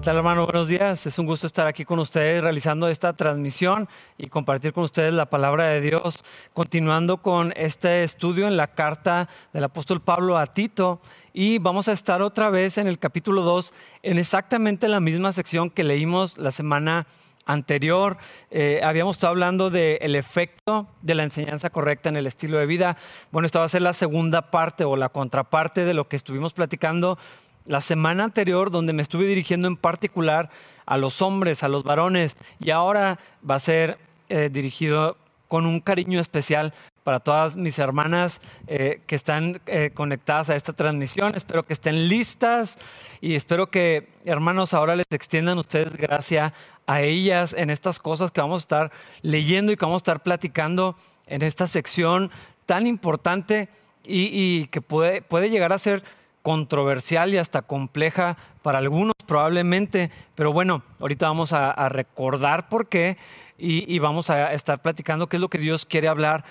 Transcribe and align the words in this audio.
¿Qué 0.00 0.04
tal 0.04 0.16
hermano? 0.16 0.46
Buenos 0.46 0.68
días. 0.68 1.04
Es 1.04 1.18
un 1.18 1.26
gusto 1.26 1.46
estar 1.46 1.66
aquí 1.66 1.84
con 1.84 1.98
ustedes 1.98 2.42
realizando 2.42 2.88
esta 2.88 3.12
transmisión 3.12 3.86
y 4.16 4.28
compartir 4.28 4.72
con 4.72 4.84
ustedes 4.84 5.12
la 5.12 5.26
palabra 5.26 5.66
de 5.66 5.82
Dios, 5.82 6.24
continuando 6.54 7.18
con 7.18 7.52
este 7.54 8.02
estudio 8.02 8.48
en 8.48 8.56
la 8.56 8.68
carta 8.68 9.28
del 9.52 9.64
apóstol 9.64 10.00
Pablo 10.00 10.38
a 10.38 10.46
Tito. 10.46 11.02
Y 11.34 11.58
vamos 11.58 11.88
a 11.88 11.92
estar 11.92 12.22
otra 12.22 12.48
vez 12.48 12.78
en 12.78 12.86
el 12.86 12.98
capítulo 12.98 13.42
2, 13.42 13.74
en 14.02 14.16
exactamente 14.18 14.88
la 14.88 15.00
misma 15.00 15.32
sección 15.32 15.68
que 15.68 15.84
leímos 15.84 16.38
la 16.38 16.50
semana 16.50 17.06
anterior. 17.44 18.16
Eh, 18.50 18.80
habíamos 18.82 19.16
estado 19.16 19.32
hablando 19.32 19.68
del 19.68 20.16
efecto 20.16 20.88
de 21.02 21.14
la 21.14 21.24
enseñanza 21.24 21.68
correcta 21.68 22.08
en 22.08 22.16
el 22.16 22.26
estilo 22.26 22.56
de 22.56 22.64
vida. 22.64 22.96
Bueno, 23.32 23.44
esta 23.44 23.58
va 23.58 23.66
a 23.66 23.68
ser 23.68 23.82
la 23.82 23.92
segunda 23.92 24.50
parte 24.50 24.84
o 24.84 24.96
la 24.96 25.10
contraparte 25.10 25.84
de 25.84 25.92
lo 25.92 26.08
que 26.08 26.16
estuvimos 26.16 26.54
platicando 26.54 27.18
la 27.64 27.80
semana 27.80 28.24
anterior, 28.24 28.70
donde 28.70 28.92
me 28.92 29.02
estuve 29.02 29.26
dirigiendo 29.26 29.68
en 29.68 29.76
particular 29.76 30.50
a 30.86 30.96
los 30.96 31.22
hombres, 31.22 31.62
a 31.62 31.68
los 31.68 31.84
varones, 31.84 32.36
y 32.58 32.70
ahora 32.70 33.18
va 33.48 33.56
a 33.56 33.60
ser 33.60 33.98
eh, 34.28 34.48
dirigido 34.50 35.16
con 35.48 35.66
un 35.66 35.80
cariño 35.80 36.20
especial 36.20 36.72
para 37.02 37.18
todas 37.18 37.56
mis 37.56 37.78
hermanas 37.78 38.40
eh, 38.66 39.00
que 39.06 39.16
están 39.16 39.60
eh, 39.66 39.90
conectadas 39.92 40.50
a 40.50 40.56
esta 40.56 40.72
transmisión. 40.72 41.34
Espero 41.34 41.64
que 41.64 41.72
estén 41.72 42.08
listas 42.08 42.78
y 43.20 43.34
espero 43.34 43.70
que, 43.70 44.08
hermanos, 44.24 44.74
ahora 44.74 44.96
les 44.96 45.06
extiendan 45.10 45.58
ustedes 45.58 45.96
gracia 45.96 46.54
a 46.86 47.00
ellas 47.02 47.54
en 47.58 47.70
estas 47.70 47.98
cosas 47.98 48.30
que 48.30 48.40
vamos 48.40 48.60
a 48.60 48.64
estar 48.64 48.92
leyendo 49.22 49.72
y 49.72 49.76
que 49.76 49.84
vamos 49.84 50.02
a 50.02 50.04
estar 50.04 50.22
platicando 50.22 50.96
en 51.26 51.42
esta 51.42 51.66
sección 51.66 52.30
tan 52.66 52.86
importante 52.86 53.68
y, 54.04 54.66
que 54.66 54.80
puede, 54.80 55.22
puede 55.22 55.50
llegar 55.50 55.72
a 55.72 55.78
ser 55.78 56.02
controversial 56.42 57.34
y 57.34 57.38
hasta 57.38 57.62
compleja 57.62 58.36
para 58.62 58.78
algunos 58.78 59.14
probablemente, 59.26 60.10
pero 60.34 60.52
bueno, 60.52 60.82
ahorita 60.98 61.28
vamos 61.28 61.52
a, 61.52 61.88
recordar 61.88 62.68
por 62.68 62.88
qué 62.88 63.16
y, 63.58 63.98
vamos 63.98 64.30
a 64.30 64.52
estar 64.52 64.80
platicando 64.80 65.28
qué 65.28 65.36
es 65.36 65.40
lo 65.40 65.48
que 65.48 65.58
Dios 65.58 65.86
quiere 65.86 66.08
hablar 66.08 66.44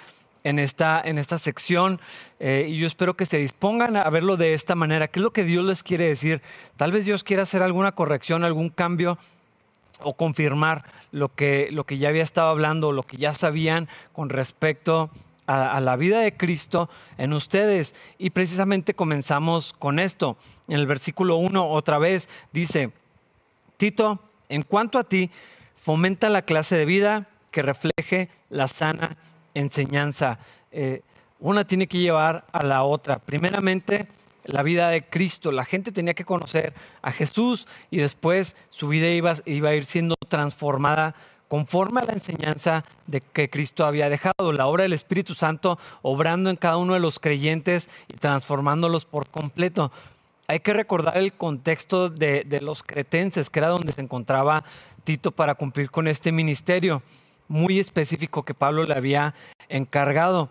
en 0.43 0.59
esta, 0.59 1.01
en 1.03 1.17
esta 1.17 1.37
sección. 1.37 1.99
Eh, 2.39 2.67
y 2.69 2.77
yo 2.77 2.87
espero 2.87 3.15
que 3.15 3.25
se 3.25 3.37
dispongan 3.37 3.97
a 3.97 4.09
verlo 4.09 4.37
de 4.37 4.53
esta 4.53 4.75
manera, 4.75 5.07
qué 5.07 5.19
es 5.19 5.23
lo 5.23 5.33
que 5.33 5.43
Dios 5.43 5.65
les 5.65 5.83
quiere 5.83 6.07
decir. 6.07 6.41
Tal 6.77 6.91
vez 6.91 7.05
Dios 7.05 7.23
quiera 7.23 7.43
hacer 7.43 7.63
alguna 7.63 7.93
corrección, 7.93 8.43
algún 8.43 8.69
cambio 8.69 9.17
o 10.01 10.13
confirmar 10.13 10.85
lo 11.11 11.33
que, 11.33 11.69
lo 11.71 11.83
que 11.85 11.97
ya 11.97 12.09
había 12.09 12.23
estado 12.23 12.49
hablando, 12.49 12.91
lo 12.91 13.03
que 13.03 13.17
ya 13.17 13.33
sabían 13.33 13.89
con 14.13 14.29
respecto 14.29 15.09
a, 15.11 15.28
la 15.49 15.95
vida 15.95 16.19
de 16.21 16.35
Cristo 16.35 16.89
en 17.17 17.33
ustedes. 17.33 17.95
Y 18.17 18.29
precisamente 18.29 18.93
comenzamos 18.93 19.73
con 19.73 19.99
esto. 19.99 20.37
En 20.67 20.79
el 20.79 20.87
versículo 20.87 21.37
1 21.37 21.67
otra 21.67 21.97
vez 21.97 22.29
dice, 22.51 22.91
Tito, 23.77 24.19
en 24.49 24.63
cuanto 24.63 24.99
a 24.99 25.03
ti, 25.03 25.31
fomenta 25.75 26.29
la 26.29 26.41
clase 26.41 26.77
de 26.77 26.85
vida 26.85 27.29
que 27.51 27.61
refleje 27.61 28.29
la 28.49 28.67
sana 28.67 29.17
enseñanza. 29.53 30.39
Eh, 30.71 31.01
una 31.39 31.63
tiene 31.63 31.87
que 31.87 31.99
llevar 31.99 32.45
a 32.51 32.63
la 32.63 32.83
otra. 32.83 33.19
Primeramente, 33.19 34.07
la 34.45 34.63
vida 34.63 34.89
de 34.89 35.03
Cristo. 35.03 35.51
La 35.51 35.65
gente 35.65 35.91
tenía 35.91 36.13
que 36.13 36.25
conocer 36.25 36.73
a 37.01 37.11
Jesús 37.11 37.67
y 37.89 37.97
después 37.97 38.55
su 38.69 38.87
vida 38.87 39.07
iba, 39.09 39.33
iba 39.45 39.69
a 39.69 39.75
ir 39.75 39.85
siendo 39.85 40.15
transformada 40.27 41.15
conforme 41.49 41.99
a 41.99 42.05
la 42.05 42.13
enseñanza 42.13 42.85
de 43.07 43.19
que 43.19 43.49
Cristo 43.49 43.85
había 43.85 44.07
dejado, 44.07 44.53
la 44.53 44.67
obra 44.67 44.83
del 44.83 44.93
Espíritu 44.93 45.33
Santo 45.33 45.77
obrando 46.01 46.49
en 46.49 46.55
cada 46.55 46.77
uno 46.77 46.93
de 46.93 46.99
los 46.99 47.19
creyentes 47.19 47.89
y 48.07 48.13
transformándolos 48.13 49.03
por 49.03 49.27
completo. 49.27 49.91
Hay 50.47 50.61
que 50.61 50.73
recordar 50.73 51.17
el 51.17 51.33
contexto 51.33 52.09
de, 52.09 52.59
los 52.61 52.83
cretenses, 52.83 53.49
que 53.49 53.59
era 53.59 53.67
donde 53.67 53.91
se 53.91 54.01
encontraba 54.01 54.63
Tito 55.03 55.31
para 55.31 55.55
cumplir 55.55 55.91
con 55.91 56.07
este 56.07 56.31
ministerio 56.31 57.01
muy 57.47 57.79
específico 57.79 58.43
que 58.43 58.53
Pablo 58.53 58.83
le 58.83 58.93
había 58.93 59.33
encargado. 59.69 60.49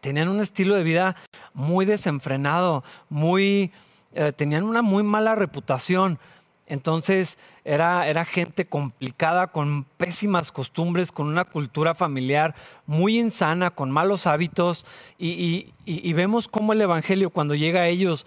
Tenían 0.00 0.28
un 0.28 0.40
estilo 0.40 0.74
de 0.74 0.82
vida 0.82 1.16
muy 1.54 1.86
desenfrenado, 1.86 2.84
muy, 3.08 3.72
eh, 4.12 4.32
tenían 4.32 4.64
una 4.64 4.82
muy 4.82 5.02
mala 5.02 5.34
reputación. 5.34 6.18
Entonces 6.68 7.38
era, 7.64 8.06
era, 8.06 8.26
gente 8.26 8.66
complicada, 8.66 9.46
con 9.46 9.84
pésimas 9.96 10.52
costumbres, 10.52 11.10
con 11.10 11.26
una 11.26 11.46
cultura 11.46 11.94
familiar 11.94 12.54
muy 12.86 13.18
insana, 13.18 13.70
con 13.70 13.90
malos 13.90 14.26
hábitos. 14.26 14.84
Y, 15.18 15.72
vemos 16.12 16.46
cómo 16.46 16.74
el 16.74 16.82
Evangelio 16.82 17.30
cuando 17.30 17.54
llega 17.54 17.80
a 17.80 17.88
ellos 17.88 18.26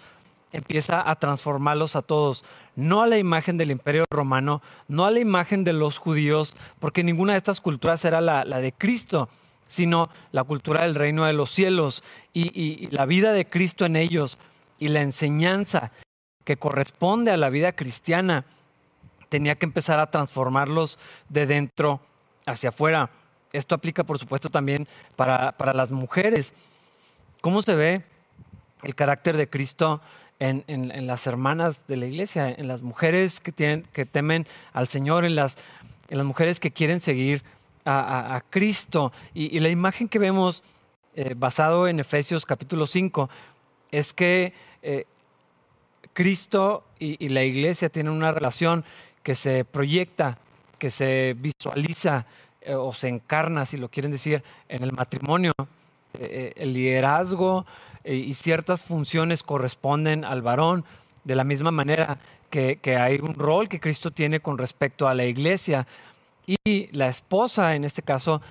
empieza 0.50 1.08
a 1.08 1.14
transformarlos 1.14 1.94
a 1.94 2.02
todos. 2.02 2.44
No 2.74 3.02
a 3.02 3.06
la 3.06 3.16
imagen 3.16 3.58
del 3.58 3.70
imperio 3.70 4.04
romano, 4.10 4.60
no 4.88 5.04
a 5.04 5.12
la 5.12 5.20
imagen 5.20 5.62
de 5.62 5.72
los 5.72 5.98
judíos, 5.98 6.56
porque 6.80 7.04
ninguna 7.04 7.32
de 7.32 7.38
estas 7.38 7.60
culturas 7.60 8.04
era 8.04 8.20
la, 8.20 8.44
de 8.44 8.72
Cristo 8.72 9.28
sino 9.68 10.10
la 10.32 10.44
cultura 10.44 10.82
del 10.82 10.94
reino 10.94 11.24
de 11.24 11.32
los 11.32 11.50
cielos 11.50 12.04
y 12.34 12.88
la 12.90 13.06
vida 13.06 13.32
de 13.32 13.46
Cristo 13.46 13.86
en 13.86 13.96
ellos 13.96 14.38
y 14.78 14.88
la 14.88 15.00
enseñanza 15.00 15.92
que 16.44 16.56
corresponde 16.56 17.30
a 17.30 17.36
la 17.36 17.50
vida 17.50 17.72
cristiana, 17.72 18.44
tenía 19.28 19.54
que 19.54 19.66
empezar 19.66 19.98
a 19.98 20.10
transformarlos 20.10 20.98
de 21.28 21.46
dentro 21.46 22.00
hacia 22.46 22.68
afuera. 22.68 23.10
Esto 23.52 23.74
aplica, 23.74 24.04
por 24.04 24.18
supuesto, 24.18 24.50
también 24.50 24.88
para, 25.16 25.54
las 25.74 25.90
mujeres. 25.90 26.54
¿Cómo 27.40 27.62
se 27.62 27.74
ve 27.74 28.02
el 28.82 28.94
carácter 28.94 29.36
de 29.36 29.48
Cristo 29.48 30.00
en, 30.38 31.06
las 31.06 31.26
hermanas 31.26 31.86
de 31.86 31.96
la 31.96 32.06
iglesia, 32.06 32.50
en 32.50 32.66
las 32.66 32.82
mujeres 32.82 33.40
que, 33.40 33.52
tienen, 33.52 33.82
que 33.92 34.04
temen 34.04 34.46
al 34.72 34.88
Señor, 34.88 35.24
en 35.24 35.34
las, 35.34 35.56
en 36.08 36.18
las 36.18 36.26
mujeres 36.26 36.60
que 36.60 36.70
quieren 36.70 37.00
seguir 37.00 37.42
a, 37.84 38.42
Cristo? 38.50 39.12
Y, 39.34 39.58
la 39.60 39.68
imagen 39.68 40.08
que 40.08 40.18
vemos 40.18 40.62
eh, 41.14 41.34
basado 41.36 41.88
en 41.88 42.00
Efesios 42.00 42.46
capítulo 42.46 42.86
5 42.86 43.30
es 43.92 44.12
que 44.12 44.54
eh, 44.82 45.06
Cristo 46.12 46.84
y, 46.98 47.28
la 47.28 47.42
iglesia 47.42 47.88
tienen 47.88 48.12
una 48.12 48.32
relación 48.32 48.84
que 49.22 49.34
se 49.34 49.64
proyecta, 49.64 50.38
que 50.78 50.90
se 50.90 51.34
visualiza 51.38 52.26
eh, 52.60 52.74
o 52.74 52.92
se 52.92 53.08
encarna, 53.08 53.64
si 53.64 53.76
lo 53.76 53.88
quieren 53.88 54.12
decir, 54.12 54.42
en 54.68 54.82
el 54.82 54.92
matrimonio. 54.92 55.52
Eh, 56.14 56.18
eh, 56.20 56.52
el 56.56 56.72
liderazgo 56.74 57.64
y 58.04 58.34
ciertas 58.34 58.82
funciones 58.82 59.44
corresponden 59.44 60.24
al 60.24 60.42
varón 60.42 60.84
de 61.22 61.36
la 61.36 61.44
misma 61.44 61.70
manera 61.70 62.18
que, 62.50 62.78
hay 62.98 63.20
un 63.22 63.34
rol 63.34 63.68
que 63.68 63.78
Cristo 63.78 64.10
tiene 64.10 64.40
con 64.40 64.58
respecto 64.58 65.06
a 65.06 65.14
la 65.14 65.24
iglesia. 65.24 65.86
Y 66.48 66.88
la 66.90 67.06
esposa, 67.06 67.76
en 67.76 67.84
este 67.84 68.02
caso, 68.02 68.42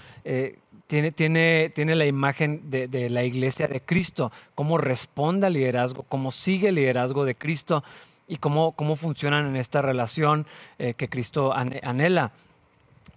tiene, 0.91 1.13
tiene, 1.13 1.71
tiene 1.73 1.95
la 1.95 2.05
imagen 2.05 2.69
de, 2.69 3.09
la 3.09 3.23
iglesia 3.23 3.69
de 3.69 3.79
Cristo, 3.79 4.29
cómo 4.55 4.77
responde 4.77 5.47
al 5.47 5.53
liderazgo, 5.53 6.03
cómo 6.03 6.31
sigue 6.31 6.67
el 6.67 6.75
liderazgo 6.75 7.23
de 7.23 7.33
Cristo 7.33 7.81
y 8.27 8.35
cómo, 8.35 8.73
cómo 8.73 8.97
funcionan 8.97 9.47
en 9.47 9.55
esta 9.55 9.81
relación 9.81 10.45
eh, 10.79 10.93
que 10.93 11.07
Cristo 11.07 11.53
anhela. 11.53 12.33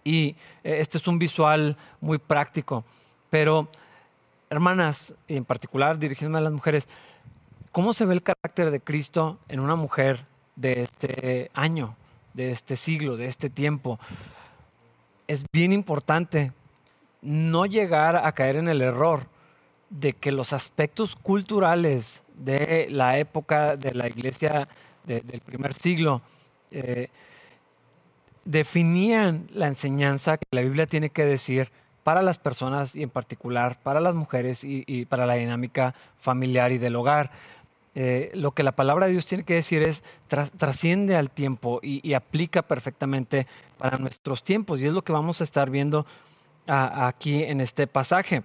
Y 0.05 0.37
eh, 0.63 0.77
este 0.79 0.99
es 0.99 1.09
un 1.09 1.19
visual 1.19 1.77
muy 2.01 2.19
práctico, 2.19 2.85
pero 3.29 3.69
hermanas, 4.51 5.17
en 5.27 5.45
particular 5.45 5.99
dirigiéndome 5.99 6.39
a 6.39 6.43
las 6.43 6.53
mujeres, 6.53 6.89
¿cómo 7.73 7.93
se 7.93 8.05
ve 8.05 8.15
el 8.15 8.23
carácter 8.23 8.71
de 8.71 8.79
Cristo 8.79 9.41
en 9.49 9.59
una 9.59 9.75
mujer 9.75 10.27
de 10.55 10.83
este 10.83 11.51
año, 11.55 11.97
de 12.35 12.53
este 12.53 12.77
siglo, 12.77 13.17
de 13.17 13.27
este 13.27 13.51
tiempo? 13.51 13.99
Es 15.27 15.45
bien 15.53 15.73
importante 15.73 16.53
no 17.25 17.67
llegar 17.67 18.17
a 18.17 18.33
caer 18.33 18.57
en 18.57 18.69
el 18.69 18.83
error 18.83 19.27
de 19.91 20.13
que 20.13 20.31
los 20.31 20.53
aspectos 20.53 21.17
culturales 21.17 22.23
de 22.37 22.87
la 22.91 23.19
época 23.19 23.77
de 23.77 23.95
la 23.95 24.09
iglesia 24.09 24.69
del 25.05 25.41
primer 25.41 25.75
siglo 25.75 26.23
eh, 26.71 27.09
definían 28.45 29.49
la 29.53 29.69
enseñanza 29.69 30.37
que 30.37 30.47
la 30.51 30.63
Biblia 30.63 30.87
tiene 30.87 31.11
que 31.11 31.25
decir 31.25 31.71
para 32.03 32.23
las 32.23 32.39
personas 32.39 32.95
y 32.95 33.03
en 33.03 33.11
particular 33.11 33.79
para 33.83 34.01
las 34.01 34.15
mujeres 34.15 34.63
y, 34.65 35.07
para 35.07 35.25
la 35.27 35.35
dinámica 35.35 35.95
familiar 36.19 36.71
y 36.71 36.79
del 36.79 36.97
hogar. 36.97 37.31
Eh, 37.97 38.33
lo 38.35 38.51
que 38.51 38.65
la 38.65 38.73
palabra 38.73 39.07
de 39.07 39.13
Dios 39.13 39.25
tiene 39.25 39.45
que 39.45 39.55
decir 39.55 39.83
es 39.83 40.03
trasciende 40.27 41.17
al 41.17 41.31
tiempo 41.31 41.81
y, 41.83 42.13
aplica 42.13 42.63
perfectamente 42.63 43.47
para 43.79 43.99
nuestros 43.99 44.43
tiempos 44.43 44.83
y 44.83 44.87
es 44.87 44.93
lo 44.93 45.03
que 45.03 45.13
vamos 45.13 45.41
a 45.41 45.45
estar 45.45 45.71
viendo 45.71 46.05
aquí 46.67 47.43
en 47.43 47.61
este 47.61 47.87
pasaje. 47.87 48.43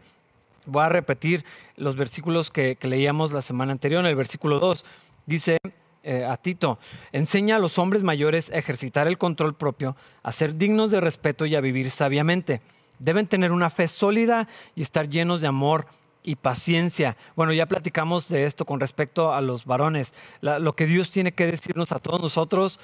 Voy 0.66 0.84
a 0.84 0.90
repetir 0.90 1.46
los 1.78 1.96
versículos 1.96 2.52
que, 2.52 2.78
leíamos 2.82 3.32
la 3.32 3.42
semana 3.42 3.72
anterior. 3.72 4.02
En 4.02 4.10
el 4.10 4.16
versículo 4.16 4.60
2 4.60 4.86
dice 5.26 5.58
eh, 6.04 6.26
a 6.26 6.38
Tito, 6.38 6.80
enseña 7.12 7.58
a 7.58 7.60
los 7.60 7.78
hombres 7.78 8.04
mayores 8.04 8.52
a 8.52 8.58
ejercitar 8.58 9.08
el 9.08 9.18
control 9.18 9.56
propio, 9.56 9.96
a 10.24 10.32
ser 10.32 10.56
dignos 10.56 10.92
de 10.92 11.02
respeto 11.02 11.46
y 11.46 11.56
a 11.56 11.62
vivir 11.62 11.92
sabiamente. 11.92 12.62
Deben 13.00 13.28
tener 13.28 13.52
una 13.52 13.70
fe 13.70 13.88
sólida 13.88 14.48
y 14.76 14.82
estar 14.82 15.10
llenos 15.10 15.42
de 15.42 15.48
amor 15.48 15.88
y 16.22 16.36
paciencia. 16.36 17.16
Bueno, 17.36 17.54
ya 17.54 17.66
platicamos 17.66 18.28
de 18.28 18.46
esto 18.46 18.66
con 18.66 18.80
respecto 18.80 19.34
a 19.34 19.42
los 19.42 19.66
varones. 19.66 20.14
lo 20.42 20.76
que 20.76 20.86
Dios 20.86 21.10
tiene 21.12 21.32
que 21.32 21.46
decirnos 21.46 21.92
a 21.92 22.00
todos 22.00 22.22
nosotros 22.22 22.80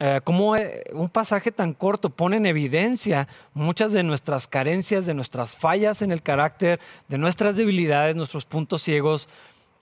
eh, 0.00 0.20
cómo 0.24 0.56
eh, 0.56 0.84
un 0.94 1.08
pasaje 1.08 1.52
tan 1.52 1.74
corto 1.74 2.10
pone 2.10 2.36
en 2.38 2.46
evidencia 2.46 3.28
muchas 3.54 3.92
de 3.92 4.02
nuestras 4.02 4.46
carencias, 4.46 5.06
de 5.06 5.14
nuestras 5.14 5.56
fallas 5.56 6.02
en 6.02 6.12
el 6.12 6.22
carácter, 6.22 6.80
de 7.08 7.18
nuestras 7.18 7.56
debilidades, 7.56 8.16
nuestros 8.16 8.44
puntos 8.44 8.82
ciegos, 8.82 9.28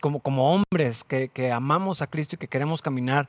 como, 0.01 0.21
como 0.21 0.53
hombres 0.53 1.05
que, 1.05 1.53
amamos 1.53 2.03
a 2.03 2.07
Cristo 2.07 2.35
y 2.35 2.39
que 2.39 2.49
queremos 2.49 2.83
caminar 2.83 3.29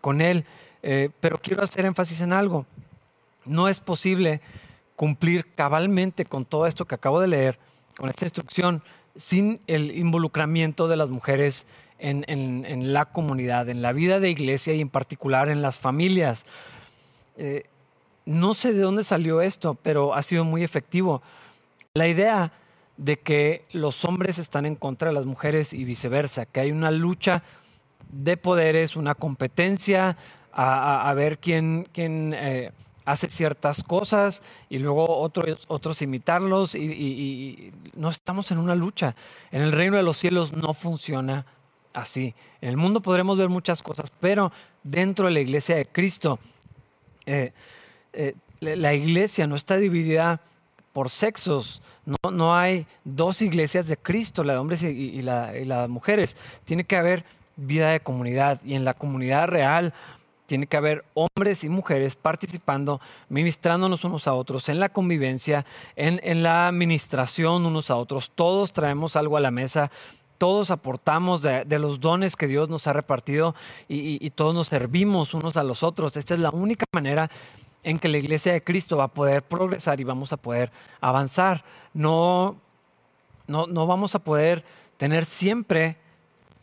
con 0.00 0.20
Él. 0.20 0.44
Eh, 0.82 1.10
pero 1.20 1.38
quiero 1.38 1.62
hacer 1.62 1.84
énfasis 1.84 2.20
en 2.20 2.32
algo. 2.32 2.66
No 3.44 3.68
es 3.68 3.80
posible 3.80 4.40
cumplir 4.96 5.54
cabalmente 5.54 6.24
con 6.24 6.44
todo 6.44 6.66
esto 6.66 6.84
que 6.86 6.94
acabo 6.94 7.20
de 7.20 7.28
leer, 7.28 7.58
con 7.96 8.08
esta 8.08 8.24
instrucción, 8.24 8.82
sin 9.16 9.60
el 9.66 9.96
involucramiento 9.96 10.88
de 10.88 10.96
las 10.96 11.10
mujeres 11.10 11.66
en, 11.98 12.92
la 12.92 13.06
comunidad, 13.06 13.68
en 13.68 13.82
la 13.82 13.92
vida 13.92 14.20
de 14.20 14.30
iglesia 14.30 14.74
y 14.74 14.80
en 14.80 14.88
particular 14.88 15.48
en 15.48 15.62
las 15.62 15.78
familias. 15.78 16.44
Eh, 17.36 17.64
no 18.26 18.54
sé 18.54 18.72
de 18.72 18.80
dónde 18.80 19.04
salió 19.04 19.40
esto, 19.40 19.74
pero 19.74 20.14
ha 20.14 20.22
sido 20.22 20.44
muy 20.44 20.64
efectivo. 20.64 21.22
La 21.94 22.08
idea 22.08 22.52
de 22.96 23.18
que 23.18 23.64
los 23.72 24.04
hombres 24.04 24.38
están 24.38 24.66
en 24.66 24.76
contra 24.76 25.08
de 25.08 25.14
las 25.14 25.26
mujeres 25.26 25.72
y 25.72 25.84
viceversa, 25.84 26.46
que 26.46 26.60
hay 26.60 26.72
una 26.72 26.90
lucha 26.90 27.42
de 28.10 28.36
poderes, 28.36 28.96
una 28.96 29.14
competencia 29.14 30.16
a, 30.52 31.12
ver 31.14 31.38
quién, 31.38 31.88
quién 31.92 32.32
eh, 32.32 32.70
hace 33.04 33.28
ciertas 33.28 33.82
cosas 33.82 34.42
y 34.68 34.78
luego 34.78 35.18
otros, 35.18 35.64
otros 35.68 36.00
imitarlos 36.02 36.74
y, 36.74 37.72
no 37.94 38.08
estamos 38.08 38.50
en 38.50 38.58
una 38.58 38.74
lucha. 38.74 39.14
En 39.50 39.62
el 39.62 39.72
reino 39.72 39.96
de 39.96 40.02
los 40.02 40.16
cielos 40.16 40.52
no 40.52 40.74
funciona 40.74 41.46
así. 41.94 42.34
En 42.60 42.68
el 42.68 42.76
mundo 42.76 43.00
podremos 43.00 43.38
ver 43.38 43.48
muchas 43.48 43.82
cosas, 43.82 44.12
pero 44.20 44.52
dentro 44.82 45.26
de 45.26 45.32
la 45.32 45.40
iglesia 45.40 45.76
de 45.76 45.86
Cristo, 45.86 46.38
eh, 47.24 47.52
eh, 48.12 48.34
la 48.60 48.92
iglesia 48.92 49.46
no 49.46 49.56
está 49.56 49.76
dividida 49.76 50.40
por 50.92 51.10
sexos. 51.10 51.80
No, 52.04 52.30
no, 52.30 52.56
hay 52.56 52.86
dos 53.04 53.40
iglesias 53.40 53.88
de 53.88 53.96
Cristo, 53.96 54.44
la 54.44 54.54
de 54.54 54.58
hombres 54.58 54.82
y, 54.82 55.22
la, 55.22 55.56
y 55.56 55.64
la 55.64 55.82
de 55.82 55.88
mujeres. 55.88 56.36
Tiene 56.64 56.84
que 56.84 56.96
haber 56.96 57.24
vida 57.56 57.90
de 57.90 58.00
comunidad 58.00 58.60
y 58.64 58.74
en 58.74 58.84
la 58.84 58.94
comunidad 58.94 59.48
real 59.48 59.94
tiene 60.46 60.66
que 60.66 60.76
haber 60.76 61.04
hombres 61.14 61.64
y 61.64 61.68
mujeres 61.70 62.16
participando, 62.16 63.00
ministrándonos 63.30 64.04
unos 64.04 64.28
a 64.28 64.34
otros 64.34 64.68
en 64.68 64.78
la 64.78 64.90
convivencia, 64.90 65.64
en, 65.96 66.20
en, 66.22 66.42
la 66.42 66.68
administración 66.68 67.64
unos 67.64 67.90
a 67.90 67.96
otros. 67.96 68.30
Todos 68.34 68.72
traemos 68.72 69.16
algo 69.16 69.38
a 69.38 69.40
la 69.40 69.50
mesa 69.50 69.90
todos 70.38 70.70
aportamos 70.70 71.42
de, 71.42 71.64
los 71.78 72.00
dones 72.00 72.36
que 72.36 72.46
Dios 72.46 72.68
nos 72.68 72.86
ha 72.86 72.92
repartido 72.92 73.54
y, 73.88 74.30
todos 74.30 74.54
nos 74.54 74.68
servimos 74.68 75.34
unos 75.34 75.56
a 75.56 75.62
los 75.62 75.82
otros. 75.82 76.16
Esta 76.16 76.34
es 76.34 76.40
la 76.40 76.50
única 76.50 76.84
manera 76.92 77.30
en 77.82 77.98
que 77.98 78.08
la 78.08 78.18
iglesia 78.18 78.52
de 78.52 78.62
Cristo 78.62 78.96
va 78.96 79.04
a 79.04 79.08
poder 79.08 79.42
progresar 79.42 80.00
y 80.00 80.04
vamos 80.04 80.32
a 80.32 80.36
poder 80.36 80.72
avanzar. 81.00 81.64
No, 81.92 82.56
no, 83.46 83.66
no 83.66 83.86
vamos 83.86 84.14
a 84.14 84.18
poder 84.18 84.64
tener 84.96 85.24
siempre, 85.24 85.98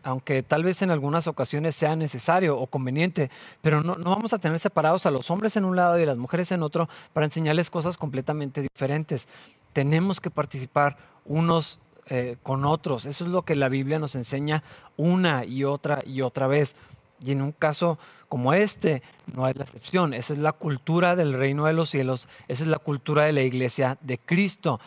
aunque 0.03 0.41
tal 0.41 0.63
vez 0.63 0.81
en 0.81 0.89
algunas 0.89 1.27
ocasiones 1.27 1.75
sea 1.75 1.95
necesario 1.95 2.57
o 2.57 2.67
conveniente, 2.67 3.29
pero 3.61 3.81
no, 3.81 3.95
no 3.95 4.09
vamos 4.09 4.33
a 4.33 4.39
tener 4.39 4.57
separados 4.59 5.05
a 5.05 5.11
los 5.11 5.29
hombres 5.29 5.55
en 5.55 5.65
un 5.65 5.75
lado 5.75 5.99
y 5.99 6.03
a 6.03 6.07
las 6.07 6.17
mujeres 6.17 6.51
en 6.51 6.63
otro 6.63 6.89
para 7.13 7.25
enseñarles 7.25 7.69
cosas 7.69 7.97
completamente 7.97 8.61
diferentes. 8.61 9.27
Tenemos 9.73 10.19
que 10.19 10.31
participar 10.31 10.97
unos 11.25 11.79
eh, 12.13 12.35
con 12.43 12.65
otros. 12.65 13.05
Eso 13.05 13.23
es 13.23 13.29
lo 13.29 13.43
que 13.43 13.55
la 13.55 13.69
Biblia 13.69 13.97
nos 13.97 14.15
enseña 14.15 14.63
una 14.97 15.45
y 15.45 15.63
otra 15.63 15.99
y 16.05 16.19
otra 16.23 16.45
vez. 16.47 16.75
Y 17.23 17.31
en 17.31 17.41
un 17.41 17.53
caso 17.53 17.97
como 18.27 18.53
este, 18.53 19.01
no 19.33 19.47
es 19.47 19.55
la 19.55 19.63
excepción. 19.63 20.13
Esa 20.13 20.33
es 20.33 20.39
la 20.39 20.51
cultura 20.51 21.15
del 21.15 21.31
reino 21.31 21.67
de 21.67 21.71
los 21.71 21.87
cielos, 21.87 22.27
esa 22.49 22.63
es 22.65 22.69
la 22.69 22.79
cultura 22.79 23.23
de 23.23 23.31
la 23.31 23.43
iglesia 23.43 23.97
de 24.01 24.17
Cristo. 24.17 24.81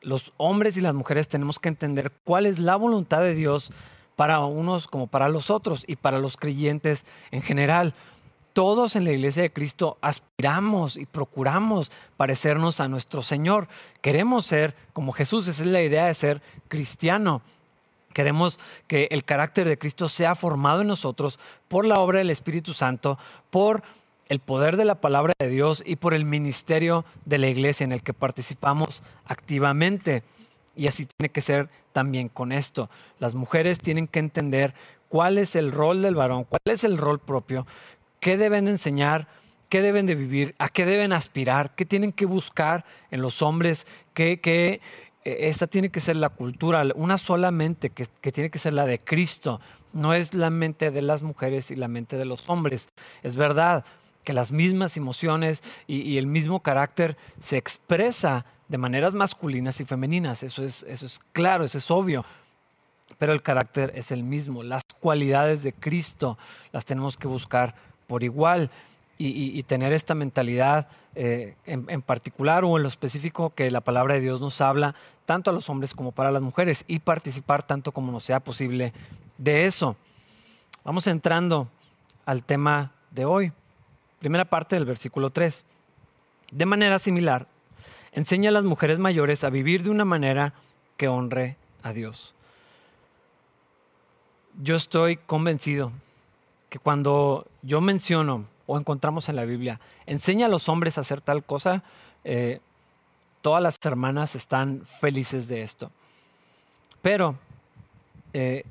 Los 0.00 0.32
hombres 0.38 0.78
y 0.78 0.80
las 0.80 0.94
mujeres 0.94 1.28
tenemos 1.28 1.58
que 1.58 1.68
entender 1.68 2.10
cuál 2.24 2.46
es 2.46 2.58
la 2.58 2.76
voluntad 2.76 3.20
de 3.20 3.34
Dios 3.34 3.70
para 4.16 4.40
unos 4.40 4.88
como 4.88 5.08
para 5.08 5.28
los 5.28 5.50
otros 5.50 5.84
y 5.86 5.96
para 5.96 6.20
los 6.20 6.38
creyentes 6.38 7.04
en 7.32 7.42
general 7.42 7.92
todos 8.52 8.96
en 8.96 9.04
la 9.04 9.12
iglesia 9.12 9.42
de 9.42 9.52
Cristo 9.52 9.98
aspiramos 10.00 10.96
y 10.96 11.06
procuramos 11.06 11.90
parecernos 12.16 12.80
a 12.80 12.88
nuestro 12.88 13.22
Señor. 13.22 13.68
Queremos 14.00 14.46
ser 14.46 14.74
como 14.92 15.12
Jesús, 15.12 15.48
esa 15.48 15.62
es 15.62 15.68
la 15.68 15.82
idea 15.82 16.06
de 16.06 16.14
ser 16.14 16.42
cristiano. 16.68 17.42
Queremos 18.12 18.58
que 18.86 19.08
el 19.10 19.24
carácter 19.24 19.68
de 19.68 19.78
Cristo 19.78 20.08
sea 20.08 20.34
formado 20.34 20.82
en 20.82 20.88
nosotros 20.88 21.38
por 21.68 21.84
la 21.84 21.98
obra 21.98 22.18
del 22.18 22.30
Espíritu 22.30 22.74
Santo, 22.74 23.18
por 23.50 23.82
el 24.28 24.38
poder 24.38 24.76
de 24.76 24.84
la 24.84 25.00
palabra 25.00 25.34
de 25.38 25.48
Dios 25.48 25.82
y 25.84 25.96
por 25.96 26.14
el 26.14 26.24
ministerio 26.24 27.04
de 27.24 27.38
la 27.38 27.48
iglesia 27.48 27.84
en 27.84 27.92
el 27.92 28.02
que 28.02 28.14
participamos 28.14 29.02
activamente. 29.24 30.22
Y 30.76 30.86
así 30.86 31.06
tiene 31.06 31.30
que 31.30 31.40
ser 31.40 31.68
también 31.92 32.28
con 32.28 32.52
esto. 32.52 32.88
Las 33.18 33.34
mujeres 33.34 33.78
tienen 33.78 34.06
que 34.08 34.18
entender 34.18 34.74
cuál 35.08 35.36
es 35.36 35.56
el 35.56 35.72
rol 35.72 36.00
del 36.00 36.14
varón, 36.14 36.44
cuál 36.44 36.62
es 36.64 36.84
el 36.84 36.96
rol 36.96 37.18
propio, 37.18 37.66
qué 38.22 38.36
deben 38.36 38.68
enseñar, 38.68 39.26
qué 39.68 39.82
deben 39.82 40.06
de 40.06 40.14
vivir, 40.14 40.54
a 40.58 40.68
qué 40.68 40.86
deben 40.86 41.12
aspirar, 41.12 41.74
qué 41.74 41.84
tienen 41.84 42.12
que 42.12 42.24
buscar 42.24 42.84
en 43.10 43.20
los 43.20 43.42
hombres, 43.42 43.84
qué, 44.14 44.40
eh, 44.44 44.80
esta 45.24 45.66
tiene 45.66 45.90
que 45.90 45.98
ser 45.98 46.14
la 46.14 46.28
cultura, 46.28 46.84
una 46.94 47.18
sola 47.18 47.50
mente 47.50 47.90
que, 47.90 48.06
tiene 48.30 48.48
que 48.48 48.60
ser 48.60 48.74
la 48.74 48.86
de 48.86 49.00
Cristo. 49.00 49.60
No 49.92 50.14
es 50.14 50.34
la 50.34 50.50
mente 50.50 50.92
de 50.92 51.02
las 51.02 51.22
mujeres 51.22 51.72
y 51.72 51.74
la 51.74 51.88
mente 51.88 52.16
de 52.16 52.24
los 52.24 52.48
hombres. 52.48 52.88
Es 53.24 53.34
verdad 53.34 53.84
que 54.22 54.32
las 54.32 54.52
mismas 54.52 54.96
emociones 54.96 55.60
y, 55.88 56.16
el 56.16 56.28
mismo 56.28 56.60
carácter 56.60 57.16
se 57.40 57.56
expresa 57.56 58.46
de 58.68 58.78
maneras 58.78 59.14
masculinas 59.14 59.80
y 59.80 59.84
femeninas. 59.84 60.44
Eso 60.44 60.62
es, 60.62 60.84
eso 60.84 61.06
es 61.06 61.18
claro, 61.32 61.64
eso 61.64 61.78
es 61.78 61.90
obvio. 61.90 62.24
Pero 63.18 63.32
el 63.32 63.42
carácter 63.42 63.92
es 63.96 64.12
el 64.12 64.22
mismo. 64.22 64.62
Las 64.62 64.84
cualidades 65.00 65.64
de 65.64 65.72
Cristo 65.72 66.38
las 66.70 66.84
tenemos 66.84 67.16
que 67.16 67.26
buscar 67.26 67.74
por 68.12 68.24
igual 68.24 68.68
y, 69.16 69.62
tener 69.62 69.94
esta 69.94 70.14
mentalidad 70.14 70.86
eh, 71.14 71.54
en, 71.64 72.02
particular 72.02 72.62
o 72.62 72.76
en 72.76 72.82
lo 72.82 72.88
específico 72.90 73.54
que 73.54 73.70
la 73.70 73.80
palabra 73.80 74.16
de 74.16 74.20
Dios 74.20 74.42
nos 74.42 74.60
habla 74.60 74.94
tanto 75.24 75.48
a 75.48 75.54
los 75.54 75.70
hombres 75.70 75.94
como 75.94 76.12
para 76.12 76.30
las 76.30 76.42
mujeres 76.42 76.84
y 76.88 76.98
participar 76.98 77.62
tanto 77.62 77.92
como 77.92 78.12
nos 78.12 78.24
sea 78.24 78.40
posible 78.40 78.92
de 79.38 79.64
eso. 79.64 79.96
Vamos 80.84 81.06
entrando 81.06 81.68
al 82.26 82.44
tema 82.44 82.92
de 83.12 83.24
hoy. 83.24 83.50
Primera 84.18 84.44
parte 84.44 84.76
del 84.76 84.84
versículo 84.84 85.30
3. 85.30 85.64
De 86.50 86.66
manera 86.66 86.98
similar, 86.98 87.46
enseña 88.12 88.50
a 88.50 88.52
las 88.52 88.66
mujeres 88.66 88.98
mayores 88.98 89.42
a 89.42 89.48
vivir 89.48 89.84
de 89.84 89.88
una 89.88 90.04
manera 90.04 90.52
que 90.98 91.08
honre 91.08 91.56
a 91.82 91.94
Dios. 91.94 92.34
Yo 94.60 94.76
estoy 94.76 95.16
convencido 95.16 95.92
que 96.72 96.78
cuando 96.78 97.46
yo 97.60 97.82
menciono 97.82 98.46
o 98.66 98.78
encontramos 98.78 99.28
en 99.28 99.36
la 99.36 99.44
Biblia, 99.44 99.78
enseña 100.06 100.46
a 100.46 100.48
los 100.48 100.70
hombres 100.70 100.96
a 100.96 101.02
hacer 101.02 101.20
tal 101.20 101.44
cosa, 101.44 101.82
eh, 102.24 102.60
todas 103.42 103.62
las 103.62 103.76
hermanas 103.84 104.34
están 104.36 104.80
felices 104.86 105.48
de 105.48 105.60
esto. 105.60 105.90
Pero, 107.02 107.36
eh, 108.32 108.64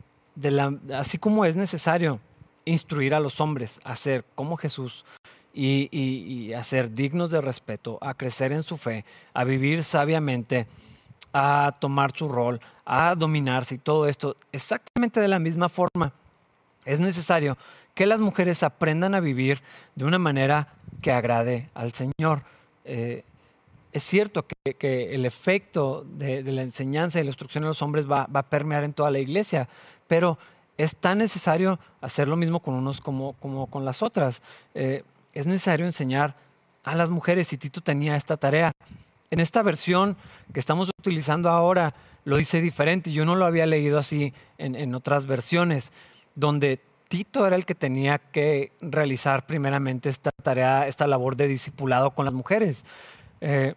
así 0.96 1.20
como 1.20 1.46
es 1.46 1.55
necesario 1.55 2.20
instruir 2.65 3.13
a 3.13 3.20
los 3.20 3.39
hombres 3.39 3.79
a 3.84 3.96
ser 3.96 4.25
como 4.34 4.58
Jesús 4.58 5.05
y, 5.53 5.88
y 5.96 6.53
a 6.53 6.63
ser 6.63 6.96
dignos 6.96 7.29
de 7.29 7.39
respeto, 7.39 8.00
a 8.01 8.15
crecer 8.15 8.51
en 8.51 8.63
su 8.63 8.77
fe, 8.77 9.05
a 9.36 9.43
vivir 9.43 9.84
sabiamente, 9.84 10.65
a 11.34 11.75
tomar 11.79 12.17
su 12.17 12.27
rol, 12.27 12.60
a 12.84 13.13
dominarse 13.13 13.75
y 13.75 13.77
todo 13.77 14.08
esto, 14.08 14.36
exactamente 14.51 15.20
de 15.20 15.27
la 15.27 15.38
misma 15.38 15.70
forma, 15.70 16.13
es 16.86 17.00
necesario 17.00 17.58
que 17.93 18.05
las 18.05 18.19
mujeres 18.19 18.63
aprendan 18.63 19.15
a 19.15 19.19
vivir 19.19 19.62
de 19.95 20.05
una 20.05 20.19
manera 20.19 20.69
que 21.01 21.12
agrade 21.12 21.69
al 21.74 21.91
Señor. 21.93 22.43
Eh, 22.86 23.24
es 23.91 24.03
cierto 24.03 24.45
que, 24.45 25.13
el 25.13 25.25
efecto 25.25 26.05
de, 26.05 26.43
la 26.43 26.62
enseñanza 26.62 27.19
y 27.19 27.24
la 27.24 27.29
instrucción 27.29 27.63
de 27.63 27.67
los 27.67 27.81
hombres 27.81 28.10
va, 28.10 28.27
a 28.33 28.43
permear 28.43 28.83
en 28.83 28.93
toda 28.93 29.12
la 29.12 29.19
iglesia, 29.19 29.67
pero 30.07 30.38
es 30.77 30.95
tan 30.95 31.17
necesario 31.17 31.79
hacer 32.00 32.27
lo 32.27 32.38
mismo 32.38 32.62
con 32.62 32.74
unos 32.74 33.01
como, 33.01 33.33
como 33.33 33.67
con 33.67 33.83
las 33.83 34.01
otras. 34.01 34.41
Eh, 34.74 35.03
es 35.33 35.45
necesario 35.45 35.86
enseñar 35.86 36.36
a 36.83 36.95
las 36.95 37.10
mujeres 37.10 37.51
y 37.53 37.57
Tito 37.57 37.81
tenía 37.81 38.15
esta 38.15 38.38
tarea. 38.38 38.71
En 39.29 39.39
esta 39.39 39.62
versión 39.62 40.15
que 40.53 40.60
estamos 40.60 40.89
utilizando 40.98 41.50
ahora 41.50 41.93
lo 42.24 42.38
dice 42.38 42.62
diferente. 42.62 43.12
Yo 43.12 43.25
no 43.25 43.36
lo 43.36 43.45
había 43.45 43.65
leído 43.65 44.00
así 44.00 44.33
en, 44.57 44.75
en 44.75 44.95
otras 44.95 45.25
versiones, 45.25 45.91
donde 46.36 46.79
Tito 47.12 47.46
era 47.46 47.58
el 47.58 47.65
que 47.65 47.75
tenía 47.75 48.20
que 48.20 48.72
realizar 48.80 49.46
primeramente 49.46 50.08
esta 50.08 50.32
tarea, 50.32 50.88
esta 50.88 51.08
labor 51.08 51.36
de 51.36 51.50
discipulado 51.50 52.12
con 52.12 52.24
las 52.24 52.34
mujeres. 52.34 52.86
Eh, 53.41 53.74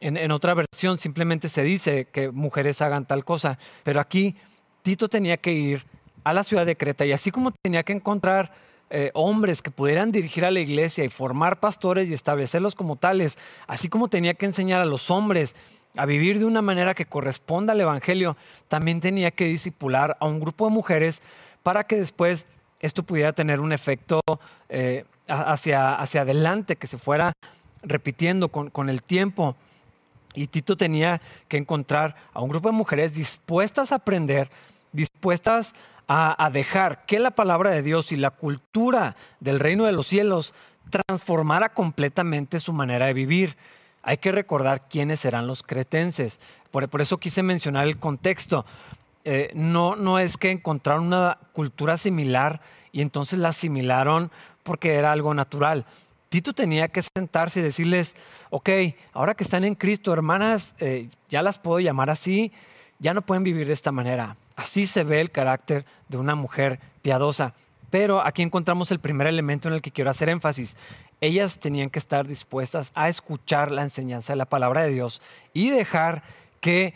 en, 0.00 0.30
otra 0.30 0.52
versión 0.52 0.98
simplemente 0.98 1.48
se 1.48 1.62
dice 1.62 2.08
que 2.12 2.30
mujeres 2.30 2.82
hagan 2.82 3.06
tal 3.06 3.24
cosa, 3.24 3.58
pero 3.84 4.00
aquí 4.00 4.36
Tito 4.82 5.08
tenía 5.08 5.38
que 5.38 5.54
ir 5.54 5.86
a 6.24 6.34
la 6.34 6.44
ciudad 6.44 6.66
de 6.66 6.76
Creta 6.76 7.06
y 7.06 7.12
así 7.12 7.30
como 7.30 7.52
tenía 7.52 7.84
que 7.84 7.94
encontrar 7.94 8.52
eh, 8.90 9.12
hombres 9.14 9.62
que 9.62 9.70
pudieran 9.70 10.12
dirigir 10.12 10.44
a 10.44 10.50
la 10.50 10.60
iglesia 10.60 11.04
y 11.04 11.08
formar 11.08 11.60
pastores 11.60 12.10
y 12.10 12.12
establecerlos 12.12 12.74
como 12.74 12.96
tales, 12.96 13.38
así 13.66 13.88
como 13.88 14.08
tenía 14.08 14.34
que 14.34 14.44
enseñar 14.44 14.82
a 14.82 14.84
los 14.84 15.10
hombres 15.10 15.56
a 15.96 16.04
vivir 16.04 16.38
de 16.38 16.44
una 16.44 16.60
manera 16.60 16.92
que 16.92 17.06
corresponda 17.06 17.72
al 17.72 17.80
Evangelio, 17.80 18.36
también 18.68 19.00
tenía 19.00 19.30
que 19.30 19.46
disipular 19.46 20.18
a 20.20 20.26
un 20.26 20.38
grupo 20.38 20.66
de 20.66 20.74
mujeres 20.74 21.22
para 21.62 21.84
que 21.84 21.96
después 21.96 22.46
esto 22.80 23.02
pudiera 23.02 23.32
tener 23.32 23.60
un 23.60 23.72
efecto 23.72 24.20
eh, 24.68 25.04
hacia, 25.26 25.94
hacia 25.94 26.22
adelante, 26.22 26.76
que 26.76 26.86
se 26.86 26.98
fuera 26.98 27.32
repitiendo 27.82 28.48
con, 28.48 28.70
con 28.70 28.88
el 28.88 29.02
tiempo. 29.02 29.56
Y 30.34 30.46
Tito 30.46 30.76
tenía 30.76 31.20
que 31.48 31.56
encontrar 31.56 32.16
a 32.32 32.40
un 32.40 32.50
grupo 32.50 32.68
de 32.68 32.76
mujeres 32.76 33.14
dispuestas 33.14 33.92
a 33.92 33.96
aprender, 33.96 34.50
dispuestas 34.92 35.74
a, 36.08 36.50
dejar 36.50 37.04
que 37.04 37.18
la 37.18 37.32
palabra 37.32 37.70
de 37.70 37.82
Dios 37.82 38.12
y 38.12 38.16
la 38.16 38.30
cultura 38.30 39.14
del 39.40 39.60
reino 39.60 39.84
de 39.84 39.92
los 39.92 40.06
cielos 40.06 40.54
transformara 40.88 41.74
completamente 41.74 42.60
su 42.60 42.72
manera 42.72 43.06
de 43.06 43.12
vivir. 43.12 43.56
Hay 44.02 44.16
que 44.16 44.32
recordar 44.32 44.88
quiénes 44.88 45.26
eran 45.26 45.46
los 45.46 45.62
cretenses. 45.62 46.40
Por, 46.70 46.88
eso 47.00 47.18
quise 47.18 47.42
mencionar 47.42 47.86
el 47.86 47.98
contexto. 47.98 48.64
Eh, 49.30 49.50
no, 49.52 49.94
no 49.94 50.18
es 50.18 50.38
que 50.38 50.50
encontraron 50.50 51.08
una 51.08 51.36
cultura 51.52 51.98
similar 51.98 52.62
y 52.92 53.02
entonces 53.02 53.38
la 53.38 53.50
asimilaron 53.50 54.30
porque 54.62 54.94
era 54.94 55.12
algo 55.12 55.34
natural. 55.34 55.84
Tito 56.30 56.54
tenía 56.54 56.88
que 56.88 57.02
sentarse 57.02 57.60
y 57.60 57.62
decirles, 57.62 58.16
ok, 58.48 58.70
ahora 59.12 59.34
que 59.34 59.44
están 59.44 59.64
en 59.64 59.74
Cristo, 59.74 60.14
hermanas, 60.14 60.74
eh, 60.78 61.10
ya 61.28 61.42
las 61.42 61.58
puedo 61.58 61.78
llamar 61.78 62.08
así, 62.08 62.52
ya 63.00 63.12
no 63.12 63.20
pueden 63.20 63.44
vivir 63.44 63.66
de 63.66 63.74
esta 63.74 63.92
manera. 63.92 64.38
Así 64.56 64.86
se 64.86 65.04
ve 65.04 65.20
el 65.20 65.30
carácter 65.30 65.84
de 66.08 66.16
una 66.16 66.34
mujer 66.34 66.80
piadosa. 67.02 67.52
Pero 67.90 68.24
aquí 68.24 68.40
encontramos 68.40 68.90
el 68.92 68.98
primer 68.98 69.26
elemento 69.26 69.68
en 69.68 69.74
el 69.74 69.82
que 69.82 69.92
quiero 69.92 70.10
hacer 70.10 70.30
énfasis. 70.30 70.78
Ellas 71.20 71.58
tenían 71.58 71.90
que 71.90 71.98
estar 71.98 72.26
dispuestas 72.26 72.92
a 72.94 73.10
escuchar 73.10 73.72
la 73.72 73.82
enseñanza 73.82 74.32
de 74.32 74.38
la 74.38 74.46
palabra 74.46 74.84
de 74.84 74.90
Dios 74.90 75.20
y 75.52 75.68
dejar 75.68 76.22
que, 76.62 76.94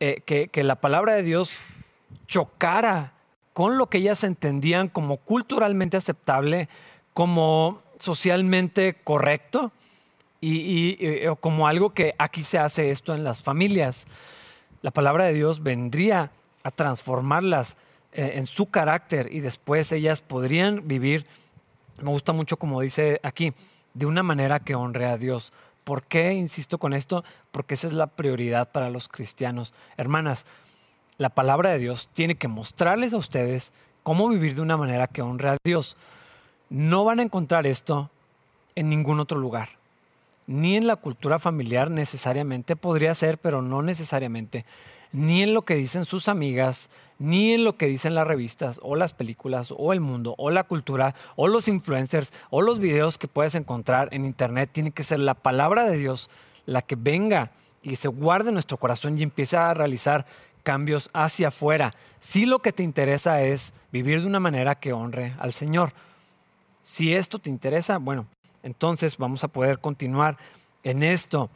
eh, 0.00 0.20
que, 0.24 0.64
la 0.64 0.76
palabra 0.76 1.14
de 1.14 1.22
Dios 1.22 1.56
chocara 2.26 3.12
con 3.52 3.78
lo 3.78 3.88
que 3.88 3.98
ellas 3.98 4.24
entendían 4.24 4.88
como 4.88 5.16
culturalmente 5.18 5.96
aceptable, 5.96 6.68
como 7.14 7.82
socialmente 7.98 8.96
correcto 9.02 9.72
y, 10.40 10.58
y, 10.58 11.26
como 11.40 11.66
algo 11.66 11.94
que 11.94 12.14
aquí 12.18 12.42
se 12.42 12.58
hace 12.58 12.90
esto 12.90 13.14
en 13.14 13.24
las 13.24 13.42
familias. 13.42 14.06
La 14.82 14.90
palabra 14.90 15.24
de 15.24 15.32
Dios 15.32 15.62
vendría 15.62 16.30
a 16.62 16.70
transformarlas 16.70 17.76
eh, 18.12 18.38
en 18.38 18.46
su 18.46 18.70
carácter 18.70 19.28
y 19.30 19.40
después 19.40 19.92
ellas 19.92 20.22
podrían 20.22 20.88
vivir, 20.88 21.26
me 22.02 22.08
gusta 22.08 22.32
mucho 22.32 22.56
como 22.56 22.80
dice 22.80 23.20
aquí, 23.22 23.52
de 23.92 24.06
una 24.06 24.22
manera 24.22 24.58
que 24.60 24.74
honre 24.74 25.06
a 25.06 25.18
Dios. 25.18 25.52
¿Por 25.86 26.02
qué 26.02 26.34
insisto 26.34 26.78
con 26.78 26.94
esto? 26.94 27.22
Porque 27.52 27.74
esa 27.74 27.86
es 27.86 27.92
la 27.92 28.08
prioridad 28.08 28.72
para 28.72 28.90
los 28.90 29.06
cristianos. 29.06 29.72
Hermanas, 29.96 30.44
la 31.16 31.28
palabra 31.28 31.70
de 31.70 31.78
Dios 31.78 32.08
tiene 32.12 32.34
que 32.34 32.48
mostrarles 32.48 33.12
a 33.12 33.18
ustedes 33.18 33.72
cómo 34.02 34.28
vivir 34.28 34.56
de 34.56 34.62
una 34.62 34.76
manera 34.76 35.06
que 35.06 35.22
honre 35.22 35.50
a 35.50 35.56
Dios. 35.64 35.96
No 36.70 37.04
van 37.04 37.20
a 37.20 37.22
encontrar 37.22 37.68
esto 37.68 38.10
en 38.74 38.88
ningún 38.88 39.20
otro 39.20 39.38
lugar. 39.38 39.68
Ni 40.48 40.76
en 40.76 40.88
la 40.88 40.96
cultura 40.96 41.38
familiar 41.38 41.88
necesariamente, 41.88 42.74
podría 42.74 43.14
ser, 43.14 43.38
pero 43.38 43.62
no 43.62 43.80
necesariamente 43.80 44.64
ni 45.16 45.42
en 45.42 45.54
lo 45.54 45.62
que 45.62 45.76
dicen 45.76 46.04
sus 46.04 46.28
amigas, 46.28 46.90
ni 47.18 47.54
en 47.54 47.64
lo 47.64 47.78
que 47.78 47.86
dicen 47.86 48.14
las 48.14 48.26
revistas 48.26 48.80
o 48.82 48.96
las 48.96 49.14
películas 49.14 49.72
o 49.74 49.94
el 49.94 50.00
mundo 50.02 50.34
o 50.36 50.50
la 50.50 50.64
cultura 50.64 51.14
o 51.36 51.48
los 51.48 51.68
influencers 51.68 52.34
o 52.50 52.60
los 52.60 52.80
videos 52.80 53.16
que 53.16 53.26
puedes 53.26 53.54
encontrar 53.54 54.10
en 54.12 54.26
internet. 54.26 54.68
Tiene 54.70 54.90
que 54.90 55.02
ser 55.02 55.20
la 55.20 55.32
palabra 55.32 55.88
de 55.88 55.96
Dios 55.96 56.28
la 56.66 56.82
que 56.82 56.96
venga 56.96 57.50
y 57.82 57.96
se 57.96 58.08
guarde 58.08 58.50
en 58.50 58.54
nuestro 58.56 58.76
corazón 58.76 59.16
y 59.16 59.22
empiece 59.22 59.56
a 59.56 59.72
realizar 59.72 60.26
cambios 60.62 61.08
hacia 61.14 61.48
afuera. 61.48 61.94
Si 62.20 62.44
lo 62.44 62.58
que 62.58 62.72
te 62.72 62.82
interesa 62.82 63.40
es 63.40 63.72
vivir 63.92 64.20
de 64.20 64.26
una 64.26 64.40
manera 64.40 64.74
que 64.74 64.92
honre 64.92 65.34
al 65.38 65.54
Señor. 65.54 65.94
Si 66.82 67.14
esto 67.14 67.38
te 67.38 67.48
interesa, 67.48 67.96
bueno, 67.96 68.26
entonces 68.62 69.16
vamos 69.16 69.44
a 69.44 69.48
poder 69.48 69.78
continuar 69.78 70.36
en 70.82 71.02
esto. 71.02 71.48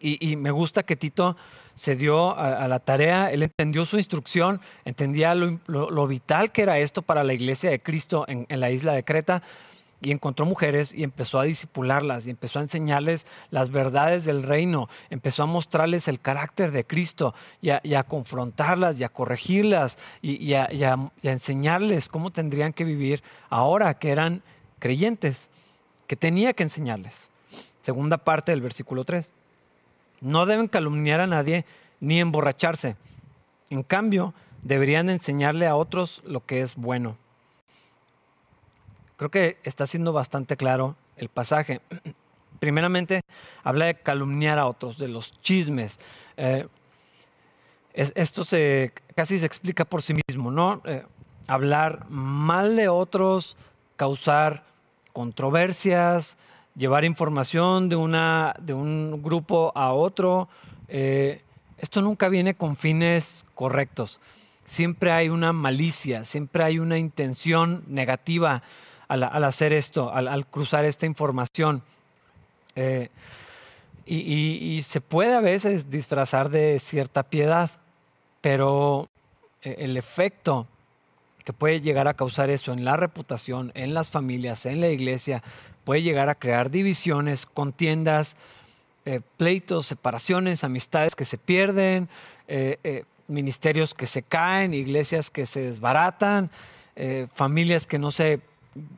Y, 0.00 0.36
me 0.36 0.50
gusta 0.52 0.82
que 0.82 0.96
Tito 0.96 1.36
se 1.74 1.96
dio 1.96 2.36
a, 2.36 2.68
la 2.68 2.78
tarea, 2.78 3.30
él 3.30 3.42
entendió 3.42 3.84
su 3.84 3.96
instrucción, 3.96 4.60
entendía 4.84 5.34
lo, 5.34 6.06
vital 6.06 6.52
que 6.52 6.62
era 6.62 6.78
esto 6.78 7.02
para 7.02 7.24
la 7.24 7.32
iglesia 7.32 7.70
de 7.70 7.80
Cristo 7.80 8.24
en, 8.28 8.46
la 8.48 8.70
isla 8.70 8.92
de 8.92 9.04
Creta 9.04 9.42
y 10.00 10.12
encontró 10.12 10.44
mujeres 10.46 10.92
y 10.92 11.02
empezó 11.02 11.40
a 11.40 11.44
disipularlas 11.44 12.26
y 12.26 12.30
empezó 12.30 12.58
a 12.58 12.62
enseñarles 12.62 13.26
las 13.50 13.70
verdades 13.70 14.24
del 14.24 14.42
reino, 14.42 14.88
empezó 15.10 15.42
a 15.42 15.46
mostrarles 15.46 16.08
el 16.08 16.20
carácter 16.20 16.70
de 16.70 16.84
Cristo 16.84 17.34
y 17.60 17.70
a, 17.70 18.02
confrontarlas 18.04 19.00
y 19.00 19.04
a 19.04 19.08
corregirlas 19.08 19.98
y, 20.20 20.52
a, 20.54 20.68
y 20.72 20.84
a 20.84 21.10
enseñarles 21.22 22.08
cómo 22.08 22.30
tendrían 22.30 22.72
que 22.72 22.84
vivir 22.84 23.22
ahora 23.50 23.94
que 23.94 24.10
eran 24.10 24.42
creyentes, 24.78 25.48
que 26.06 26.16
tenía 26.16 26.52
que 26.52 26.64
enseñarles. 26.64 27.30
Segunda 27.80 28.18
parte 28.18 28.52
del 28.52 28.60
versículo 28.60 29.04
3. 29.04 29.30
No 30.24 30.46
deben 30.46 30.68
calumniar 30.68 31.20
a 31.20 31.26
nadie 31.26 31.66
ni 32.00 32.18
emborracharse. 32.18 32.96
En 33.68 33.82
cambio, 33.82 34.32
deberían 34.62 35.10
enseñarle 35.10 35.66
a 35.66 35.76
otros 35.76 36.22
lo 36.24 36.44
que 36.44 36.62
es 36.62 36.76
bueno. 36.76 37.18
Creo 39.16 39.30
que 39.30 39.58
está 39.64 39.86
siendo 39.86 40.14
bastante 40.14 40.56
claro 40.56 40.96
el 41.16 41.28
pasaje. 41.28 41.82
Primeramente, 42.58 43.20
habla 43.62 43.84
de 43.84 43.96
calumniar 43.96 44.58
a 44.58 44.66
otros, 44.66 44.96
de 44.96 45.08
los 45.08 45.38
chismes. 45.42 46.00
Eh, 46.38 46.66
esto 47.92 48.44
se, 48.44 48.92
casi 49.14 49.38
se 49.38 49.46
explica 49.46 49.84
por 49.84 50.00
sí 50.00 50.14
mismo, 50.26 50.50
¿no? 50.50 50.80
Eh, 50.86 51.04
hablar 51.46 52.06
mal 52.08 52.76
de 52.76 52.88
otros, 52.88 53.56
causar 53.96 54.64
controversias, 55.12 56.38
llevar 56.76 57.04
información 57.04 57.88
de, 57.88 57.96
una, 57.96 58.54
de 58.60 58.74
un 58.74 59.22
grupo 59.22 59.72
a 59.74 59.92
otro. 59.92 60.48
Eh, 60.88 61.42
esto 61.78 62.02
nunca 62.02 62.28
viene 62.28 62.54
con 62.54 62.76
fines 62.76 63.46
correctos. 63.54 64.20
Siempre 64.64 65.12
hay 65.12 65.28
una 65.28 65.52
malicia, 65.52 66.24
siempre 66.24 66.64
hay 66.64 66.78
una 66.78 66.98
intención 66.98 67.84
negativa 67.86 68.62
al, 69.08 69.44
hacer 69.44 69.72
esto, 69.72 70.12
al, 70.12 70.46
cruzar 70.46 70.84
esta 70.84 71.06
información. 71.06 71.82
Eh, 72.76 73.10
y, 74.06 74.82
se 74.82 75.00
puede 75.00 75.34
a 75.34 75.40
veces 75.40 75.90
disfrazar 75.90 76.50
de 76.50 76.78
cierta 76.78 77.22
piedad, 77.22 77.70
pero 78.40 79.08
eh, 79.62 79.76
el 79.78 79.96
efecto 79.96 80.66
que 81.44 81.52
puede 81.52 81.80
llegar 81.80 82.08
a 82.08 82.14
causar 82.14 82.50
eso 82.50 82.72
en 82.72 82.84
la 82.84 82.96
reputación, 82.96 83.70
en 83.74 83.94
las 83.94 84.10
familias, 84.10 84.66
en 84.66 84.80
la 84.80 84.88
iglesia, 84.88 85.42
puede 85.84 86.02
llegar 86.02 86.28
a 86.28 86.34
crear 86.34 86.70
divisiones, 86.70 87.46
contiendas, 87.46 88.36
eh, 89.06 89.20
pleitos, 89.36 89.86
separaciones, 89.86 90.64
amistades 90.64 91.14
que 91.14 91.26
se 91.26 91.36
pierden, 91.36 92.08
eh, 92.48 92.78
eh, 92.84 93.04
ministerios 93.28 93.92
que 93.92 94.06
se 94.06 94.22
caen, 94.22 94.72
iglesias 94.72 95.30
que 95.30 95.46
se 95.46 95.60
desbaratan, 95.60 96.50
familias 97.34 97.88
que 97.88 97.98
no 97.98 98.12
se 98.12 98.40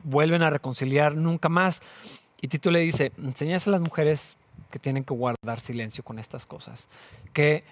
vuelven 0.03 0.43
a 0.43 0.49
reconciliar 0.49 1.15
nunca 1.15 1.49
más. 1.49 1.81
Y 2.39 2.47
Tito 2.47 2.69
le 2.69 2.79
dice, 2.79 3.11
enseñas 3.17 3.67
a 3.67 3.71
las 3.71 3.81
mujeres 3.81 4.37
que 4.69 4.79
tienen 4.79 5.03
que 5.03 5.13
guardar 5.13 5.59
silencio 5.59 6.03
con 6.03 6.19
estas 6.19 6.45
cosas, 6.45 6.89
que 7.33 7.63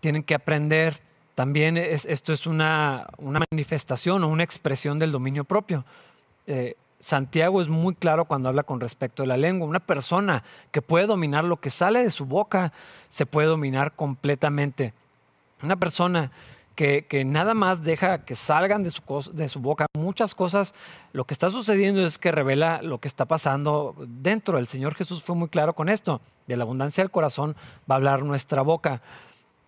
tienen 0.00 0.24
que 0.24 0.34
aprender. 0.34 1.00
También 1.34 1.76
esto 1.78 2.32
es 2.32 2.46
una, 2.46 3.08
manifestación 3.50 4.24
o 4.24 4.28
una 4.28 4.44
expresión 4.44 4.98
del 4.98 5.12
dominio 5.12 5.44
propio. 5.44 5.84
Santiago 7.02 7.60
es 7.60 7.68
muy 7.68 7.96
claro 7.96 8.26
cuando 8.26 8.48
habla 8.48 8.62
con 8.62 8.78
respecto 8.78 9.24
a 9.24 9.26
la 9.26 9.36
lengua. 9.36 9.66
Una 9.66 9.80
persona 9.80 10.44
que 10.70 10.82
puede 10.82 11.06
dominar 11.06 11.42
lo 11.42 11.56
que 11.56 11.68
sale 11.68 12.00
de 12.04 12.10
su 12.10 12.26
boca 12.26 12.72
se 13.08 13.26
puede 13.26 13.48
dominar 13.48 13.96
completamente. 13.96 14.94
Una 15.64 15.74
persona 15.74 16.30
que, 16.76 17.24
nada 17.26 17.54
más 17.54 17.82
deja 17.82 18.24
que 18.24 18.36
salgan 18.36 18.84
de 18.84 18.92
su, 18.92 19.02
de 19.32 19.48
su 19.48 19.58
boca 19.58 19.86
muchas 19.98 20.36
cosas, 20.36 20.74
lo 21.12 21.24
que 21.24 21.34
está 21.34 21.50
sucediendo 21.50 22.04
es 22.04 22.20
que 22.20 22.30
revela 22.30 22.82
lo 22.82 22.98
que 22.98 23.08
está 23.08 23.24
pasando 23.24 23.96
dentro. 23.98 24.56
El 24.56 24.68
Señor 24.68 24.94
Jesús 24.94 25.24
fue 25.24 25.34
muy 25.34 25.48
claro 25.48 25.74
con 25.74 25.88
esto. 25.88 26.20
De 26.46 26.56
la 26.56 26.62
abundancia 26.62 27.02
del 27.02 27.10
corazón 27.10 27.56
va 27.90 27.96
a 27.96 27.98
hablar 27.98 28.22
nuestra 28.22 28.62
boca. 28.62 29.02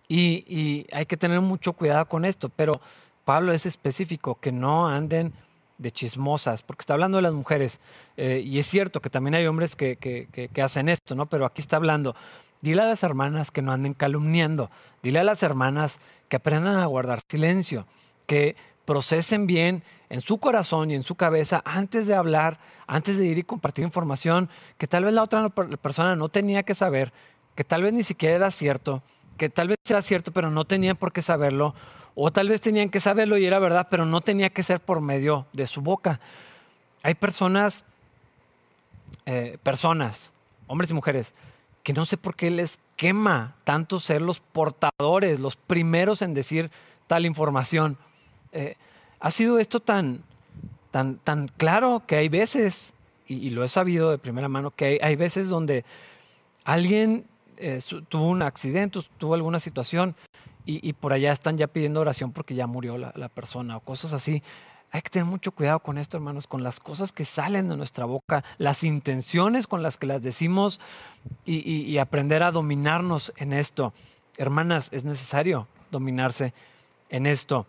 Y, 0.07 0.45
y 0.47 0.87
hay 0.93 1.05
que 1.05 1.17
tener 1.17 1.41
mucho 1.41 1.73
cuidado 1.73 2.05
con 2.05 2.23
esto. 2.23 2.47
Pero 2.47 2.79
Pablo 3.25 3.51
es 3.51 3.65
específico, 3.65 4.39
que 4.39 4.53
no 4.53 4.87
anden 4.87 5.33
de 5.77 5.91
chismosas, 5.91 6.61
porque 6.61 6.81
está 6.81 6.93
hablando 6.93 7.17
de 7.17 7.23
las 7.23 7.33
mujeres, 7.33 7.79
eh, 8.17 8.41
y 8.45 8.59
es 8.59 8.65
cierto 8.65 9.01
que 9.01 9.09
también 9.09 9.35
hay 9.35 9.45
hombres 9.47 9.75
que, 9.75 9.97
que, 9.97 10.61
hacen 10.61 10.89
esto, 10.89 11.15
¿no? 11.15 11.25
Pero 11.27 11.45
aquí 11.45 11.61
está 11.61 11.75
hablando, 11.75 12.15
dile 12.61 12.81
a 12.81 12.85
las 12.85 13.03
hermanas 13.03 13.51
que 13.51 13.61
no 13.61 13.71
anden 13.71 13.93
calumniando, 13.93 14.69
dile 15.03 15.19
a 15.19 15.23
las 15.23 15.43
hermanas 15.43 15.99
que 16.29 16.37
aprendan 16.37 16.79
a 16.79 16.85
guardar 16.85 17.19
silencio, 17.29 17.85
que 18.25 18.55
procesen 18.85 19.47
bien 19.47 19.83
en 20.09 20.21
su 20.21 20.37
corazón 20.37 20.91
y 20.91 20.95
en 20.95 21.03
su 21.03 21.15
cabeza 21.15 21.61
antes 21.65 22.07
de 22.07 22.15
hablar, 22.15 22.59
antes 22.87 23.17
de 23.17 23.25
ir 23.25 23.37
y 23.37 23.43
compartir 23.43 23.83
información 23.83 24.49
que 24.77 24.87
tal 24.87 25.03
vez 25.03 25.13
la 25.13 25.23
otra 25.23 25.49
persona 25.49 26.15
no 26.15 26.29
tenía 26.29 26.63
que 26.63 26.75
saber, 26.75 27.11
que 27.55 27.63
tal 27.63 27.83
vez 27.83 27.93
ni 27.93 28.03
siquiera 28.03 28.35
era 28.35 28.51
cierto, 28.51 29.03
que 29.37 29.49
tal 29.49 29.67
vez 29.67 29.77
era 29.89 30.01
cierto, 30.01 30.31
pero 30.31 30.51
no 30.51 30.65
tenían 30.65 30.95
por 30.95 31.11
qué 31.11 31.21
saberlo, 31.21 31.73
o 32.15 32.31
tal 32.31 32.49
vez 32.49 32.61
tenían 32.61 32.89
que 32.89 32.99
saberlo 32.99 33.37
y 33.37 33.45
era 33.45 33.59
verdad, 33.59 33.87
pero 33.91 34.05
no 34.05 34.21
tenía 34.21 34.49
que 34.49 34.63
ser 34.63 34.79
por 34.79 35.01
medio 35.01 35.45
de 35.51 35.67
su 35.67 35.81
boca. 35.81 36.21
Hay 37.03 37.13
personas, 37.13 37.83
eh, 39.25 39.57
personas, 39.61 40.31
hombres 40.67 40.89
y 40.89 40.93
mujeres, 40.93 41.35
que 41.83 41.93
no 41.93 42.05
sé 42.05 42.17
por 42.17 42.35
qué 42.35 42.49
les 42.49 42.79
quema 42.95 43.55
tanto 43.65 43.99
ser 43.99 44.21
los 44.21 44.39
portadores, 44.39 45.39
los 45.39 45.57
primeros 45.57 46.21
en 46.21 46.33
decir 46.33 46.71
tal 47.05 47.25
información. 47.25 47.97
Eh, 48.53 48.75
ha 49.19 49.29
sido 49.29 49.59
esto 49.59 49.81
tan, 49.81 50.23
tan, 50.91 51.17
tan 51.17 51.49
claro 51.49 52.03
que 52.07 52.15
hay 52.15 52.29
veces, 52.29 52.93
y, 53.27 53.49
lo 53.49 53.63
he 53.63 53.67
sabido 53.67 54.09
de 54.09 54.17
primera 54.17 54.47
mano, 54.47 54.71
que 54.71 54.99
hay, 55.01 55.15
veces 55.15 55.49
donde 55.49 55.83
alguien 56.63 57.25
eh, 57.57 57.81
tuvo 58.07 58.29
un 58.29 58.41
accidente, 58.41 58.99
tuvo 59.17 59.33
alguna 59.33 59.59
situación 59.59 60.15
y, 60.65 60.93
por 60.93 61.13
allá 61.13 61.31
están 61.31 61.57
ya 61.57 61.67
pidiendo 61.67 62.01
oración 62.01 62.31
porque 62.31 62.55
ya 62.55 62.65
murió 62.65 62.97
la, 62.97 63.11
la, 63.15 63.29
persona 63.29 63.77
o 63.77 63.81
cosas 63.81 64.13
así. 64.13 64.41
Hay 64.91 65.01
que 65.01 65.09
tener 65.09 65.25
mucho 65.25 65.51
cuidado 65.51 65.79
con 65.79 65.97
esto, 65.97 66.17
hermanos, 66.17 66.47
con 66.47 66.63
las 66.63 66.79
cosas 66.79 67.11
que 67.11 67.25
salen 67.25 67.69
de 67.69 67.77
nuestra 67.77 68.05
boca, 68.05 68.43
las 68.57 68.83
intenciones 68.83 69.67
con 69.67 69.83
las 69.83 69.97
que 69.97 70.07
las 70.07 70.21
decimos 70.21 70.79
y 71.45 71.97
aprender 71.97 72.43
a 72.43 72.51
dominarnos 72.51 73.33
en 73.35 73.53
esto. 73.53 73.93
Hermanas, 74.37 74.89
es 74.91 75.05
necesario 75.05 75.67
dominarse 75.91 76.53
en 77.09 77.25
esto. 77.25 77.65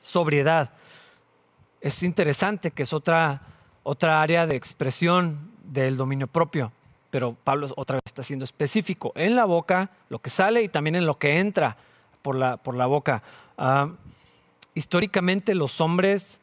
Sobriedad. 0.00 0.70
Es 1.80 2.02
interesante 2.02 2.70
que 2.70 2.82
es 2.82 2.92
otra, 2.92 3.42
otra 3.82 4.22
área 4.22 4.46
de 4.46 4.56
expresión 4.56 5.50
del 5.64 5.96
dominio 5.96 6.26
propio, 6.26 6.72
pero 7.10 7.34
Pablo 7.44 7.68
otra 7.76 7.96
vez 7.96 8.02
está 8.06 8.22
siendo 8.22 8.44
específico 8.44 9.12
en 9.14 9.34
la 9.34 9.44
boca, 9.44 9.90
lo 10.08 10.18
que 10.18 10.30
sale 10.30 10.62
y 10.62 10.68
también 10.68 10.96
en 10.96 11.06
lo 11.06 11.18
que 11.18 11.38
entra 11.38 11.76
por 12.22 12.36
la, 12.36 12.56
por 12.56 12.74
la 12.76 12.86
boca. 12.86 13.22
Ah, 13.58 13.90
históricamente 14.74 15.54
los 15.54 15.80
hombres, 15.80 16.40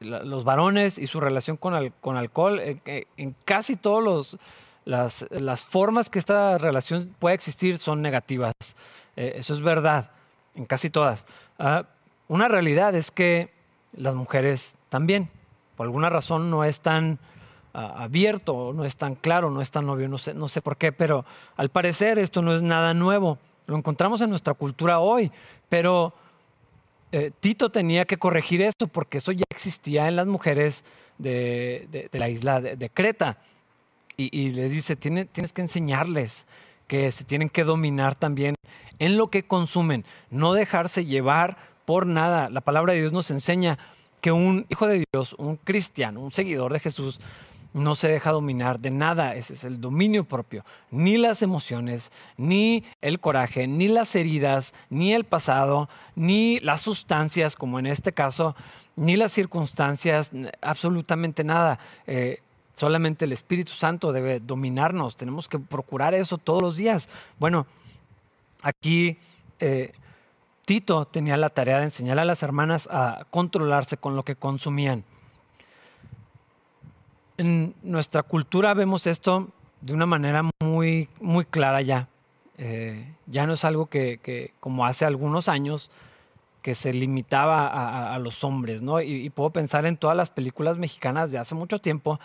los 0.00 0.44
varones 0.44 0.98
y 0.98 1.06
su 1.06 1.20
relación 1.20 1.56
con, 1.56 1.92
con 2.00 2.16
alcohol, 2.16 2.60
en, 2.60 3.36
casi 3.44 3.76
todas 3.76 4.36
las, 4.84 5.26
las, 5.30 5.64
formas 5.64 6.10
que 6.10 6.18
esta 6.18 6.58
relación 6.58 7.14
puede 7.18 7.34
existir 7.34 7.78
son 7.78 8.02
negativas. 8.02 8.52
Eh, 9.16 9.34
eso 9.36 9.54
es 9.54 9.62
verdad, 9.62 10.10
en 10.54 10.66
casi 10.66 10.90
todas. 10.90 11.26
Ah, 11.58 11.86
una 12.28 12.48
realidad 12.48 12.94
es 12.94 13.10
que 13.10 13.50
las 13.94 14.14
mujeres 14.14 14.76
también, 14.88 15.30
por 15.76 15.86
alguna 15.86 16.10
razón 16.10 16.50
no 16.50 16.64
es 16.64 16.80
tan 16.80 17.18
ah, 17.72 18.02
abierto, 18.04 18.72
no 18.74 18.84
es 18.84 18.96
tan 18.96 19.14
claro, 19.14 19.50
no 19.50 19.62
es 19.62 19.70
tan 19.70 19.88
obvio, 19.88 20.08
no 20.08 20.18
sé, 20.18 20.34
no 20.34 20.48
sé 20.48 20.60
por 20.60 20.76
qué, 20.76 20.92
pero 20.92 21.24
al 21.56 21.70
parecer 21.70 22.18
esto 22.18 22.42
no 22.42 22.54
es 22.54 22.62
nada 22.62 22.92
nuevo. 22.94 23.38
Lo 23.66 23.76
encontramos 23.76 24.20
en 24.22 24.30
nuestra 24.30 24.54
cultura 24.54 25.00
hoy, 25.00 25.30
pero 25.68 26.14
eh, 27.12 27.30
Tito 27.40 27.70
tenía 27.70 28.04
que 28.04 28.16
corregir 28.16 28.62
eso 28.62 28.88
porque 28.92 29.18
eso 29.18 29.32
ya 29.32 29.44
existía 29.50 30.08
en 30.08 30.16
las 30.16 30.26
mujeres 30.26 30.84
de, 31.18 32.08
la 32.12 32.28
isla 32.28 32.60
de, 32.60 32.90
Creta. 32.90 33.38
Y, 34.18 34.50
le 34.50 34.70
dice, 34.70 34.96
tienes 34.96 35.52
que 35.52 35.60
enseñarles 35.60 36.46
que 36.86 37.10
se 37.12 37.24
tienen 37.24 37.48
que 37.48 37.64
dominar 37.64 38.14
también 38.14 38.54
en 38.98 39.16
lo 39.16 39.28
que 39.28 39.46
consumen, 39.46 40.04
no 40.30 40.54
dejarse 40.54 41.04
llevar 41.04 41.58
por 41.84 42.06
nada. 42.06 42.48
La 42.48 42.60
palabra 42.60 42.92
de 42.92 43.00
Dios 43.00 43.12
nos 43.12 43.30
enseña 43.30 43.78
que 44.20 44.32
un 44.32 44.66
hijo 44.68 44.86
de 44.86 45.04
Dios, 45.12 45.34
un 45.38 45.56
cristiano, 45.56 46.20
un 46.20 46.32
seguidor 46.32 46.72
de 46.72 46.80
Jesús, 46.80 47.20
no 47.76 47.94
se 47.94 48.08
deja 48.08 48.32
dominar 48.32 48.80
de 48.80 48.90
nada. 48.90 49.34
Ese 49.34 49.52
es 49.52 49.64
el 49.64 49.80
dominio 49.80 50.24
propio. 50.24 50.64
Ni 50.90 51.18
las 51.18 51.42
emociones, 51.42 52.10
ni 52.36 52.84
el 53.02 53.20
coraje, 53.20 53.66
ni 53.66 53.86
las 53.86 54.16
heridas, 54.16 54.74
ni 54.90 55.12
el 55.12 55.24
pasado, 55.24 55.88
ni 56.14 56.58
las 56.60 56.80
sustancias, 56.80 57.54
como 57.54 57.78
en 57.78 57.86
este 57.86 58.12
caso, 58.12 58.56
ni 58.96 59.16
las 59.16 59.32
circunstancias, 59.32 60.32
absolutamente 60.62 61.44
nada. 61.44 61.78
Eh, 62.06 62.40
Solamente 62.76 63.24
el 63.24 63.32
Espíritu 63.32 63.72
Santo 63.72 64.12
debe 64.12 64.38
dominarnos. 64.38 65.16
Tenemos 65.16 65.48
que 65.48 65.58
procurar 65.58 66.12
eso 66.12 66.36
todos 66.36 66.60
los 66.60 66.76
días. 66.76 67.08
Bueno, 67.38 67.66
aquí 68.60 69.16
eh, 69.60 69.94
Tito 70.66 71.06
tenía 71.06 71.38
la 71.38 71.48
tarea 71.48 71.78
de 71.78 71.84
enseñar 71.84 72.18
a 72.18 72.26
las 72.26 72.42
hermanas 72.42 72.86
a 72.92 73.24
controlarse 73.30 73.96
con 73.96 74.14
lo 74.14 74.24
que 74.24 74.36
consumían. 74.36 75.04
En 77.38 77.74
nuestra 77.82 78.22
cultura 78.22 78.72
vemos 78.74 79.06
esto 79.06 79.48
de 79.80 79.92
una 79.92 80.06
manera 80.06 80.48
muy, 80.62 81.08
muy 81.20 81.44
clara 81.44 81.82
ya. 81.82 82.08
Eh, 82.58 83.12
ya 83.26 83.46
no 83.46 83.52
es 83.52 83.64
algo 83.64 83.86
que, 83.86 84.52
como 84.60 84.86
hace 84.86 85.04
algunos 85.04 85.48
años, 85.48 85.90
que 86.62 86.74
se 86.74 86.92
limitaba 86.92 88.14
a, 88.14 88.18
los 88.18 88.42
hombres, 88.42 88.82
¿no? 88.82 89.00
y, 89.00 89.30
puedo 89.30 89.50
pensar 89.50 89.86
en 89.86 89.96
todas 89.96 90.16
las 90.16 90.30
películas 90.30 90.78
mexicanas 90.78 91.30
de 91.30 91.38
hace 91.38 91.54
mucho 91.54 91.78
tiempo, 91.80 92.18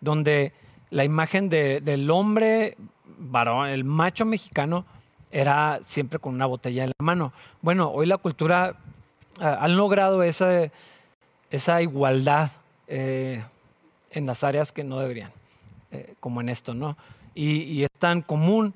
donde 0.00 0.52
la 0.90 1.04
imagen 1.04 1.48
del 1.48 2.10
hombre 2.10 2.76
varón, 3.18 3.68
el 3.68 3.84
macho 3.84 4.24
mexicano, 4.24 4.86
era 5.30 5.80
siempre 5.82 6.18
con 6.18 6.34
una 6.34 6.46
botella 6.46 6.84
en 6.84 6.90
la 6.90 7.04
mano. 7.04 7.32
Bueno, 7.62 7.90
hoy 7.90 8.06
la 8.06 8.18
cultura 8.18 8.76
ha 9.40 9.64
han 9.64 9.76
logrado 9.76 10.22
esa, 10.22 10.70
esa 11.50 11.82
igualdad 11.82 12.50
eh, 12.86 13.42
en 14.12 14.26
las 14.26 14.44
áreas 14.44 14.72
que 14.72 14.84
no 14.84 14.98
deberían, 15.00 15.32
eh, 15.90 16.14
como 16.20 16.40
en 16.40 16.48
esto, 16.48 16.74
¿no? 16.74 16.96
Y, 17.34 17.62
y, 17.62 17.84
es 17.84 17.90
tan 17.98 18.22
común 18.22 18.74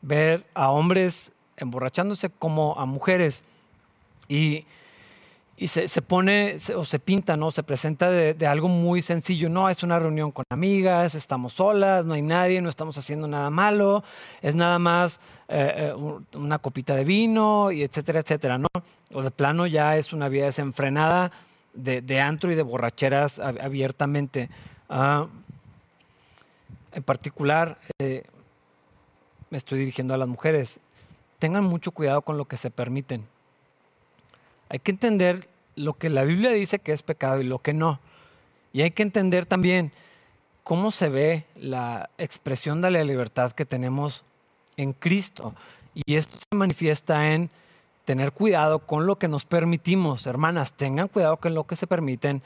ver 0.00 0.44
a 0.54 0.70
hombres 0.70 1.32
emborrachándose 1.56 2.30
como 2.30 2.78
a 2.78 2.86
mujeres. 2.86 3.44
Y 4.28 4.64
y 5.62 5.68
se, 5.68 6.02
pone 6.02 6.56
o 6.74 6.84
se 6.84 6.98
pinta, 6.98 7.36
¿no? 7.36 7.52
Se 7.52 7.62
presenta 7.62 8.10
de, 8.10 8.46
algo 8.48 8.66
muy 8.66 9.00
sencillo. 9.00 9.48
No, 9.48 9.68
es 9.68 9.84
una 9.84 9.96
reunión 9.96 10.32
con 10.32 10.44
amigas, 10.50 11.14
estamos 11.14 11.52
solas, 11.52 12.04
no 12.04 12.14
hay 12.14 12.22
nadie, 12.22 12.60
no 12.60 12.68
estamos 12.68 12.98
haciendo 12.98 13.28
nada 13.28 13.48
malo, 13.48 14.02
es 14.40 14.56
nada 14.56 14.80
más 14.80 15.20
eh, 15.46 15.94
eh, 15.94 16.36
una 16.36 16.58
copita 16.58 16.96
de 16.96 17.04
vino, 17.04 17.70
y 17.70 17.82
etcétera, 17.82 18.18
etcétera, 18.18 18.58
¿no? 18.58 18.66
O 19.14 19.22
de 19.22 19.30
plano 19.30 19.68
ya 19.68 19.96
es 19.96 20.12
una 20.12 20.28
vida 20.28 20.46
desenfrenada 20.46 21.30
de, 21.74 22.20
antro 22.20 22.52
y 22.52 22.54
de 22.54 22.62
borracheras 22.62 23.38
abiertamente. 23.38 24.48
Ah, 24.88 25.26
en 26.92 27.02
particular, 27.02 27.78
eh, 27.98 28.24
me 29.50 29.58
estoy 29.58 29.78
dirigiendo 29.78 30.14
a 30.14 30.18
las 30.18 30.28
mujeres. 30.28 30.80
Tengan 31.38 31.64
mucho 31.64 31.92
cuidado 31.92 32.22
con 32.22 32.36
lo 32.36 32.46
que 32.46 32.56
se 32.56 32.70
permiten. 32.70 33.26
Hay 34.68 34.78
que 34.78 34.90
entender 34.90 35.48
lo 35.76 35.94
que 35.94 36.10
la 36.10 36.24
Biblia 36.24 36.50
dice 36.50 36.78
que 36.78 36.92
es 36.92 37.02
pecado 37.02 37.40
y 37.40 37.44
lo 37.44 37.58
que 37.58 37.72
no. 37.72 38.00
Y 38.72 38.82
hay 38.82 38.90
que 38.90 39.02
entender 39.02 39.46
también 39.46 39.92
cómo 40.64 40.90
se 40.90 41.08
ve 41.08 41.44
la 41.56 42.10
expresión 42.18 42.80
de 42.80 42.90
la 42.90 43.04
libertad 43.04 43.52
que 43.52 43.64
tenemos 43.64 44.24
en 44.76 44.92
Cristo. 44.92 45.54
Y 45.94 46.14
esto 46.14 46.38
se 46.38 46.56
manifiesta 46.56 47.32
en 47.32 47.50
tener 48.04 48.32
cuidado 48.32 48.80
con 48.80 49.06
lo 49.06 49.16
que 49.16 49.28
nos 49.28 49.44
permitimos. 49.44 50.26
Hermanas, 50.26 50.72
tengan 50.72 51.08
cuidado 51.08 51.36
con 51.36 51.54
lo 51.54 51.66
que 51.66 51.76
se 51.76 51.86
permiten, 51.86 52.42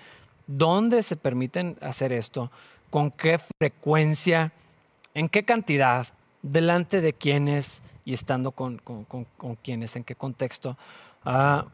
dónde 0.46 1.02
se 1.02 1.16
permiten 1.16 1.76
hacer 1.80 2.12
esto, 2.12 2.50
con 2.90 3.10
qué 3.10 3.38
frecuencia, 3.58 4.52
en 5.14 5.28
qué 5.28 5.44
cantidad, 5.44 6.06
delante 6.42 7.00
de 7.00 7.12
quiénes 7.12 7.82
y 8.04 8.12
estando 8.12 8.52
con, 8.52 8.78
con, 8.78 9.26
quiénes, 9.62 9.96
en 9.96 10.04
qué 10.04 10.14
contexto. 10.14 10.76
Ah, 11.24 11.66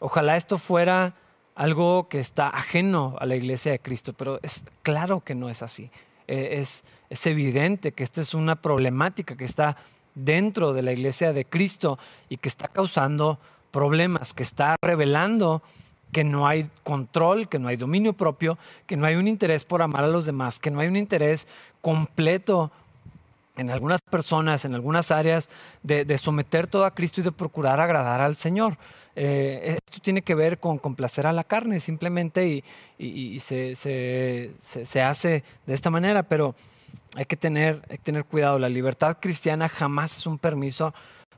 Ojalá 0.00 0.36
esto 0.36 0.58
fuera 0.58 1.14
algo 1.54 2.08
que 2.08 2.20
está 2.20 2.48
ajeno 2.48 3.16
a 3.18 3.26
la 3.26 3.34
iglesia 3.34 3.72
de 3.72 3.80
Cristo, 3.80 4.12
pero 4.12 4.38
es 4.42 4.64
claro 4.82 5.20
que 5.24 5.34
no 5.34 5.50
es 5.50 5.62
así. 5.62 5.90
E, 6.28 6.60
es, 6.60 6.84
es 7.10 7.26
evidente 7.26 7.92
que 7.92 8.04
esta 8.04 8.20
es 8.20 8.32
una 8.34 8.56
problemática 8.56 9.36
que 9.36 9.44
está 9.44 9.76
dentro 10.24 10.72
de 10.72 10.82
la 10.82 10.92
iglesia 10.92 11.32
de 11.32 11.44
Cristo 11.44 11.98
y 12.28 12.36
que 12.36 12.48
está 12.48 12.68
causando 12.68 13.38
problemas, 13.70 14.34
que 14.34 14.42
está 14.42 14.76
revelando 14.82 15.62
que 16.12 16.24
no 16.24 16.46
hay 16.46 16.70
control, 16.84 17.48
que 17.48 17.58
no 17.58 17.68
hay 17.68 17.76
dominio 17.76 18.12
propio, 18.12 18.58
que 18.86 18.96
no 18.96 19.06
hay 19.06 19.16
un 19.16 19.28
interés 19.28 19.64
por 19.64 19.82
amar 19.82 20.04
a 20.04 20.08
los 20.08 20.24
demás, 20.24 20.58
que 20.58 20.70
no 20.70 20.80
hay 20.80 20.88
un 20.88 20.96
interés 20.96 21.46
completo 21.82 22.70
en 23.56 23.70
algunas 23.70 24.00
personas, 24.00 24.64
en 24.64 24.74
algunas 24.74 25.10
áreas, 25.10 25.50
de, 25.82 26.18
someter 26.18 26.66
todo 26.66 26.84
a 26.84 26.94
Cristo 26.94 27.20
y 27.20 27.24
de 27.24 27.32
procurar 27.32 27.80
agradar 27.80 28.20
al 28.20 28.36
Señor. 28.36 28.78
Eh, 29.16 29.76
esto 29.84 30.00
tiene 30.00 30.22
que 30.22 30.36
ver 30.36 30.58
con 30.58 30.78
complacer 30.78 31.26
a 31.26 31.32
la 31.32 31.42
carne 31.42 31.80
simplemente 31.80 32.62
y, 32.98 33.40
se, 33.40 33.74
se, 33.74 35.02
hace 35.02 35.42
de 35.66 35.74
esta 35.74 35.90
manera, 35.90 36.22
pero 36.22 36.54
hay 37.16 37.24
que, 37.24 37.36
tener, 37.36 37.82
hay 37.90 37.98
que 37.98 38.04
tener 38.04 38.24
cuidado. 38.24 38.58
La 38.58 38.68
libertad 38.68 39.16
cristiana 39.20 39.68
jamás 39.68 40.16
es 40.16 40.26
un 40.26 40.38
permiso 40.38 40.94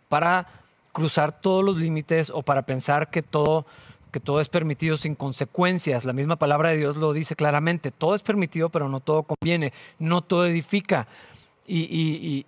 para 0.09 0.47
cruzar 0.93 1.41
todos 1.41 1.65
los 1.65 1.77
límites 1.77 2.31
o 2.31 2.43
para 2.43 2.63
pensar 2.63 3.11
que 3.11 3.23
todo, 3.23 3.65
que 4.11 4.21
todo 4.21 4.41
es 4.41 4.49
permitido 4.49 4.97
sin 4.97 5.15
consecuencias. 5.15 6.05
La 6.05 6.13
misma 6.13 6.37
palabra 6.37 6.71
de 6.71 6.79
Dios 6.79 6.97
lo 6.97 7.13
dice 7.13 7.37
claramente. 7.37 7.91
Todo 7.91 8.15
es 8.15 8.23
permitido, 8.23 8.69
pero 8.69 8.89
no 8.89 9.01
todo 9.01 9.23
conviene. 9.23 9.73
No 9.99 10.23
todo 10.23 10.47
edifica. 10.47 11.07
Y, 11.67 12.45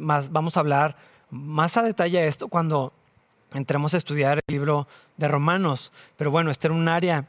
más, 0.00 0.32
vamos 0.32 0.56
a 0.56 0.60
hablar 0.60 0.96
más 1.30 1.76
a 1.76 1.82
detalle 1.82 2.20
de 2.20 2.28
esto 2.28 2.48
cuando 2.48 2.92
entremos 3.52 3.92
a 3.94 3.98
estudiar 3.98 4.38
el 4.38 4.52
libro 4.52 4.88
de 5.18 5.28
Romanos. 5.28 5.92
Pero 6.16 6.30
bueno, 6.30 6.50
este 6.50 6.68
era 6.68 6.74
un 6.74 6.88
área 6.88 7.26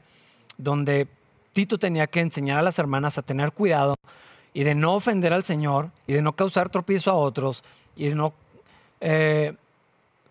donde 0.58 1.08
Tito 1.52 1.78
tenía 1.78 2.08
que 2.08 2.22
enseñar 2.22 2.60
a 2.60 2.62
las 2.62 2.80
hermanas 2.80 3.18
a 3.18 3.24
tener 3.24 3.52
cuidado 3.52 3.96
y 4.58 4.64
de 4.64 4.74
no 4.74 4.96
ofender 4.96 5.36
al 5.36 5.44
Señor 5.44 5.92
y 6.08 6.14
de 6.14 6.24
no 6.24 6.36
causar 6.36 6.70
tropiezo 6.70 7.12
a 7.12 7.14
otros 7.14 7.64
y 7.96 8.10
de 8.10 8.16
no 8.16 8.34
eh, 9.02 9.54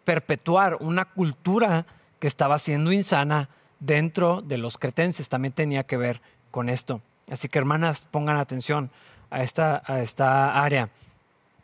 perpetuar 0.02 0.78
una 0.80 1.04
cultura 1.04 1.86
que 2.18 2.26
estaba 2.26 2.58
siendo 2.58 2.90
insana 2.90 3.48
dentro 3.78 4.42
de 4.42 4.58
los 4.58 4.78
cretenses. 4.78 5.28
También 5.28 5.52
tenía 5.52 5.84
que 5.84 5.96
ver 5.96 6.20
con 6.50 6.68
esto. 6.68 7.00
Así 7.30 7.48
que 7.48 7.60
hermanas, 7.60 8.08
pongan 8.10 8.36
atención 8.36 8.90
a 9.30 9.44
esta, 9.44 9.80
a 9.86 10.00
esta 10.00 10.60
área. 10.60 10.88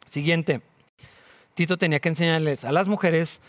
Siguiente, 0.07 0.63
Tito 1.55 1.77
tenía 1.79 1.99
que 1.99 2.11
enseñarles 2.11 2.65
a 2.65 2.71
las 2.71 2.87
mujeres 2.87 3.41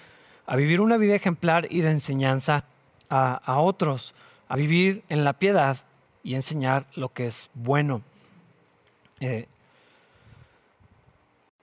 a 0.48 0.56
vivir 0.56 0.82
una 0.82 0.98
vida 0.98 1.14
ejemplar 1.14 1.68
y 1.70 1.82
de 1.82 1.92
enseñanza 1.92 2.64
a, 3.12 3.60
otros, 3.60 4.16
a 4.50 4.56
vivir 4.56 5.04
en 5.08 5.24
la 5.24 5.34
piedad 5.34 5.78
y 6.24 6.34
enseñar 6.34 6.88
lo 6.96 7.10
que 7.10 7.28
es 7.28 7.52
bueno. 7.54 8.02
Eh, 9.20 9.48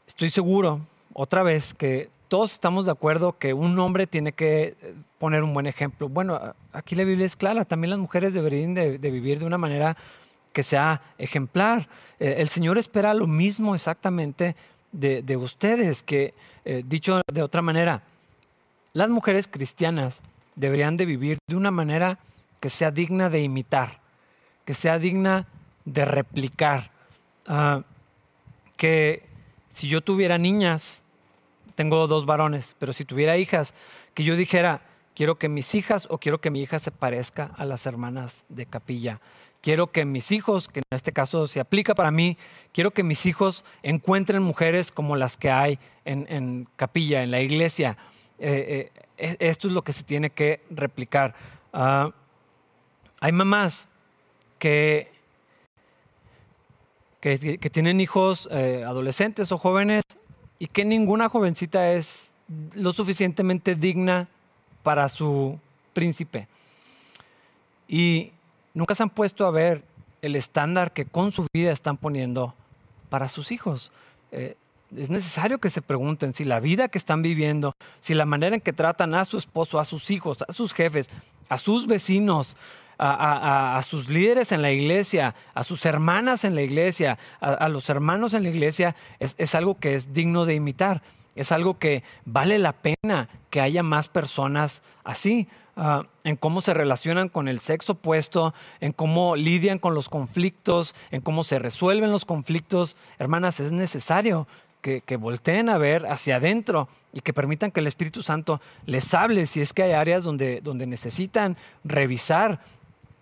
estoy 0.07 0.31
seguro, 0.31 0.81
otra 1.13 1.43
vez, 1.43 1.75
que 1.75 2.09
todos 2.29 2.53
estamos 2.53 2.85
de 2.85 2.93
acuerdo 2.93 3.37
que 3.39 3.53
un 3.55 3.79
hombre 3.79 4.07
tiene 4.07 4.33
que 4.33 4.77
eh, 4.81 4.95
poner 5.19 5.43
un 5.43 5.53
buen 5.53 5.67
ejemplo. 5.67 6.09
Bueno, 6.09 6.55
aquí 6.73 6.95
la 6.95 7.05
Biblia 7.05 7.27
es 7.27 7.37
clara, 7.37 7.65
también 7.65 7.91
las 7.91 7.99
mujeres 7.99 8.35
deberían 8.35 8.75
de, 8.75 8.99
vivir 8.99 9.39
de 9.39 9.47
una 9.47 9.59
manera 9.59 9.97
que 10.53 10.63
sea 10.63 11.03
ejemplar. 11.19 11.89
Eh, 12.19 12.37
el 12.39 12.49
Señor 12.49 12.79
espera 12.79 13.15
lo 13.15 13.27
mismo 13.27 13.75
exactamente 13.75 14.57
de, 14.93 15.37
ustedes, 15.37 16.03
que 16.03 16.35
dicho 16.85 17.21
de 17.33 17.43
otra 17.43 17.63
manera, 17.63 18.03
las 18.93 19.09
mujeres 19.09 19.47
cristianas 19.47 20.21
deberían 20.57 20.97
de 20.97 21.07
vivir 21.07 21.39
de 21.47 21.57
una 21.57 21.71
manera 21.71 22.19
que 22.61 22.69
sea 22.69 22.91
digna 22.91 23.31
de 23.31 23.43
imitar, 23.43 24.01
que 24.65 24.75
sea 24.75 24.99
digna 24.99 25.47
de 25.85 26.05
replicar. 26.05 26.91
Ah, 27.47 27.83
que 28.77 29.25
si 29.69 29.89
yo 29.89 30.01
tuviera 30.01 30.39
niñas, 30.39 31.03
tengo 31.75 32.07
dos 32.07 32.27
varones, 32.27 32.77
pero 32.79 32.93
si 32.93 33.05
tuviera 33.05 33.37
hijas, 33.37 33.75
que 34.15 34.25
yo 34.25 34.37
dijera, 34.37 34.83
quiero 35.15 35.39
que 35.39 35.49
mis 35.49 35.75
hijas 35.75 36.07
o 36.11 36.19
quiero 36.19 36.41
que 36.41 36.51
mi 36.51 36.61
hija 36.61 36.79
se 36.79 36.91
parezca 36.91 37.53
a 37.57 37.65
las 37.65 37.87
hermanas 37.87 38.45
de 38.49 38.67
capilla. 38.67 39.21
Quiero 39.61 39.93
que 39.93 40.05
mis 40.05 40.33
hijos, 40.33 40.69
que 40.69 40.81
en 40.81 40.97
este 40.97 41.13
caso 41.13 41.47
se 41.47 41.61
aplica 41.61 41.95
para 41.95 42.11
mí, 42.11 42.39
quiero 42.73 42.93
que 42.93 43.03
mis 43.03 43.27
hijos 43.27 43.65
encuentren 43.83 44.43
mujeres 44.43 44.91
como 44.91 45.17
las 45.17 45.37
que 45.37 45.51
hay 45.51 45.79
en, 46.05 46.67
capilla, 46.77 47.23
en 47.23 47.31
la 47.31 47.41
iglesia. 47.41 47.99
Eh, 48.39 48.91
eh, 49.19 49.37
e, 49.39 49.49
esto 49.49 49.69
es 49.69 49.75
lo 49.75 49.83
que 49.83 49.93
se 49.93 50.05
tiene 50.05 50.31
que 50.31 50.63
replicar. 50.71 51.35
Ah, 51.73 52.11
hay 53.21 53.33
mamás 53.33 53.87
que, 54.59 55.10
que, 57.21 57.59
tienen 57.71 58.01
hijos 58.01 58.49
eh, 58.51 58.85
adolescentes 58.87 59.53
o 59.53 59.59
jóvenes 59.59 60.03
y 60.59 60.67
que 60.67 60.85
ninguna 60.85 61.29
jovencita 61.29 61.93
es 61.93 62.33
lo 62.75 62.93
suficientemente 62.93 63.75
digna 63.75 64.29
para 64.83 65.09
su 65.09 65.59
príncipe. 65.93 66.49
Y 67.89 68.33
nunca 68.75 68.95
se 68.95 69.03
han 69.03 69.11
puesto 69.11 69.47
a 69.47 69.51
ver 69.51 69.85
el 70.23 70.37
estándar 70.37 70.93
que 70.93 71.05
con 71.05 71.33
su 71.33 71.47
vida 71.53 71.73
están 71.73 71.97
poniendo 71.97 72.55
para 73.09 73.29
sus 73.29 73.53
hijos. 73.53 73.93
Eh, 74.33 74.57
es 74.97 75.11
necesario 75.11 75.59
que 75.59 75.71
se 75.71 75.83
pregunten 75.83 76.35
si 76.35 76.45
la 76.45 76.61
vida 76.61 76.89
que 76.89 76.99
están 76.99 77.23
viviendo, 77.23 77.75
si 78.01 78.15
la 78.15 78.27
manera 78.27 78.57
en 78.57 78.61
que 78.61 78.73
tratan 78.73 79.15
a 79.15 79.25
su 79.25 79.39
esposo, 79.39 79.79
a 79.79 79.85
sus 79.85 80.11
hijos, 80.11 80.45
a 80.49 80.53
sus 80.53 80.73
jefes, 80.73 81.11
a 81.49 81.59
sus 81.59 81.87
vecinos, 81.87 82.57
a, 83.03 83.83
sus 83.83 84.09
líderes 84.09 84.53
en 84.53 84.63
la 84.63 84.71
iglesia, 84.71 85.35
a 85.55 85.65
sus 85.65 85.87
hermanas 85.87 86.45
en 86.45 86.55
la 86.55 86.63
iglesia, 86.63 87.19
a, 87.41 87.69
los 87.69 87.89
hermanos 87.89 88.35
en 88.35 88.43
la 88.43 88.51
iglesia, 88.51 88.95
es, 89.19 89.55
algo 89.55 89.79
que 89.79 89.95
es 89.95 90.13
digno 90.13 90.45
de 90.45 90.55
imitar. 90.55 91.03
Es 91.35 91.53
algo 91.53 91.79
que 91.79 92.03
vale 92.25 92.59
la 92.59 92.73
pena 92.73 93.29
que 93.49 93.61
haya 93.61 93.83
más 93.83 94.09
personas 94.09 94.83
así, 95.05 95.49
ah, 95.77 96.03
en 96.25 96.37
cómo 96.37 96.61
se 96.61 96.75
relacionan 96.75 97.29
con 97.29 97.49
el 97.49 97.61
sexo 97.61 97.93
opuesto, 97.93 98.53
en 98.81 98.93
cómo 98.93 99.37
lidian 99.37 99.79
con 99.79 99.95
los 99.95 100.09
conflictos, 100.09 100.95
en 101.11 101.23
cómo 101.23 101.45
se 101.45 101.59
resuelven 101.59 102.11
los 102.11 102.25
conflictos. 102.25 102.97
Hermanas, 103.19 103.61
es 103.61 103.73
necesario 103.73 104.47
que, 104.83 105.17
volteen 105.17 105.69
a 105.69 105.79
ver 105.79 106.07
hacia 106.07 106.37
adentro 106.37 106.89
y 107.13 107.21
que 107.21 107.33
permitan 107.33 107.71
que 107.71 107.81
el 107.81 107.87
Espíritu 107.87 108.23
Santo 108.23 108.61
les 108.87 109.15
hable 109.15 109.47
si 109.47 109.61
es 109.61 109.73
que 109.73 109.83
hay 109.85 109.93
áreas 109.93 110.25
donde, 110.25 110.61
donde 110.61 110.87
necesitan 110.87 111.57
revisar 111.85 112.61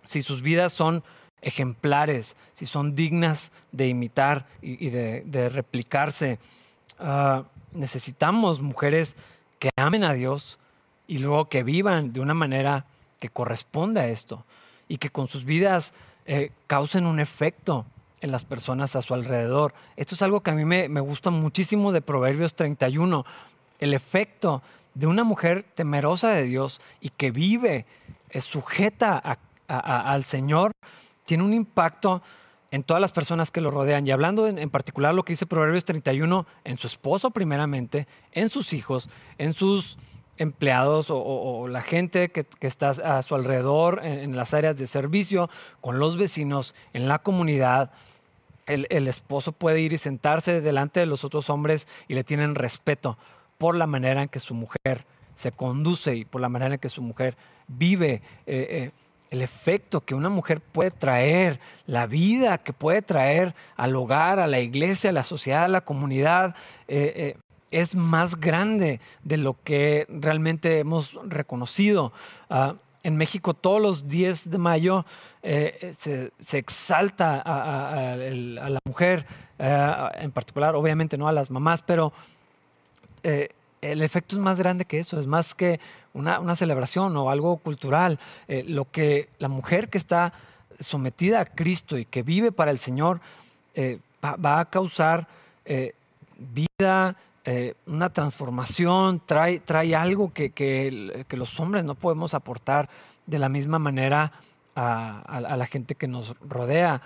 si 0.09 0.23
sus 0.23 0.41
vidas 0.41 0.73
son 0.73 1.03
ejemplares, 1.43 2.35
si 2.53 2.65
son 2.65 2.95
dignas 2.95 3.51
de 3.71 3.89
imitar 3.89 4.47
y, 4.59 4.89
de, 4.89 5.49
replicarse. 5.49 6.39
Ah, 6.97 7.43
necesitamos 7.73 8.59
mujeres 8.59 9.17
que 9.59 9.69
amen 9.77 10.03
a 10.03 10.13
Dios 10.13 10.57
y 11.05 11.19
luego 11.19 11.47
que 11.47 11.61
vivan 11.61 12.11
de 12.11 12.21
una 12.21 12.33
manera 12.33 12.87
que 13.19 13.29
corresponda 13.29 14.01
a 14.01 14.07
esto 14.07 14.45
y 14.87 14.97
que 14.97 15.11
con 15.11 15.27
sus 15.27 15.45
vidas 15.45 15.93
eh, 16.25 16.53
causen 16.65 17.05
un 17.05 17.19
efecto 17.19 17.85
en 18.21 18.31
las 18.31 18.45
personas 18.45 18.95
a 18.95 19.03
su 19.03 19.13
alrededor. 19.13 19.75
Esto 19.95 20.15
es 20.15 20.23
algo 20.23 20.41
que 20.41 20.49
a 20.49 20.55
mí 20.55 20.65
me, 20.65 20.87
gusta 21.01 21.29
muchísimo 21.29 21.91
de 21.91 22.01
Proverbios 22.01 22.55
31, 22.55 23.27
el 23.79 23.93
efecto 23.93 24.63
de 24.95 25.05
una 25.05 25.23
mujer 25.23 25.67
temerosa 25.75 26.31
de 26.31 26.45
Dios 26.45 26.81
y 26.99 27.09
que 27.09 27.29
vive, 27.29 27.85
es 28.31 28.45
sujeta 28.45 29.21
a 29.23 29.37
al 29.69 30.23
Señor 30.23 30.71
tiene 31.25 31.43
un 31.43 31.53
impacto 31.53 32.21
en 32.71 32.83
todas 32.83 33.01
las 33.01 33.11
personas 33.11 33.51
que 33.51 33.61
lo 33.61 33.71
rodean. 33.71 34.05
Y 34.05 34.11
hablando 34.11 34.47
en, 34.47 34.69
particular 34.69 35.13
lo 35.13 35.23
que 35.23 35.33
dice 35.33 35.45
Proverbios 35.45 35.85
31, 35.85 36.45
en 36.63 36.77
su 36.77 36.87
esposo 36.87 37.31
primeramente, 37.31 38.07
en 38.31 38.49
sus 38.49 38.73
hijos, 38.73 39.09
en 39.37 39.53
sus 39.53 39.97
empleados 40.37 41.07
o, 41.09 41.67
la 41.67 41.81
gente 41.81 42.29
que, 42.29 42.45
está 42.61 42.89
a 42.89 43.21
su 43.21 43.35
alrededor, 43.35 44.01
en, 44.03 44.35
las 44.35 44.53
áreas 44.53 44.77
de 44.77 44.87
servicio, 44.87 45.49
con 45.81 45.99
los 45.99 46.17
vecinos, 46.17 46.75
en 46.93 47.07
la 47.07 47.19
comunidad. 47.19 47.91
El, 48.65 48.87
el, 48.89 49.07
esposo 49.07 49.51
puede 49.51 49.81
ir 49.81 49.93
y 49.93 49.97
sentarse 49.97 50.61
delante 50.61 50.99
de 50.99 51.07
los 51.07 51.23
otros 51.23 51.49
hombres 51.49 51.87
y 52.07 52.13
le 52.13 52.23
tienen 52.23 52.55
respeto 52.55 53.17
por 53.57 53.75
la 53.75 53.87
manera 53.87 54.21
en 54.21 54.29
que 54.29 54.39
su 54.39 54.53
mujer 54.53 55.05
se 55.33 55.51
conduce 55.51 56.15
y 56.15 56.25
por 56.25 56.39
la 56.39 56.49
manera 56.49 56.75
en 56.75 56.79
que 56.79 56.89
su 56.89 57.01
mujer 57.01 57.35
vive. 57.67 58.21
Eh, 58.45 58.67
eh, 58.69 58.91
el 59.31 59.41
efecto 59.41 60.01
que 60.01 60.15
una 60.15 60.29
mujer 60.29 60.61
puede 60.61 60.91
traer, 60.91 61.59
la 61.85 62.07
vida 62.07 62.57
que 62.57 62.73
puede 62.73 63.01
traer 63.01 63.53
al 63.75 63.95
hogar, 63.95 64.39
a 64.39 64.47
la 64.47 64.59
iglesia, 64.59 65.11
a 65.11 65.13
la 65.13 65.23
sociedad, 65.23 65.65
a 65.65 65.67
la 65.67 65.81
comunidad, 65.81 66.55
eh, 66.87 67.13
eh, 67.15 67.37
es 67.71 67.95
más 67.95 68.39
grande 68.39 68.99
de 69.23 69.37
lo 69.37 69.55
que 69.63 70.07
realmente 70.09 70.79
hemos 70.79 71.19
reconocido. 71.25 72.11
Ah, 72.49 72.75
en 73.03 73.15
México 73.15 73.53
todos 73.53 73.81
los 73.81 74.07
10 74.07 74.49
de 74.49 74.57
mayo 74.57 75.05
eh, 75.43 75.93
se, 75.97 76.57
exalta 76.57 77.41
a, 77.45 78.15
la 78.17 78.79
mujer, 78.85 79.25
en 79.57 80.31
particular, 80.31 80.75
obviamente 80.75 81.17
no 81.17 81.27
a 81.27 81.31
las 81.31 81.49
mamás, 81.49 81.81
pero 81.81 82.11
el 83.23 84.01
efecto 84.01 84.35
es 84.35 84.41
más 84.41 84.59
grande 84.59 84.83
que 84.83 84.99
eso, 84.99 85.19
es 85.19 85.27
más 85.27 85.55
que 85.55 85.79
una, 86.13 86.55
celebración 86.55 87.15
o 87.17 87.29
algo 87.29 87.57
cultural. 87.57 88.19
Eh, 88.47 88.63
lo 88.67 88.85
que 88.85 89.29
la 89.39 89.47
mujer 89.47 89.89
que 89.89 89.97
está 89.97 90.33
sometida 90.79 91.41
a 91.41 91.45
Cristo 91.45 91.97
y 91.97 92.05
que 92.05 92.23
vive 92.23 92.51
para 92.51 92.71
el 92.71 92.79
Señor 92.79 93.19
eh, 93.75 93.99
va, 94.23 94.59
a 94.59 94.65
causar 94.65 95.27
eh, 95.65 95.93
vida, 96.37 97.15
una 97.87 98.11
transformación, 98.11 99.23
trae, 99.25 99.59
trae 99.59 99.95
algo 99.95 100.31
que, 100.31 100.51
que, 100.51 101.25
los 101.31 101.59
hombres 101.59 101.83
no 101.83 101.95
podemos 101.95 102.35
aportar 102.35 102.89
de 103.25 103.39
la 103.39 103.49
misma 103.49 103.79
manera 103.79 104.33
a, 104.75 105.55
la 105.57 105.65
gente 105.65 105.95
que 105.95 106.07
nos 106.07 106.35
rodea 106.47 107.01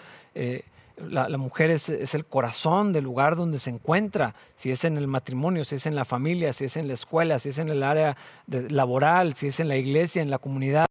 la, 0.97 1.37
mujer 1.37 1.71
es, 1.71 1.89
el 1.89 2.25
corazón 2.25 2.93
del 2.93 3.03
lugar 3.03 3.35
donde 3.35 3.59
se 3.59 3.69
encuentra, 3.69 4.35
si 4.55 4.71
es 4.71 4.83
en 4.83 4.97
el 4.97 5.07
matrimonio, 5.07 5.63
si 5.65 5.75
es 5.75 5.85
en 5.85 5.95
la 5.95 6.05
familia, 6.05 6.53
si 6.53 6.65
es 6.65 6.77
en 6.77 6.87
la 6.87 6.93
escuela, 6.93 7.39
si 7.39 7.49
es 7.49 7.57
en 7.57 7.69
el 7.69 7.83
área 7.83 8.15
laboral, 8.47 9.35
si 9.35 9.47
es 9.47 9.59
en 9.59 9.67
la 9.67 9.77
iglesia, 9.77 10.21
en 10.21 10.29
la 10.29 10.37
comunidad. 10.37 10.87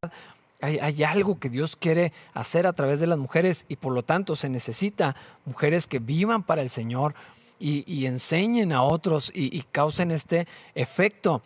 Hay, 0.60 1.02
algo 1.02 1.40
que 1.40 1.48
Dios 1.48 1.74
quiere 1.74 2.12
hacer 2.34 2.68
a 2.68 2.72
través 2.72 3.00
de 3.00 3.08
las 3.08 3.18
mujeres 3.18 3.64
y 3.68 3.76
por 3.76 3.92
lo 3.92 4.04
tanto 4.04 4.36
se 4.36 4.48
necesita 4.48 5.16
mujeres 5.44 5.88
que 5.88 5.98
vivan 5.98 6.44
para 6.44 6.62
el 6.62 6.70
Señor 6.70 7.14
y, 7.58 8.06
enseñen 8.06 8.72
a 8.72 8.82
otros 8.82 9.30
y, 9.34 9.60
causen 9.72 10.10
este 10.10 10.46
efecto. 10.74 11.42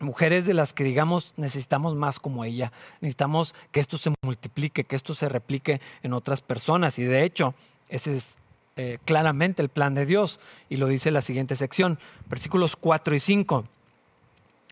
mujeres 0.00 0.44
de 0.44 0.52
las 0.52 0.74
que 0.74 0.84
digamos 0.84 1.32
necesitamos 1.36 1.94
más 1.94 2.20
como 2.20 2.44
ella, 2.44 2.72
necesitamos 3.00 3.54
que 3.72 3.80
esto 3.80 3.96
se 3.96 4.12
multiplique, 4.22 4.84
que 4.84 4.96
esto 4.96 5.14
se 5.14 5.28
replique 5.28 5.80
en 6.02 6.12
otras 6.12 6.42
personas. 6.42 6.98
Y 6.98 7.04
de 7.04 7.24
hecho, 7.24 7.54
ese 7.88 8.14
es 8.14 8.38
eh, 8.76 8.98
claramente 9.04 9.62
el 9.62 9.68
plan 9.68 9.94
de 9.94 10.04
Dios 10.04 10.38
y 10.68 10.76
lo 10.76 10.86
dice 10.86 11.10
la 11.10 11.22
siguiente 11.22 11.56
sección, 11.56 11.98
versículos 12.28 12.76
4 12.76 13.14
y 13.14 13.20
5. 13.20 13.64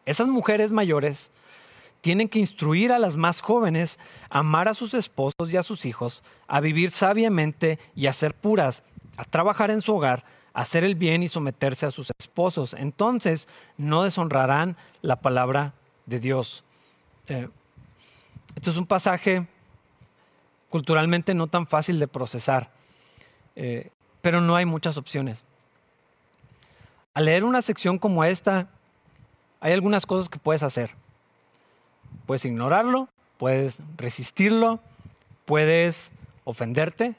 Esas 0.05 0.29
mujeres 0.29 0.73
mayores 0.73 1.31
tienen 2.03 2.29
que 2.29 2.39
instruir 2.39 2.93
a 2.93 2.99
las 2.99 3.17
más 3.17 3.41
jóvenes 3.41 3.99
a 4.29 4.41
amar 4.41 4.69
a 4.69 4.75
sus 4.75 4.93
esposos 4.93 5.51
y 5.51 5.57
a 5.57 5.63
sus 5.63 5.87
hijos, 5.87 6.23
a 6.47 6.61
vivir 6.61 6.91
sabiamente 6.91 7.79
y 7.97 8.07
a 8.07 8.13
ser 8.13 8.35
puras, 8.35 8.85
a 9.17 9.25
trabajar 9.25 9.71
en 9.71 9.81
su 9.81 9.95
hogar, 9.95 10.25
a 10.53 10.61
hacer 10.61 10.85
el 10.85 10.97
bien 10.97 11.23
y 11.23 11.29
someterse 11.29 11.87
a 11.87 11.91
sus 11.91 12.13
esposos. 12.19 12.75
Entonces 12.75 13.49
no 13.79 14.03
deshonrarán 14.03 14.77
la 15.01 15.17
palabra 15.17 15.73
de 16.05 16.21
Dios. 16.21 16.63
Eh, 17.27 17.49
esto 18.55 18.71
es 18.71 18.77
un 18.77 18.87
pasaje 18.87 19.47
culturalmente 20.69 21.33
no 21.33 21.47
tan 21.47 21.67
fácil 21.67 21.99
de 21.99 22.07
procesar. 22.07 22.74
Eh, 23.57 23.91
pero 24.21 24.41
no 24.41 24.57
hay 24.57 24.65
muchas 24.65 24.97
opciones. 24.97 25.45
Al 27.13 27.27
leer 27.27 27.45
una 27.45 27.63
sección 27.63 27.99
como 27.99 28.25
esta, 28.25 28.69
hay 29.61 29.73
algunas 29.73 30.07
cosas 30.07 30.29
que 30.29 30.39
puedes 30.39 30.63
hacer. 30.63 30.91
Puedes 32.27 32.45
ignorarlo, 32.45 33.09
puedes 33.39 33.83
resistirlo, 33.97 34.81
puedes 35.45 36.13
ofenderte, 36.45 37.17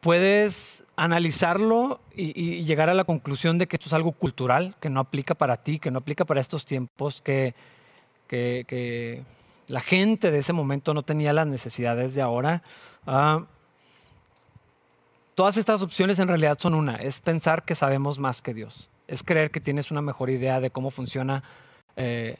puedes 0.00 0.84
analizarlo 0.96 2.00
y, 2.14 2.62
llegar 2.64 2.90
a 2.90 2.94
la 2.94 3.04
conclusión 3.04 3.58
de 3.58 3.66
que 3.66 3.76
esto 3.76 3.88
es 3.88 3.92
algo 3.94 4.12
cultural, 4.12 4.74
que 4.80 4.90
no 4.90 5.00
aplica 5.00 5.34
para 5.34 5.56
ti, 5.56 5.78
que 5.78 5.90
no 5.90 5.98
aplica 5.98 6.24
para 6.24 6.40
estos 6.40 6.64
tiempos, 6.64 7.20
que, 7.20 7.54
la 9.68 9.80
gente 9.80 10.30
de 10.30 10.38
ese 10.38 10.52
momento 10.52 10.92
no 10.92 11.02
tenía 11.02 11.32
las 11.32 11.46
necesidades 11.46 12.14
de 12.14 12.20
ahora. 12.20 12.62
Ah, 13.06 13.46
Todas 15.34 15.56
estas 15.56 15.82
opciones 15.82 16.20
en 16.20 16.28
realidad 16.28 16.58
son 16.60 16.74
una, 16.74 16.94
es 16.94 17.18
pensar 17.18 17.64
que 17.64 17.74
sabemos 17.74 18.20
más 18.20 18.40
que 18.40 18.54
Dios, 18.54 18.88
es 19.08 19.24
creer 19.24 19.50
que 19.50 19.60
tienes 19.60 19.90
una 19.90 20.00
mejor 20.00 20.30
idea 20.30 20.60
de 20.60 20.70
cómo 20.70 20.92
funciona 20.92 21.42
eh, 21.96 22.36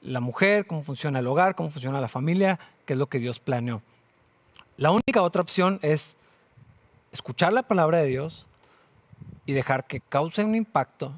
la 0.00 0.20
mujer, 0.20 0.64
cómo 0.66 0.82
funciona 0.82 1.18
el 1.18 1.26
hogar, 1.26 1.56
cómo 1.56 1.70
funciona 1.70 2.00
la 2.00 2.06
familia, 2.06 2.60
qué 2.84 2.92
es 2.92 2.98
lo 3.00 3.08
que 3.08 3.18
Dios 3.18 3.40
planeó. 3.40 3.82
La 4.76 4.92
única 4.92 5.22
otra 5.22 5.42
opción 5.42 5.80
es 5.82 6.16
escuchar 7.10 7.52
la 7.52 7.64
palabra 7.64 7.98
de 7.98 8.06
Dios 8.06 8.46
y 9.44 9.52
dejar 9.52 9.88
que 9.88 10.00
cause 10.00 10.44
un 10.44 10.54
impacto 10.54 11.12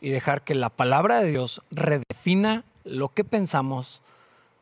y 0.00 0.10
dejar 0.10 0.42
que 0.42 0.56
la 0.56 0.70
palabra 0.70 1.20
de 1.20 1.30
Dios 1.30 1.62
redefina 1.70 2.64
lo 2.84 3.10
que 3.10 3.22
pensamos 3.22 4.02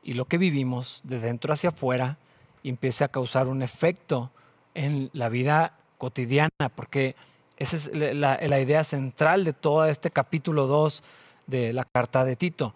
y 0.03 0.13
lo 0.13 0.27
que 0.27 0.37
vivimos 0.37 1.01
de 1.05 1.21
dentro 1.21 1.55
hacia 1.55 1.71
afuera 1.71 2.19
y 2.63 2.69
empiece 2.69 3.03
a 3.03 3.09
causar 3.09 3.49
un 3.49 3.63
efecto 3.63 4.31
en 4.75 5.09
la 5.15 5.31
vida 5.31 5.73
cotidiana, 5.99 6.69
porque 6.75 7.17
esa 7.57 7.77
es 7.77 7.91
la, 7.95 8.61
idea 8.61 8.85
central 8.85 9.45
de 9.45 9.53
todo 9.53 9.87
este 9.87 10.11
capítulo 10.11 10.67
2 10.67 11.03
de 11.47 11.73
la 11.73 11.85
carta 11.85 12.25
de 12.25 12.37
Tito. 12.37 12.75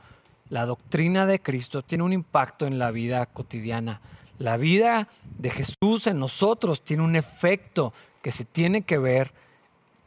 La 0.49 0.67
doctrina 0.67 1.27
de 1.27 1.41
Cristo 1.41 1.83
tiene 1.83 2.05
un 2.05 2.13
impacto 2.13 2.67
en 2.67 2.79
la 2.79 2.91
vida 2.91 3.27
cotidiana. 3.27 4.01
La 4.39 4.57
vida 4.57 5.09
de 5.39 5.51
Jesús 5.51 6.07
en 6.07 6.19
nosotros 6.19 6.83
tiene 6.83 7.03
un 7.03 7.15
efecto 7.15 7.93
que 8.23 8.31
se 8.31 8.45
tiene 8.45 8.83
que 8.83 8.99
ver 8.99 9.33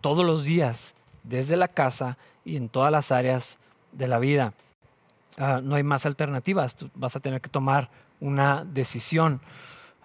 todos 0.01 0.25
los 0.25 0.43
días, 0.43 0.95
desde 1.23 1.55
la 1.55 1.67
casa 1.67 2.17
y 2.43 2.57
en 2.57 2.67
todas 2.67 2.91
las 2.91 3.11
áreas 3.11 3.59
de 3.91 4.07
la 4.07 4.19
vida. 4.19 4.53
Ah, 5.37 5.61
no 5.63 5.75
hay 5.75 5.83
más 5.83 6.05
alternativas, 6.05 6.75
vas 6.95 7.15
a 7.15 7.19
tener 7.19 7.41
que 7.41 7.49
tomar 7.49 7.89
una 8.19 8.65
decisión. 8.65 9.39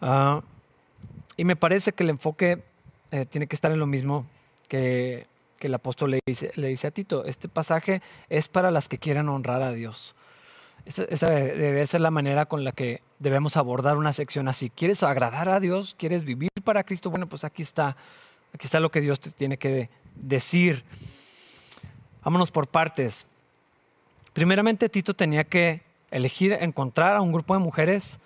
Ah, 0.00 0.42
y 1.36 1.44
me 1.44 1.56
parece 1.56 1.92
que 1.92 2.02
el 2.02 2.10
enfoque 2.10 2.67
eh, 3.10 3.26
tiene 3.26 3.46
que 3.46 3.54
estar 3.54 3.72
en 3.72 3.78
lo 3.78 3.86
mismo 3.86 4.26
que, 4.68 5.26
el 5.60 5.74
apóstol 5.74 6.12
le 6.12 6.20
dice, 6.24 6.52
le 6.54 6.68
dice 6.68 6.86
a 6.86 6.90
Tito. 6.92 7.24
Este 7.24 7.48
pasaje 7.48 8.00
es 8.28 8.46
para 8.48 8.70
las 8.70 8.88
que 8.88 8.98
quieren 8.98 9.28
honrar 9.28 9.62
a 9.62 9.72
Dios. 9.72 10.14
Esa, 10.84 11.02
esa, 11.04 11.26
ser 11.86 12.00
la 12.00 12.12
manera 12.12 12.46
con 12.46 12.62
la 12.62 12.70
que 12.70 13.02
debemos 13.18 13.56
abordar 13.56 13.96
una 13.96 14.12
sección 14.12 14.46
así. 14.46 14.70
¿Quieres 14.70 15.02
agradar 15.02 15.48
a 15.48 15.58
Dios? 15.58 15.96
¿Quieres 15.98 16.22
vivir 16.22 16.50
para 16.62 16.84
Cristo? 16.84 17.10
Bueno, 17.10 17.28
pues 17.28 17.42
aquí 17.42 17.62
está. 17.62 17.96
Aquí 18.54 18.66
está 18.66 18.78
lo 18.78 18.90
que 18.90 19.00
Dios 19.00 19.18
te 19.18 19.30
tiene 19.32 19.58
que 19.58 19.90
decir. 20.14 20.84
Vámonos 22.22 22.50
por 22.50 22.68
partes. 22.68 23.26
Primeramente, 24.32 24.88
Tito 24.88 25.14
tenía 25.14 25.44
que 25.44 25.82
elegir 26.10 26.52
encontrar 26.52 27.16
a 27.16 27.20
un 27.20 27.32
grupo 27.32 27.54
de 27.54 27.60
mujeres 27.60 28.20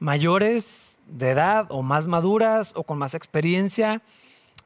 mayores 0.00 0.98
de 1.06 1.30
edad 1.30 1.66
o 1.68 1.82
más 1.82 2.06
maduras 2.06 2.72
o 2.74 2.82
con 2.82 2.98
más 2.98 3.14
experiencia, 3.14 4.02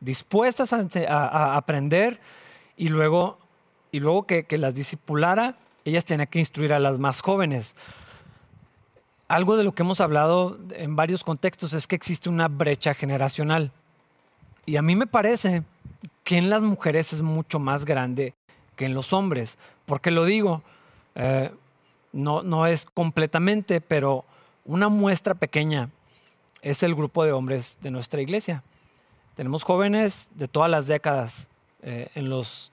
dispuestas 0.01 0.73
a, 0.73 1.57
aprender 1.57 2.20
y 2.77 2.88
luego, 2.88 3.38
y 3.92 4.01
luego 4.01 4.27
que, 4.27 4.47
las 4.57 4.75
discipulara, 4.75 5.57
ellas 5.85 6.05
tenían 6.05 6.29
que 6.29 6.38
instruir 6.38 6.73
a 6.73 6.79
las 6.79 6.99
más 6.99 7.20
jóvenes. 7.20 7.77
Algo 9.29 9.57
de 9.57 9.64
lo 9.64 9.73
que 9.73 9.83
hemos 9.83 10.01
hablado 10.01 10.59
en 10.70 10.97
varios 10.97 11.25
contextos 11.25 11.73
es 11.73 11.87
que 11.87 11.97
existe 11.97 12.29
una 12.29 12.49
brecha 12.49 12.94
generacional. 12.94 13.73
Y 14.66 14.77
a 14.77 14.83
mí 14.83 14.94
me 14.94 15.07
parece 15.07 15.62
que 16.23 16.38
en 16.38 16.49
las 16.49 16.62
mujeres 16.62 17.12
es 17.12 17.20
mucho 17.20 17.59
más 17.59 17.85
grande 17.85 18.35
que 18.77 18.87
en 18.87 18.94
los 18.94 19.12
hombres. 19.12 19.59
¿Por 19.87 20.01
qué 20.01 20.11
lo 20.11 20.25
digo? 20.25 20.62
Eh, 21.14 21.51
no, 22.12 22.42
no 22.42 22.66
es 22.66 22.87
completamente, 22.87 23.81
pero 23.81 24.25
una 24.64 24.88
muestra 24.88 25.35
pequeña 25.35 25.90
es 26.62 26.83
el 26.83 26.94
grupo 26.94 27.24
de 27.24 27.33
hombres 27.33 27.79
de 27.83 27.90
nuestra 27.90 28.22
iglesia. 28.22 28.62
Tenemos 29.35 29.62
jóvenes 29.62 30.31
de 30.35 30.48
todas 30.48 30.70
las 30.70 30.87
décadas, 30.87 31.48
eh, 31.83 32.09
en 32.14 32.31
los, 32.31 32.72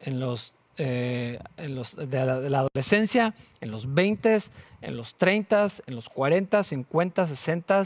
en 0.00 0.20
los, 0.20 0.54
eh, 0.76 1.38
en 1.56 1.74
los 1.74 1.96
de, 1.96 2.26
la, 2.50 2.58
adolescencia, 2.58 3.34
en 3.60 3.70
los 3.70 3.94
20, 3.94 4.38
en 4.82 4.96
los 4.96 5.14
30, 5.14 5.66
en 5.86 5.94
los 5.94 6.08
40, 6.10 6.62
50, 6.62 7.26
60, 7.26 7.82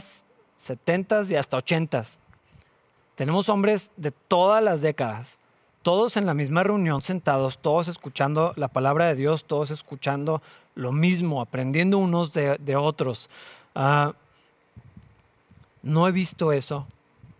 70 0.57 1.21
y 1.29 1.35
hasta 1.35 1.57
80. 1.57 2.03
Tenemos 3.15 3.47
hombres 3.47 3.91
de 3.95 4.11
todas 4.11 4.61
las 4.61 4.81
décadas, 4.81 5.39
todos 5.81 6.17
en 6.17 6.25
la 6.25 6.33
misma 6.33 6.63
reunión 6.63 7.01
sentados, 7.01 7.59
todos 7.59 7.87
escuchando 7.87 8.53
la 8.57 8.67
palabra 8.67 9.05
de 9.05 9.15
Dios, 9.15 9.45
todos 9.45 9.71
escuchando 9.71 10.41
lo 10.79 10.91
mismo, 10.91 11.41
aprendiendo 11.41 11.97
unos 11.97 12.31
de, 12.31 12.75
otros. 12.75 13.29
Ah, 13.75 14.13
no 15.83 16.07
he 16.07 16.11
visto 16.11 16.51
eso 16.51 16.87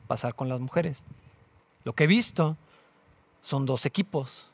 pasar 0.08 0.36
con 0.36 0.50
las 0.50 0.60
mujeres. 0.60 1.06
Lo 1.84 1.94
que 1.94 2.04
he 2.04 2.08
visto 2.08 2.58
son 3.42 3.66
dos 3.66 3.86
equipos 3.86 4.48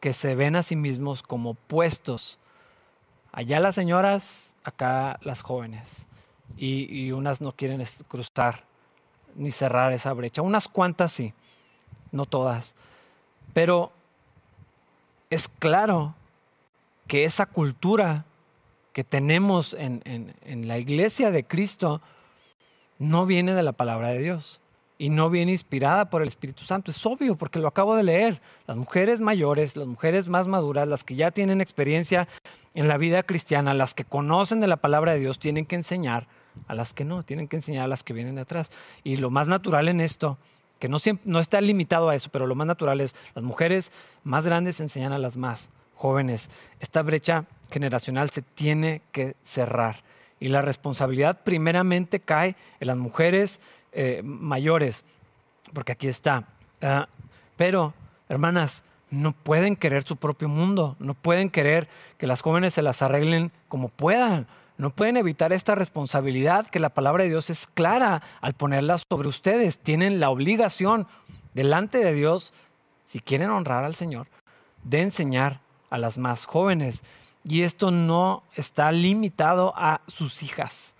que 0.00 0.12
se 0.12 0.34
ven 0.34 0.56
a 0.56 0.62
sí 0.62 0.76
mismos 0.76 1.22
como 1.22 1.54
puestos. 1.54 2.38
Allá 3.32 3.60
las 3.60 3.74
señoras, 3.74 4.56
acá 4.62 5.18
las 5.22 5.42
jóvenes. 5.42 6.06
Y, 6.56 6.94
y 6.94 7.12
unas 7.12 7.40
no 7.40 7.52
quieren 7.52 7.82
cruzar 8.08 8.64
ni 9.34 9.50
cerrar 9.50 9.92
esa 9.92 10.12
brecha. 10.12 10.42
Unas 10.42 10.68
cuantas 10.68 11.12
sí, 11.12 11.32
no 12.10 12.26
todas. 12.26 12.74
Pero 13.54 13.92
es 15.30 15.48
claro 15.48 16.14
que 17.12 17.26
esa 17.26 17.44
cultura 17.44 18.24
que 18.94 19.04
tenemos 19.04 19.76
en, 19.78 20.32
la 20.66 20.78
iglesia 20.78 21.30
de 21.30 21.44
Cristo 21.44 22.00
no 22.98 23.26
viene 23.26 23.54
de 23.54 23.62
la 23.62 23.72
palabra 23.72 24.08
de 24.08 24.18
Dios 24.18 24.62
y 24.96 25.10
no 25.10 25.28
viene 25.28 25.52
inspirada 25.52 26.08
por 26.08 26.22
el 26.22 26.28
Espíritu 26.28 26.64
Santo. 26.64 26.90
Es 26.90 27.04
obvio 27.04 27.36
porque 27.36 27.58
lo 27.58 27.68
acabo 27.68 27.96
de 27.96 28.02
leer. 28.02 28.40
Las 28.66 28.78
mujeres 28.78 29.20
mayores, 29.20 29.76
las 29.76 29.86
mujeres 29.86 30.28
más 30.28 30.46
maduras, 30.46 30.88
las 30.88 31.04
que 31.04 31.14
ya 31.14 31.30
tienen 31.30 31.60
experiencia 31.60 32.28
en 32.72 32.88
la 32.88 32.96
vida 32.96 33.22
cristiana, 33.24 33.74
las 33.74 33.92
que 33.92 34.06
conocen 34.06 34.60
de 34.60 34.68
la 34.68 34.78
palabra 34.78 35.12
de 35.12 35.20
Dios, 35.20 35.38
tienen 35.38 35.66
que 35.66 35.76
enseñar 35.76 36.28
a 36.66 36.74
las 36.74 36.94
que 36.94 37.04
no, 37.04 37.24
tienen 37.24 37.46
que 37.46 37.56
enseñar 37.56 37.84
a 37.84 37.88
las 37.88 38.02
que 38.04 38.14
vienen 38.14 38.38
atrás. 38.38 38.72
Y 39.04 39.16
lo 39.16 39.28
más 39.28 39.48
natural 39.48 39.88
en 39.88 40.00
esto 40.00 40.38
que 40.78 40.88
no, 40.88 40.96
no 41.24 41.40
está 41.40 41.60
limitado 41.60 42.08
a 42.08 42.14
eso, 42.14 42.30
pero 42.32 42.46
lo 42.46 42.54
más 42.54 42.66
natural 42.66 43.02
es 43.02 43.14
las 43.34 43.44
mujeres 43.44 43.92
más 44.24 44.46
grandes 44.46 44.80
enseñan 44.80 45.12
a 45.12 45.18
las 45.18 45.36
más 45.36 45.68
jóvenes. 46.02 46.50
Esta 46.80 47.02
brecha 47.02 47.44
generacional 47.70 48.30
se 48.30 48.42
tiene 48.42 49.02
que 49.12 49.36
cerrar 49.42 49.96
y 50.40 50.48
la 50.48 50.60
responsabilidad 50.60 51.40
primeramente 51.44 52.20
cae 52.20 52.56
en 52.80 52.88
las 52.88 52.96
mujeres 52.96 53.60
eh, 53.92 54.20
mayores, 54.24 55.04
porque 55.72 55.92
aquí 55.92 56.08
está. 56.08 56.48
Ah, 56.80 57.08
pero, 57.56 57.94
hermanas, 58.28 58.84
no 59.10 59.32
pueden 59.32 59.76
querer 59.76 60.02
su 60.02 60.16
propio 60.16 60.48
mundo, 60.48 60.96
no 60.98 61.14
pueden 61.14 61.50
querer 61.50 61.88
que 62.18 62.26
las 62.26 62.40
jóvenes 62.40 62.74
se 62.74 62.82
las 62.82 63.02
arreglen 63.02 63.52
como 63.68 63.88
puedan 63.88 64.48
no 64.78 64.90
pueden 64.90 65.16
evitar 65.16 65.52
esta 65.52 65.76
responsabilidad 65.76 66.66
que 66.66 66.80
la 66.80 66.88
palabra 66.88 67.22
de 67.22 67.30
Dios 67.30 67.50
es 67.50 67.68
clara 67.68 68.20
al 68.40 68.54
ponerla 68.54 68.98
sobre 68.98 69.28
ustedes. 69.28 69.78
Tienen 69.78 70.18
la 70.18 70.28
obligación 70.28 71.06
delante 71.54 71.98
de 71.98 72.12
Dios, 72.12 72.52
si 73.04 73.20
quieren 73.20 73.50
honrar 73.50 73.84
al 73.84 73.94
Señor, 73.94 74.26
de 74.82 75.02
enseñar 75.02 75.60
a 75.92 75.98
las 75.98 76.16
más 76.18 76.46
jóvenes. 76.46 77.04
Y 77.44 77.62
esto 77.62 77.90
no 77.90 78.42
está 78.56 78.90
limitado 78.90 79.74
a 79.76 80.00
sus 80.06 80.42
hijas. 80.42 80.94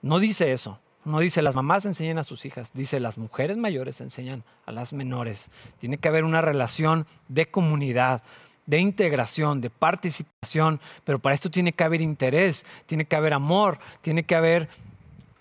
No 0.00 0.18
dice 0.18 0.52
eso. 0.52 0.78
No 1.04 1.18
dice 1.18 1.42
las 1.42 1.56
mamás 1.56 1.84
enseñan 1.84 2.18
a 2.18 2.24
sus 2.24 2.44
hijas, 2.44 2.70
dice 2.74 3.00
las 3.00 3.18
mujeres 3.18 3.56
mayores 3.56 4.00
enseñan 4.00 4.44
a 4.66 4.72
las 4.72 4.92
menores. 4.92 5.50
Tiene 5.78 5.98
que 5.98 6.06
haber 6.06 6.22
una 6.22 6.40
relación 6.40 7.06
de 7.26 7.50
comunidad, 7.50 8.22
de 8.66 8.78
integración, 8.78 9.60
de 9.60 9.68
participación, 9.68 10.80
pero 11.02 11.18
para 11.18 11.34
esto 11.34 11.50
tiene 11.50 11.72
que 11.72 11.82
haber 11.82 12.00
interés, 12.00 12.64
tiene 12.86 13.04
que 13.04 13.16
haber 13.16 13.34
amor, 13.34 13.80
tiene 14.00 14.22
que 14.22 14.36
haber 14.36 14.68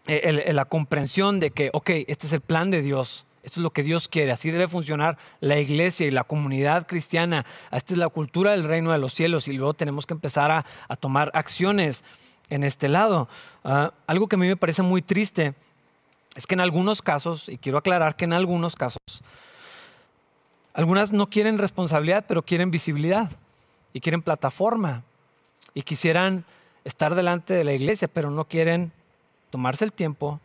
eh, 0.08 0.52
la 0.52 0.66
comprensión 0.66 1.40
de 1.40 1.52
que, 1.52 1.70
ok, 1.74 1.92
este 2.08 2.26
es 2.26 2.34
el 2.34 2.42
plan 2.42 2.72
de 2.72 2.82
Dios, 2.82 3.28
esto 3.44 3.60
es 3.60 3.64
lo 3.64 3.72
que 3.72 3.82
Dios 3.82 4.08
quiere, 4.08 4.32
así 4.32 4.52
debe 4.52 4.68
funcionar 4.68 5.18
la 5.40 5.60
iglesia 5.60 6.06
y 6.06 6.12
la 6.12 6.24
comunidad 6.24 6.86
cristiana, 6.86 7.46
esta 7.72 7.94
es 7.94 7.98
la 7.98 8.10
cultura 8.10 8.52
del 8.52 8.64
reino 8.64 8.92
de 8.92 9.00
los 9.00 9.14
cielos 9.14 9.48
y 9.48 9.54
luego 9.54 9.74
tenemos 9.74 10.06
que 10.06 10.14
empezar 10.14 10.52
a, 10.52 10.96
tomar 10.98 11.32
acciones 11.34 12.04
en 12.50 12.64
este 12.64 12.88
lado. 12.88 13.28
Ah, 13.64 13.94
algo 14.06 14.28
que 14.28 14.36
a 14.36 14.40
mí 14.40 14.48
me 14.48 14.58
parece 14.58 14.84
muy 14.84 15.02
triste 15.02 15.56
es 16.36 16.46
que 16.46 16.54
en 16.54 16.62
algunos 16.62 17.02
casos, 17.02 17.50
y 17.50 17.58
quiero 17.58 17.80
aclarar 17.80 18.16
que 18.16 18.26
en 18.26 18.34
algunos 18.34 18.76
casos, 18.76 19.00
algunas 20.74 21.12
no 21.12 21.30
quieren 21.30 21.58
responsabilidad, 21.58 22.26
pero 22.28 22.44
quieren 22.44 22.72
visibilidad 22.72 23.30
y 23.92 24.00
quieren 24.00 24.22
plataforma 24.22 25.04
y 25.74 25.82
quisieran 25.82 26.46
estar 26.86 27.16
delante 27.16 27.54
de 27.54 27.64
la 27.64 27.74
iglesia, 27.74 28.08
pero 28.08 28.30
no 28.30 28.46
quieren 28.46 28.92
tomarse 29.50 29.84
el 29.84 29.92
tiempo 29.92 30.40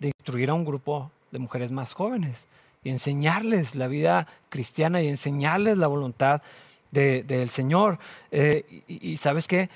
de 0.00 0.08
instruir 0.08 0.50
a 0.50 0.54
un 0.54 0.64
grupo 0.64 1.10
de 1.30 1.38
mujeres 1.38 1.70
más 1.70 1.92
jóvenes 1.92 2.48
y 2.82 2.90
enseñarles 2.90 3.74
la 3.74 3.86
vida 3.86 4.26
cristiana 4.48 5.02
y 5.02 5.08
enseñarles 5.08 5.78
la 5.78 5.86
voluntad 5.86 6.42
del 6.90 7.50
Señor. 7.50 7.98
Eh, 8.30 8.82
y, 8.88 9.10
y 9.10 9.16
sabes 9.16 9.46
qué? 9.46 9.70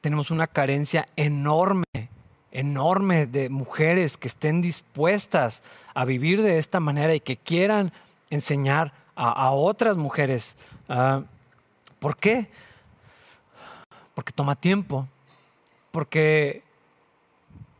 Tenemos 0.00 0.30
una 0.30 0.46
carencia 0.46 1.08
enorme, 1.16 1.84
enorme 2.52 3.26
de 3.26 3.48
mujeres 3.48 4.16
que 4.18 4.28
estén 4.28 4.60
dispuestas 4.60 5.62
a 5.94 6.04
vivir 6.04 6.42
de 6.42 6.58
esta 6.58 6.78
manera 6.78 7.14
y 7.14 7.20
que 7.20 7.36
quieran 7.36 7.92
enseñar 8.30 8.92
a, 9.18 9.50
otras 9.50 9.96
mujeres. 9.96 10.56
Ah, 10.88 11.22
¿Por 11.98 12.16
qué? 12.16 12.48
Porque 14.14 14.32
toma 14.32 14.54
tiempo, 14.54 15.08
porque, 15.90 16.62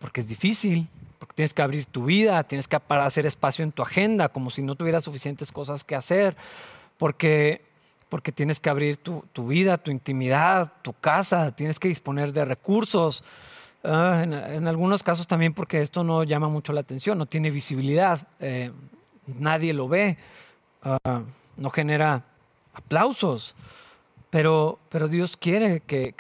porque 0.01 0.21
es 0.21 0.29
difícil, 0.29 0.89
porque 1.19 1.35
tienes 1.35 1.55
que 1.55 1.63
abrir 1.63 1.87
tu 1.87 2.05
vida, 2.05 2.45
tienes 2.45 2.69
que 2.69 2.79
hacer 2.89 3.27
espacio 3.27 3.65
en 3.65 3.73
tu 3.73 3.83
agenda, 3.83 4.29
como 4.29 4.51
si 4.51 4.63
no 4.63 4.75
tuvieras 4.75 5.05
suficientes 5.05 5.53
cosas 5.53 5.85
que 5.85 5.97
hacer, 5.97 6.37
porque, 6.97 7.65
porque 8.09 8.33
tienes 8.33 8.61
que 8.61 8.71
abrir 8.71 8.97
tu, 8.97 9.47
vida, 9.47 9.79
tu 9.79 9.91
intimidad, 9.91 10.73
tu 10.83 10.93
casa, 10.93 11.53
tienes 11.53 11.79
que 11.79 11.89
disponer 11.89 12.33
de 12.33 12.45
recursos. 12.45 13.25
Ah, 13.85 14.23
en, 14.25 14.67
algunos 14.67 15.03
casos 15.03 15.27
también 15.27 15.55
porque 15.55 15.81
esto 15.81 16.05
no 16.05 16.25
llama 16.25 16.49
mucho 16.49 16.73
la 16.73 16.81
atención, 16.81 17.19
no 17.19 17.27
tiene 17.27 17.51
visibilidad, 17.51 18.27
eh, 18.41 18.73
nadie 19.27 19.73
lo 19.73 19.89
ve. 19.89 20.19
Ah, 20.83 21.23
no 21.59 21.71
genera 21.71 22.25
aplausos, 22.73 23.57
pero, 24.31 24.79
pero 24.89 25.09
Dios 25.09 25.37
quiere 25.37 25.81
que, 25.81 26.15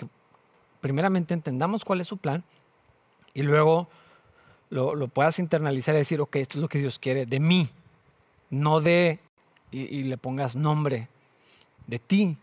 primeramente 0.80 1.34
entendamos 1.34 1.84
cuál 1.84 2.00
es 2.00 2.06
su 2.06 2.18
plan 2.18 2.44
y 3.34 3.42
luego 3.42 3.88
lo, 4.70 5.08
puedas 5.08 5.38
internalizar 5.38 5.94
y 5.94 5.98
decir, 5.98 6.20
ok, 6.20 6.36
esto 6.36 6.58
es 6.58 6.62
lo 6.62 6.68
que 6.68 6.78
Dios 6.78 6.98
quiere 6.98 7.26
de 7.26 7.40
mí, 7.40 7.68
no 8.50 8.80
de, 8.80 9.18
y, 9.70 10.02
le 10.04 10.16
pongas 10.16 10.56
nombre, 10.56 11.08
de 11.86 11.98
ti, 11.98 12.36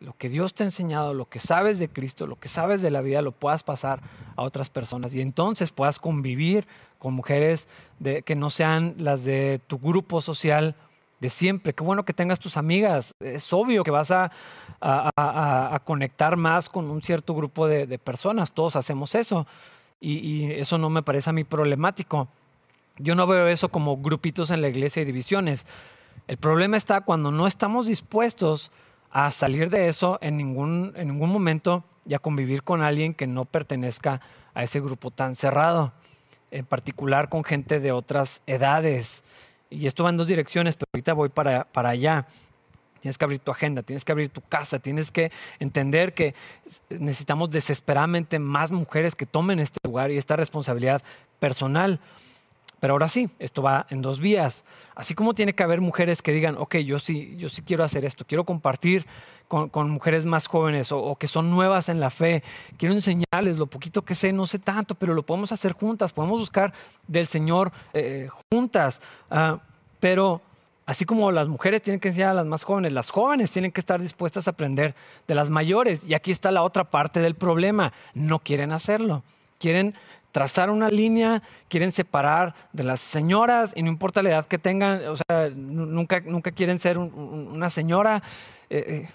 lo 0.00 0.14
que 0.16 0.28
Dios 0.28 0.54
te 0.54 0.62
ha 0.62 0.66
enseñado, 0.66 1.12
lo 1.12 1.26
que 1.26 1.38
sabes 1.38 1.78
de 1.78 1.88
Cristo, 1.88 2.26
lo 2.26 2.36
que 2.36 2.48
sabes 2.48 2.80
de 2.80 2.90
la 2.90 3.02
vida, 3.02 3.22
lo 3.22 3.32
puedas 3.32 3.62
pasar 3.62 4.00
a 4.34 4.42
otras 4.42 4.70
personas 4.70 5.14
y 5.14 5.20
entonces 5.20 5.72
puedas 5.72 5.98
convivir 5.98 6.66
con 6.98 7.14
mujeres 7.14 7.68
que 8.24 8.34
no 8.34 8.50
sean 8.50 8.94
las 8.98 9.24
de 9.24 9.60
tu 9.66 9.78
grupo 9.78 10.20
social 10.20 10.74
de 11.20 11.28
siempre. 11.28 11.74
Qué 11.74 11.84
bueno 11.84 12.04
que 12.04 12.14
tengas 12.14 12.40
tus 12.40 12.56
amigas. 12.56 13.12
Es 13.20 13.52
obvio 13.52 13.84
que 13.84 13.90
vas 13.90 14.10
a, 14.10 14.30
conectar 15.84 16.36
más 16.36 16.68
con 16.68 16.90
un 16.90 17.02
cierto 17.02 17.34
grupo 17.34 17.68
de, 17.68 17.98
personas. 17.98 18.52
Todos 18.52 18.76
hacemos 18.76 19.14
eso. 19.14 19.46
Y, 20.00 20.52
eso 20.52 20.78
no 20.78 20.90
me 20.90 21.02
parece 21.02 21.30
a 21.30 21.32
mí 21.32 21.44
problemático. 21.44 22.28
Yo 22.98 23.14
no 23.14 23.26
veo 23.26 23.48
eso 23.48 23.68
como 23.68 23.98
grupitos 23.98 24.50
en 24.50 24.60
la 24.60 24.68
iglesia 24.68 25.02
y 25.02 25.04
divisiones. 25.04 25.66
El 26.26 26.36
problema 26.36 26.76
está 26.76 27.02
cuando 27.02 27.30
no 27.30 27.46
estamos 27.46 27.86
dispuestos 27.86 28.70
a 29.10 29.30
salir 29.30 29.70
de 29.70 29.88
eso 29.88 30.18
en 30.22 30.36
ningún, 30.36 30.92
en 30.96 31.08
ningún 31.08 31.30
momento 31.30 31.84
y 32.06 32.14
a 32.14 32.18
convivir 32.18 32.62
con 32.62 32.82
alguien 32.82 33.14
que 33.14 33.26
no 33.26 33.44
pertenezca 33.44 34.20
a 34.54 34.62
ese 34.62 34.80
grupo 34.80 35.10
tan 35.10 35.34
cerrado, 35.34 35.92
en 36.50 36.64
particular 36.66 37.28
con 37.28 37.44
gente 37.44 37.80
de 37.80 37.92
otras 37.92 38.42
edades 38.46 39.24
y 39.70 39.86
esto 39.86 40.02
va 40.02 40.10
en 40.10 40.16
dos 40.16 40.26
direcciones, 40.26 40.74
pero 40.76 40.88
ahorita 40.92 41.12
voy 41.14 41.28
para, 41.28 41.64
para 41.64 41.90
allá. 41.90 42.26
Tienes 43.00 43.18
que 43.18 43.24
abrir 43.24 43.38
tu 43.40 43.50
agenda, 43.50 43.82
tienes 43.82 44.04
que 44.04 44.12
abrir 44.12 44.28
tu 44.28 44.40
casa, 44.42 44.78
tienes 44.78 45.10
que 45.10 45.32
entender 45.58 46.14
que 46.14 46.34
necesitamos 46.90 47.50
desesperadamente 47.50 48.38
más 48.38 48.70
mujeres 48.70 49.16
que 49.16 49.26
tomen 49.26 49.58
este 49.58 49.80
lugar 49.84 50.10
y 50.10 50.18
esta 50.18 50.36
responsabilidad 50.36 51.02
personal. 51.38 51.98
Pero 52.80 52.94
ahora 52.94 53.08
sí, 53.08 53.28
esto 53.38 53.62
va 53.62 53.86
en 53.90 54.00
dos 54.00 54.20
vías. 54.20 54.64
Así 54.94 55.14
como 55.14 55.34
tiene 55.34 55.54
que 55.54 55.62
haber 55.62 55.80
mujeres 55.80 56.22
que 56.22 56.32
digan, 56.32 56.56
ok, 56.58 56.76
yo 56.76 56.98
sí, 56.98 57.34
yo 57.36 57.48
sí 57.48 57.62
quiero 57.62 57.84
hacer 57.84 58.04
esto, 58.04 58.24
quiero 58.26 58.44
compartir 58.44 59.06
con, 59.48 59.90
mujeres 59.90 60.24
más 60.24 60.46
jóvenes 60.46 60.92
o, 60.92 61.16
que 61.16 61.26
son 61.26 61.50
nuevas 61.50 61.88
en 61.88 61.98
la 61.98 62.10
fe, 62.10 62.44
quiero 62.78 62.94
enseñarles 62.94 63.58
lo 63.58 63.66
poquito 63.66 64.02
que 64.02 64.14
sé, 64.14 64.32
no 64.32 64.46
sé 64.46 64.60
tanto, 64.60 64.94
pero 64.94 65.12
lo 65.12 65.24
podemos 65.24 65.50
hacer 65.50 65.72
juntas, 65.72 66.12
podemos 66.12 66.38
buscar 66.38 66.72
del 67.08 67.26
Señor 67.26 67.72
eh, 67.92 68.28
juntas. 68.50 69.02
Ah, 69.28 69.58
pero 69.98 70.40
así 70.90 71.04
como 71.04 71.30
las 71.30 71.46
mujeres 71.46 71.82
tienen 71.82 72.00
que 72.00 72.08
enseñar 72.08 72.30
a 72.30 72.34
las 72.34 72.46
más 72.46 72.64
jóvenes, 72.64 72.92
las 72.92 73.10
jóvenes 73.10 73.52
tienen 73.52 73.70
que 73.70 73.78
estar 73.78 74.00
dispuestas 74.00 74.48
a 74.48 74.50
aprender 74.50 74.96
de 75.28 75.36
las 75.36 75.48
mayores. 75.48 76.02
Y 76.02 76.14
aquí 76.14 76.32
está 76.32 76.50
la 76.50 76.64
otra 76.64 76.82
parte 76.82 77.20
del 77.20 77.36
problema, 77.36 77.92
no 78.12 78.40
quieren 78.40 78.72
hacerlo. 78.72 79.22
Quieren 79.60 79.94
trazar 80.32 80.68
una 80.68 80.88
línea, 80.88 81.44
quieren 81.68 81.92
separar 81.92 82.56
de 82.72 82.82
las 82.82 82.98
señoras 82.98 83.72
y 83.76 83.82
no 83.84 83.88
importa 83.88 84.20
la 84.20 84.30
edad 84.30 84.46
que 84.48 84.58
tengan, 84.58 85.06
o 85.06 85.14
sea, 85.14 85.50
nunca, 85.54 86.18
nunca 86.22 86.50
quieren 86.50 86.80
ser 86.80 86.98
una 86.98 87.70
señora. 87.70 88.20
Eh, 88.68 88.84
eh, 88.88 89.08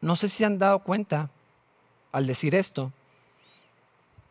no 0.00 0.16
sé 0.16 0.28
si 0.28 0.42
han 0.42 0.58
dado 0.58 0.80
cuenta 0.80 1.30
al 2.10 2.26
decir 2.26 2.56
esto. 2.56 2.90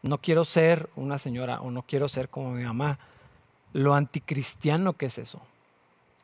No 0.01 0.17
quiero 0.17 0.43
ser 0.43 0.89
una 0.97 1.17
señora 1.17 1.61
o 1.61 1.71
no 1.71 1.83
quiero 1.83 2.09
ser 2.09 2.27
como 2.27 2.51
mi 2.51 2.65
mamá. 2.65 2.99
Lo 3.71 3.93
anticristiano 3.93 4.91
que 4.91 5.05
es 5.05 5.17
eso. 5.19 5.41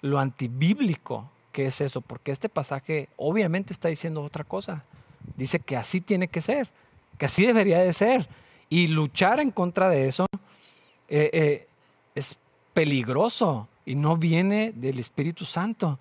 Lo 0.06 0.20
antibíblico 0.20 1.30
que 1.52 1.68
es 1.68 1.82
eso. 1.82 2.02
Porque 2.02 2.32
este 2.32 2.50
pasaje 2.50 3.10
obviamente 3.18 3.74
está 3.74 3.88
diciendo 3.88 4.22
otra 4.22 4.44
cosa. 4.44 4.84
Dice 5.36 5.60
que 5.60 5.78
así 5.78 6.02
tiene 6.02 6.28
que 6.28 6.42
ser. 6.42 6.70
Que 7.18 7.26
así 7.26 7.46
debería 7.46 7.80
de 7.80 7.94
ser. 7.94 8.28
Y 8.70 8.88
luchar 8.88 9.40
en 9.40 9.52
contra 9.52 9.90
de 9.90 10.08
eso 10.08 10.26
eh, 11.08 11.30
eh, 11.34 11.68
es 12.14 12.38
peligroso 12.74 13.70
y 13.86 13.96
no 13.96 14.18
viene 14.18 14.74
del 14.76 15.00
Espíritu 15.00 15.46
Santo 15.46 15.98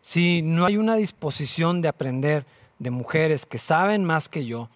si 0.00 0.42
no 0.42 0.66
hay 0.66 0.76
una 0.76 0.96
disposición 0.96 1.80
de 1.80 1.88
aprender 1.88 2.44
de 2.78 2.90
mujeres 2.90 3.46
que 3.46 3.56
saben 3.56 4.04
más 4.04 4.28
que 4.28 4.44
yo, 4.44 4.68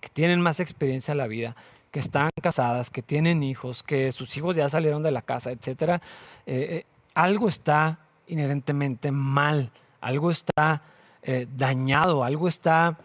que 0.00 0.08
tienen 0.08 0.40
más 0.40 0.58
experiencia 0.58 1.12
en 1.12 1.18
la 1.18 1.26
vida, 1.26 1.54
que 1.90 2.00
están 2.00 2.30
casadas, 2.40 2.88
que 2.88 3.02
tienen 3.02 3.42
hijos, 3.42 3.82
que 3.82 4.10
sus 4.10 4.34
hijos 4.38 4.56
ya 4.56 4.70
salieron 4.70 5.02
de 5.02 5.10
la 5.10 5.20
casa, 5.20 5.50
etcétera, 5.50 6.00
eh, 6.46 6.84
algo 7.14 7.48
está 7.48 7.98
inherentemente 8.26 9.10
mal, 9.10 9.70
algo 10.00 10.30
está 10.30 10.82
eh, 11.22 11.46
dañado, 11.56 12.24
algo 12.24 12.48
está 12.48 12.98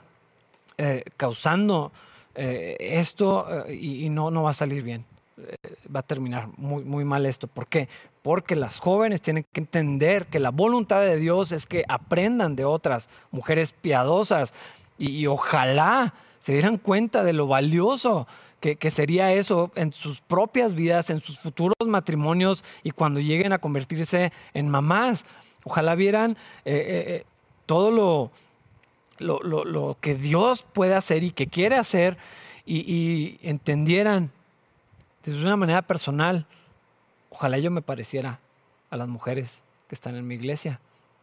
causando 1.15 1.93
esto 2.35 3.65
y, 3.69 4.09
no, 4.09 4.29
no 4.29 4.43
va 4.43 4.49
a 4.49 4.53
salir 4.53 4.83
bien. 4.83 5.05
va 5.93 6.01
a 6.01 6.03
terminar 6.03 6.49
muy, 6.57 6.83
muy 6.83 7.05
mal 7.05 7.25
esto. 7.25 7.47
¿Por 7.47 7.67
qué? 7.67 7.87
porque 8.25 8.55
las 8.55 8.79
jóvenes 8.79 9.21
tienen 9.21 9.45
que 9.53 9.61
entender 9.61 10.25
que 10.25 10.39
la 10.39 10.49
voluntad 10.49 11.01
de 11.01 11.17
Dios 11.17 11.51
es 11.51 11.67
que 11.67 11.85
aprendan 11.87 12.55
de 12.55 12.65
otras 12.65 13.07
mujeres 13.29 13.71
piadosas 13.71 14.55
y, 14.97 15.27
ojalá 15.27 16.15
se 16.39 16.53
dieran 16.53 16.79
cuenta 16.79 17.23
de 17.23 17.33
lo 17.33 17.45
valioso 17.45 18.27
que, 18.73 18.89
sería 18.89 19.31
eso 19.31 19.71
en 19.75 19.93
sus 19.93 20.21
propias 20.21 20.73
vidas, 20.73 21.11
en 21.11 21.19
sus 21.19 21.37
futuros 21.37 21.75
matrimonios 21.85 22.65
y 22.83 22.89
cuando 22.91 23.19
lleguen 23.19 23.53
a 23.53 23.59
convertirse 23.59 24.33
en 24.55 24.69
mamás. 24.69 25.25
Ojalá 25.63 25.93
vieran 25.93 26.31
eh, 26.65 26.73
eh, 26.73 27.05
eh, 27.07 27.25
todo 27.67 27.91
lo, 27.91 28.31
lo, 29.19 29.97
que 30.01 30.15
Dios 30.15 30.65
puede 30.73 30.95
hacer 30.95 31.23
y 31.23 31.31
que 31.31 31.45
quiere 31.47 31.75
hacer 31.75 32.17
y, 32.65 33.37
entendieran 33.43 34.31
de 35.23 35.39
una 35.41 35.57
manera 35.57 35.81
personal 35.83 36.47
Ojalá 37.29 37.57
yo 37.57 37.69
me 37.69 37.81
pareciera 37.81 38.39
a 38.89 38.95
las 38.95 39.09
mujeres 39.09 39.61
que 39.89 39.95
están 39.95 40.15
en 40.15 40.25
mi 40.25 40.35
iglesia. 40.35 40.79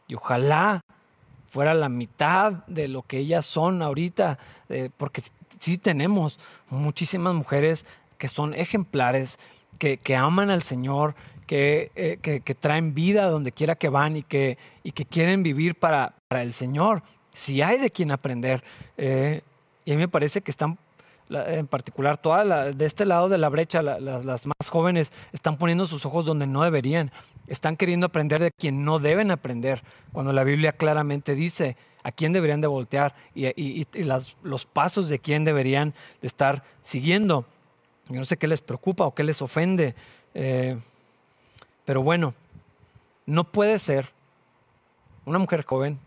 Y 0.09 0.15
ojalá 0.15 0.83
fuera 1.49 1.73
la 1.73 1.89
mitad 1.89 2.53
de 2.67 2.87
lo 2.87 3.01
que 3.01 3.17
ellas 3.17 3.47
son 3.47 3.81
ahorita, 3.81 4.39
porque 4.99 5.23
sí 5.63 5.79
tenemos 5.79 6.41
muchísimas 6.71 7.35
mujeres 7.35 7.87
que 8.19 8.29
son 8.29 8.53
ejemplares, 8.55 9.39
que, 9.79 10.17
aman 10.17 10.51
al 10.51 10.63
Señor, 10.63 11.15
que, 11.47 11.91
eh, 11.97 12.19
que, 12.21 12.41
que, 12.41 12.55
traen 12.55 12.95
vida 12.95 13.27
donde 13.27 13.53
quiera 13.53 13.75
que 13.75 13.89
van 13.89 14.17
y 14.17 14.23
que, 14.23 14.59
y 14.83 14.93
que 14.93 15.05
quieren 15.05 15.43
vivir 15.43 15.75
para, 15.75 16.15
para 16.29 16.43
el 16.43 16.53
Señor. 16.53 17.03
Si 17.33 17.63
hay 17.63 17.79
de 17.79 17.91
quien 17.91 18.11
aprender. 18.11 18.63
Eh, 18.97 19.43
y 19.85 19.93
a 19.93 19.95
mí 19.95 20.01
me 20.01 20.09
parece 20.09 20.41
que 20.41 20.51
están 20.51 20.79
en 21.31 21.67
particular, 21.67 22.19
toda 22.19 22.73
de 22.73 22.85
este 22.85 23.05
lado 23.05 23.29
de 23.29 23.39
la 23.39 23.49
brecha, 23.49 23.83
las 23.83 24.47
más 24.47 24.69
jóvenes 24.69 25.13
están 25.33 25.57
poniendo 25.57 25.87
sus 25.87 26.05
ojos 26.05 26.25
donde 26.25 26.47
no 26.47 26.63
deberían. 26.63 27.11
Están 27.47 27.77
queriendo 27.77 28.07
aprender 28.07 28.41
de 28.41 28.51
quien 28.51 28.85
no 28.85 28.99
deben 28.99 29.31
aprender, 29.31 29.83
cuando 30.13 30.33
la 30.33 30.45
Biblia 30.45 30.73
claramente 30.73 31.35
dice 31.35 31.77
a 32.03 32.13
quién 32.13 32.33
deberían 32.33 32.61
de 32.61 32.67
voltear 32.67 33.15
y, 33.35 33.87
los 34.43 34.67
pasos 34.67 35.09
de 35.09 35.19
quién 35.19 35.45
deberían 35.45 35.95
de 36.21 36.27
estar 36.27 36.65
siguiendo. 36.81 37.47
Yo 38.09 38.17
no 38.17 38.25
sé 38.25 38.37
qué 38.37 38.47
les 38.47 38.61
preocupa 38.61 39.05
o 39.05 39.15
qué 39.15 39.25
les 39.25 39.41
ofende, 39.43 39.95
eh, 40.35 40.79
pero 41.85 42.03
bueno, 42.03 42.35
no 43.27 43.45
puede 43.45 43.79
ser 43.79 44.11
una 45.25 45.39
mujer 45.39 45.65
joven 45.65 45.99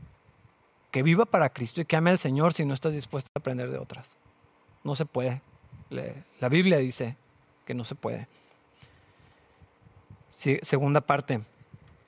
que 0.92 1.04
viva 1.04 1.26
para 1.26 1.50
Cristo 1.50 1.82
y 1.82 1.86
que 1.86 1.96
ame 1.96 2.10
al 2.10 2.20
Señor 2.20 2.54
si 2.54 2.66
no 2.66 2.74
estás 2.74 2.94
dispuesta 2.94 3.30
a 3.34 3.40
aprender 3.40 3.70
de 3.70 3.78
otras. 3.78 4.12
No 4.84 4.96
se 4.96 5.06
puede. 5.06 5.42
La 6.40 6.50
Biblia 6.50 6.78
dice 6.78 7.16
que 7.66 7.74
no 7.74 7.84
se 7.84 7.96
puede. 7.96 8.28
segunda 10.30 11.02
parte. 11.02 11.42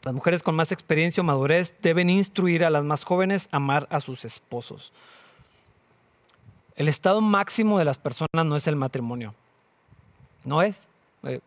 Las 0.07 0.13
mujeres 0.13 0.41
con 0.41 0.55
más 0.55 0.71
experiencia 0.71 1.19
o 1.19 1.25
madurez 1.25 1.75
deben 1.81 2.09
instruir 2.09 2.63
a 2.63 2.69
las 2.69 2.85
más 2.85 3.03
jóvenes 3.03 3.49
a 3.51 3.57
amar 3.57 3.89
a 3.91 3.99
sus 3.99 4.23
esposos. 4.23 4.93
El 6.77 6.87
estado 6.87 7.19
máximo 7.19 7.77
de 7.77 7.83
las 7.83 7.97
personas 7.97 8.45
no 8.45 8.55
es 8.55 8.67
el 8.67 8.77
matrimonio. 8.77 9.35
No 10.45 10.61
es. 10.61 10.87
Eh, 11.23 11.41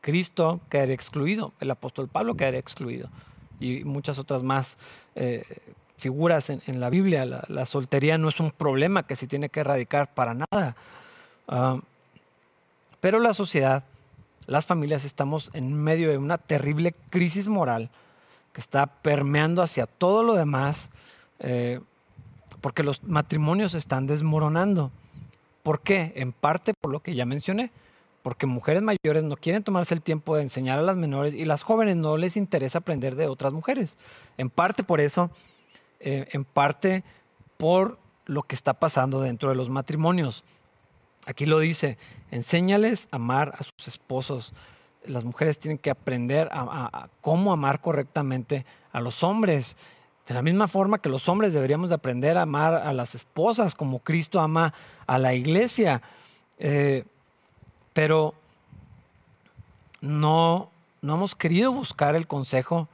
Cristo 0.00 0.58
quedaría 0.70 0.94
excluido, 0.94 1.52
el 1.60 1.70
apóstol 1.70 2.08
Pablo 2.08 2.34
quedaría 2.34 2.60
excluido 2.60 3.10
y 3.60 3.84
muchas 3.84 4.18
otras 4.18 4.42
más 4.42 4.78
eh, 5.14 5.44
figuras 5.98 6.48
en, 6.48 6.80
la 6.80 6.88
Biblia. 6.88 7.26
La, 7.26 7.66
soltería 7.66 8.16
no 8.16 8.30
es 8.30 8.40
un 8.40 8.52
problema 8.52 9.06
que 9.06 9.16
se 9.16 9.26
tiene 9.26 9.50
que 9.50 9.60
erradicar 9.60 10.14
para 10.14 10.32
nada. 10.32 10.76
Ah, 11.46 11.78
pero 13.02 13.20
la 13.20 13.34
sociedad, 13.34 13.84
las 14.52 14.66
familias, 14.66 15.04
estamos 15.04 15.50
en 15.54 15.74
medio 15.74 16.10
de 16.10 16.18
una 16.18 16.38
terrible 16.38 16.94
crisis 17.10 17.48
moral 17.48 17.90
que 18.52 18.60
está 18.60 18.86
permeando 18.86 19.62
hacia 19.62 19.86
todo 19.86 20.22
lo 20.22 20.34
demás, 20.34 20.90
eh, 21.40 21.80
porque 22.60 22.82
los 22.82 23.02
matrimonios 23.02 23.74
están 23.74 24.06
desmoronando. 24.06 24.92
¿Por 25.62 25.80
qué? 25.80 26.12
En 26.16 26.32
parte 26.32 26.74
por 26.74 26.92
lo 26.92 27.00
que 27.00 27.14
ya 27.14 27.24
mencioné, 27.24 27.72
porque 28.22 28.46
mujeres 28.46 28.82
mayores 28.82 29.24
no 29.24 29.36
quieren 29.36 29.64
tomarse 29.64 29.94
el 29.94 30.02
tiempo 30.02 30.36
de 30.36 30.42
enseñar 30.42 30.78
a 30.78 30.82
las 30.82 30.96
menores 30.96 31.34
y 31.34 31.44
las 31.44 31.62
jóvenes 31.62 31.96
no 31.96 32.16
les 32.16 32.36
interesa 32.36 32.78
aprender 32.78 33.16
de 33.16 33.26
otras 33.26 33.52
mujeres. 33.52 33.96
En 34.36 34.50
parte 34.50 34.84
por 34.84 35.00
eso 35.00 35.30
eh, 36.04 36.28
en 36.32 36.44
parte 36.44 37.04
por 37.58 37.96
lo 38.26 38.42
que 38.42 38.56
está 38.56 38.74
pasando 38.74 39.20
dentro 39.20 39.50
de 39.50 39.54
los 39.54 39.70
matrimonios. 39.70 40.44
Aquí 41.24 41.46
lo 41.46 41.60
dice, 41.60 41.98
enséñales 42.30 43.08
a 43.10 43.16
amar 43.16 43.54
a 43.58 43.62
sus 43.62 43.88
esposos. 43.88 44.52
Las 45.04 45.24
mujeres 45.24 45.58
tienen 45.58 45.78
que 45.78 45.90
aprender 45.90 46.48
a, 46.52 47.08
cómo 47.20 47.52
amar 47.52 47.80
correctamente 47.80 48.66
a 48.92 49.00
los 49.00 49.22
hombres. 49.22 49.76
De 50.26 50.34
la 50.34 50.42
misma 50.42 50.66
forma 50.66 50.98
que 50.98 51.08
los 51.08 51.28
hombres 51.28 51.52
deberíamos 51.52 51.90
de 51.90 51.96
aprender 51.96 52.38
a 52.38 52.42
amar 52.42 52.74
a 52.74 52.92
las 52.92 53.14
esposas 53.14 53.74
como 53.74 54.00
Cristo 54.00 54.40
ama 54.40 54.74
a 55.06 55.18
la 55.18 55.34
iglesia. 55.34 56.02
Eh, 56.58 57.04
pero 57.92 58.34
no, 60.00 60.70
no 61.02 61.14
hemos 61.14 61.34
querido 61.34 61.72
buscar 61.72 62.16
el 62.16 62.26
consejo 62.26 62.88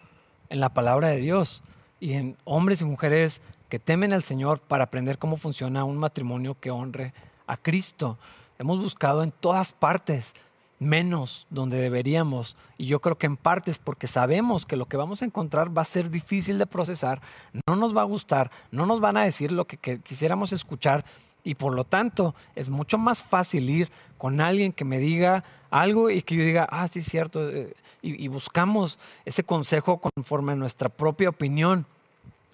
en 0.51 0.61
la 0.61 0.70
palabra 0.70 1.09
de 1.09 1.18
Dios 1.18 1.62
y 2.01 2.14
en 2.14 2.37
hombres 2.45 2.81
y 2.83 2.85
mujeres 2.85 3.41
que 3.68 3.79
temen 3.79 4.12
al 4.12 4.22
Señor 4.22 4.61
para 4.61 4.85
aprender 4.85 5.18
cómo 5.18 5.37
funciona 5.37 5.85
un 5.85 5.99
matrimonio 5.99 6.57
que 6.59 6.70
honre 6.70 7.12
a 7.49 7.57
Cristo. 7.57 8.16
Hemos 8.59 8.78
buscado 8.80 9.24
en 9.24 9.32
todas 9.32 9.72
partes, 9.72 10.34
menos 10.78 11.46
donde 11.51 11.78
deberíamos. 11.78 12.57
Y 12.76 12.86
yo 12.86 13.01
creo 13.01 13.18
que 13.18 13.26
en 13.26 13.36
partes 13.36 13.78
porque 13.78 14.07
sabemos 14.07 14.66
que 14.66 14.76
lo 14.76 14.86
que 14.86 14.96
vamos 14.96 15.22
a 15.22 15.24
encontrar 15.24 15.76
va 15.76 15.82
a 15.82 15.86
ser 15.86 16.11
difícil 16.11 16.59
de 16.59 16.66
procesar, 16.66 17.20
no 17.66 17.74
nos 17.74 17.96
va 17.96 18.03
a 18.03 18.05
gustar, 18.05 18.53
no 18.70 18.86
nos 18.86 19.01
van 19.01 19.16
a 19.16 19.24
decir 19.24 19.51
lo 19.51 19.66
que, 19.66 19.76
quisiéramos 20.01 20.53
escuchar. 20.53 21.05
Y 21.44 21.55
por 21.55 21.74
lo 21.74 21.84
tanto, 21.84 22.34
es 22.55 22.68
mucho 22.68 22.99
más 22.99 23.22
fácil 23.22 23.70
ir 23.70 23.90
con 24.18 24.40
alguien 24.40 24.72
que 24.72 24.84
me 24.84 24.99
diga 24.99 25.44
algo 25.70 26.11
y 26.11 26.22
que 26.22 26.36
yo 26.36 26.44
diga, 26.44 26.68
ah, 26.70 26.86
sí, 26.88 27.01
cierto, 27.01 27.49
eh, 27.49 27.74
y, 28.03 28.28
buscamos 28.28 28.99
ese 29.24 29.44
consejo 29.44 29.99
conforme 29.99 30.53
a 30.53 30.57
nuestra 30.57 30.88
propia 30.88 31.28
opinión. 31.28 31.86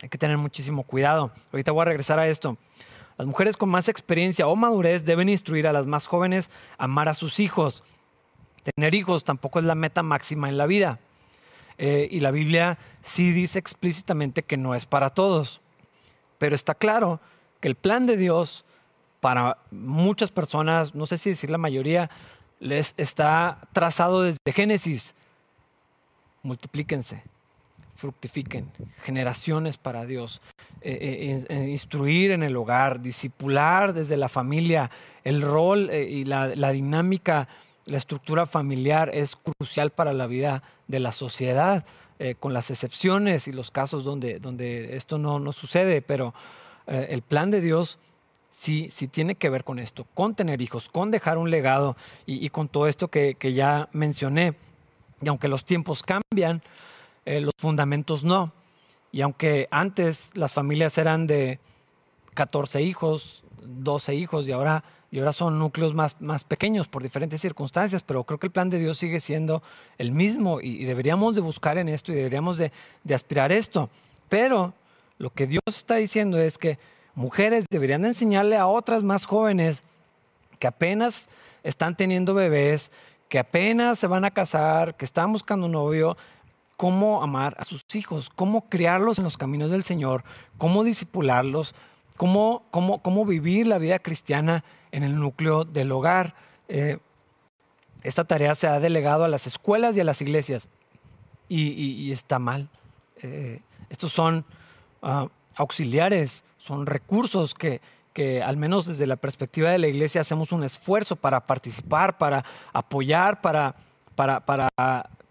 Hay 0.02 0.08
que 0.08 0.18
tener 0.18 0.38
muchísimo 0.38 0.82
cuidado. 0.82 1.30
Ahorita 1.52 1.72
voy 1.72 1.82
a 1.82 1.86
regresar 1.86 2.18
a 2.18 2.28
esto. 2.28 2.56
Las 3.16 3.26
mujeres 3.26 3.56
con 3.56 3.68
más 3.68 3.88
experiencia 3.88 4.46
o 4.46 4.56
madurez 4.56 5.04
deben 5.04 5.28
instruir 5.28 5.66
a 5.66 5.72
las 5.72 5.86
más 5.86 6.06
jóvenes 6.06 6.50
a 6.78 6.84
amar 6.84 7.08
a 7.08 7.14
sus 7.14 7.40
hijos. 7.40 7.84
Tener 8.62 8.94
hijos 8.94 9.24
tampoco 9.24 9.58
es 9.58 9.64
la 9.64 9.74
meta 9.74 10.02
máxima 10.02 10.48
en 10.48 10.58
la 10.58 10.66
vida. 10.66 10.98
Eh, 11.78 12.08
y 12.10 12.20
la 12.20 12.30
Biblia 12.30 12.78
sí 13.02 13.32
dice 13.32 13.58
explícitamente 13.58 14.42
que 14.42 14.56
no 14.56 14.74
es 14.74 14.86
para 14.86 15.10
todos. 15.10 15.60
Pero 16.38 16.54
está 16.54 16.74
claro 16.74 17.20
que 17.60 17.68
el 17.68 17.74
plan 17.74 18.06
de 18.06 18.16
Dios 18.16 18.64
para 19.20 19.58
muchas 19.70 20.32
personas, 20.32 20.94
no 20.94 21.06
sé 21.06 21.18
si 21.18 21.30
decir 21.30 21.50
la 21.50 21.58
mayoría, 21.58 22.10
les 22.60 22.94
está 22.96 23.58
trazado 23.72 24.22
desde 24.22 24.52
Génesis 24.52 25.14
multiplíquense, 26.44 27.24
fructifiquen, 27.94 28.70
generaciones 29.02 29.76
para 29.76 30.04
Dios, 30.04 30.42
eh, 30.80 30.98
eh, 31.00 31.44
eh, 31.48 31.68
instruir 31.70 32.32
en 32.32 32.42
el 32.42 32.56
hogar, 32.56 33.00
discipular 33.00 33.92
desde 33.92 34.16
la 34.16 34.28
familia, 34.28 34.90
el 35.22 35.42
rol 35.42 35.90
y 35.92 36.24
la, 36.24 36.48
dinámica, 36.72 37.48
la 37.86 37.96
estructura 37.96 38.46
familiar 38.46 39.10
es 39.14 39.36
crucial 39.36 39.90
para 39.90 40.12
la 40.12 40.26
vida 40.26 40.62
de 40.88 41.00
la 41.00 41.12
sociedad, 41.12 41.84
con 42.38 42.52
las 42.52 42.70
excepciones 42.70 43.48
y 43.48 43.52
los 43.52 43.70
casos 43.70 44.04
donde, 44.04 44.38
donde 44.38 44.96
esto 44.96 45.18
no, 45.18 45.40
no 45.40 45.52
sucede, 45.52 46.00
pero 46.00 46.32
el 46.86 47.22
plan 47.22 47.50
de 47.50 47.60
Dios 47.60 47.98
sí, 48.48 48.86
sí 48.88 49.08
tiene 49.08 49.34
que 49.34 49.50
ver 49.50 49.64
con 49.64 49.78
esto, 49.78 50.06
con 50.14 50.34
tener 50.34 50.62
hijos, 50.62 50.88
con 50.88 51.10
dejar 51.10 51.38
un 51.38 51.50
legado 51.50 51.96
y, 52.24 52.48
con 52.50 52.68
todo 52.68 52.86
esto 52.86 53.08
que, 53.08 53.34
que 53.34 53.52
ya 53.52 53.88
mencioné. 53.92 54.54
Y 55.20 55.28
aunque 55.28 55.48
los 55.48 55.64
tiempos 55.64 56.02
cambian, 56.02 56.62
eh, 57.24 57.40
los 57.40 57.54
fundamentos 57.58 58.24
no. 58.24 58.52
Y 59.12 59.20
aunque 59.20 59.68
antes 59.70 60.30
las 60.34 60.52
familias 60.52 60.98
eran 60.98 61.26
de 61.26 61.60
14 62.34 62.82
hijos, 62.82 63.44
12 63.62 64.14
hijos 64.14 64.48
y 64.48 64.52
ahora, 64.52 64.84
y 65.10 65.20
ahora 65.20 65.32
son 65.32 65.58
núcleos 65.58 65.94
más, 65.94 66.20
más 66.20 66.44
pequeños 66.44 66.88
por 66.88 67.02
diferentes 67.02 67.40
circunstancias, 67.40 68.02
pero 68.02 68.24
creo 68.24 68.38
que 68.38 68.48
el 68.48 68.52
plan 68.52 68.70
de 68.70 68.78
Dios 68.78 68.98
sigue 68.98 69.20
siendo 69.20 69.62
el 69.98 70.12
mismo 70.12 70.60
y, 70.60 70.84
deberíamos 70.84 71.34
de 71.34 71.40
buscar 71.40 71.78
en 71.78 71.88
esto 71.88 72.12
y 72.12 72.16
deberíamos 72.16 72.58
de, 72.58 72.72
de 73.04 73.14
aspirar 73.14 73.52
esto. 73.52 73.88
Pero 74.28 74.74
lo 75.18 75.30
que 75.30 75.46
Dios 75.46 75.62
está 75.66 75.94
diciendo 75.96 76.38
es 76.38 76.58
que 76.58 76.78
mujeres 77.14 77.66
deberían 77.70 78.04
enseñarle 78.04 78.56
a 78.56 78.66
otras 78.66 79.02
más 79.02 79.26
jóvenes 79.26 79.84
que 80.58 80.66
apenas 80.66 81.28
están 81.62 81.96
teniendo 81.96 82.34
bebés, 82.34 82.90
que 83.28 83.38
apenas 83.38 83.98
se 83.98 84.06
van 84.06 84.24
a 84.24 84.30
casar, 84.32 84.96
que 84.96 85.04
están 85.04 85.32
buscando 85.32 85.66
un 85.66 85.72
novio, 85.72 86.16
cómo 86.76 87.22
amar 87.22 87.56
a 87.58 87.64
sus 87.64 87.84
hijos, 87.94 88.30
cómo 88.34 88.68
criarlos 88.68 89.18
en 89.18 89.24
los 89.24 89.36
caminos 89.36 89.70
del 89.70 89.84
Señor, 89.84 90.24
cómo 90.58 90.84
disipularlos, 90.84 91.74
cómo, 92.16 92.64
cómo, 92.70 93.02
cómo 93.02 93.24
vivir 93.24 93.66
la 93.66 93.78
vida 93.78 93.98
cristiana 93.98 94.64
en 94.92 95.02
el 95.02 95.18
núcleo 95.18 95.64
del 95.64 95.92
hogar. 95.92 96.34
Eh, 96.68 96.98
esta 98.02 98.24
tarea 98.24 98.54
se 98.54 98.66
ha 98.66 98.80
delegado 98.80 99.24
a 99.24 99.28
las 99.28 99.46
escuelas 99.46 99.96
y 99.96 100.00
a 100.00 100.04
las 100.04 100.20
iglesias 100.20 100.68
y, 101.48 102.10
está 102.10 102.38
mal. 102.38 102.68
Eh, 103.22 103.60
estos 103.88 104.12
son 104.12 104.44
ah, 105.02 105.28
auxiliares, 105.56 106.44
son 106.58 106.86
recursos 106.86 107.54
que, 107.54 107.80
que 108.12 108.42
al 108.42 108.56
menos 108.56 108.86
desde 108.86 109.06
la 109.06 109.16
perspectiva 109.16 109.70
de 109.70 109.78
la 109.78 109.88
iglesia 109.88 110.20
hacemos 110.20 110.52
un 110.52 110.64
esfuerzo 110.64 111.16
para 111.16 111.46
participar, 111.46 112.18
para 112.18 112.44
apoyar, 112.72 113.40
para, 113.40 113.74
para, 114.14 114.40
para 114.40 114.68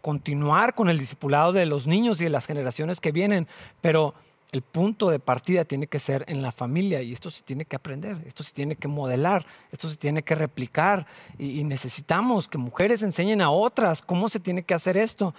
continuar 0.04 0.76
con 0.76 0.90
el 0.90 1.00
discipulado 1.00 1.54
de 1.54 1.66
los 1.66 1.88
niños 1.88 2.20
y 2.20 2.26
de 2.26 2.30
las 2.30 2.46
generaciones 2.46 3.00
que 3.00 3.14
vienen, 3.14 3.48
pero 3.80 4.14
el 4.52 4.62
punto 4.62 5.10
de 5.10 5.18
partida 5.18 5.64
tiene 5.64 5.88
que 5.88 5.98
ser 5.98 6.26
en 6.28 6.42
la 6.42 6.52
familia 6.52 7.02
y 7.02 7.14
esto 7.14 7.30
se 7.30 7.42
tiene 7.42 7.64
que 7.64 7.78
aprender, 7.78 8.18
esto 8.28 8.44
se 8.44 8.52
tiene 8.52 8.76
que 8.76 8.90
modelar, 8.90 9.46
esto 9.72 9.88
se 9.88 9.96
tiene 9.96 10.22
que 10.22 10.36
replicar 10.36 11.08
y, 11.40 11.62
y, 11.62 11.64
necesitamos 11.64 12.50
que 12.50 12.58
mujeres 12.58 13.02
enseñen 13.02 13.42
a 13.42 13.50
otras 13.50 14.02
cómo 14.02 14.28
se 14.28 14.42
tiene 14.42 14.64
que 14.64 14.74
hacer 14.74 14.98
esto. 14.98 15.34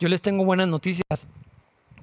Yo 0.00 0.08
les 0.08 0.22
tengo 0.22 0.42
buenas 0.42 0.68
noticias 0.68 1.26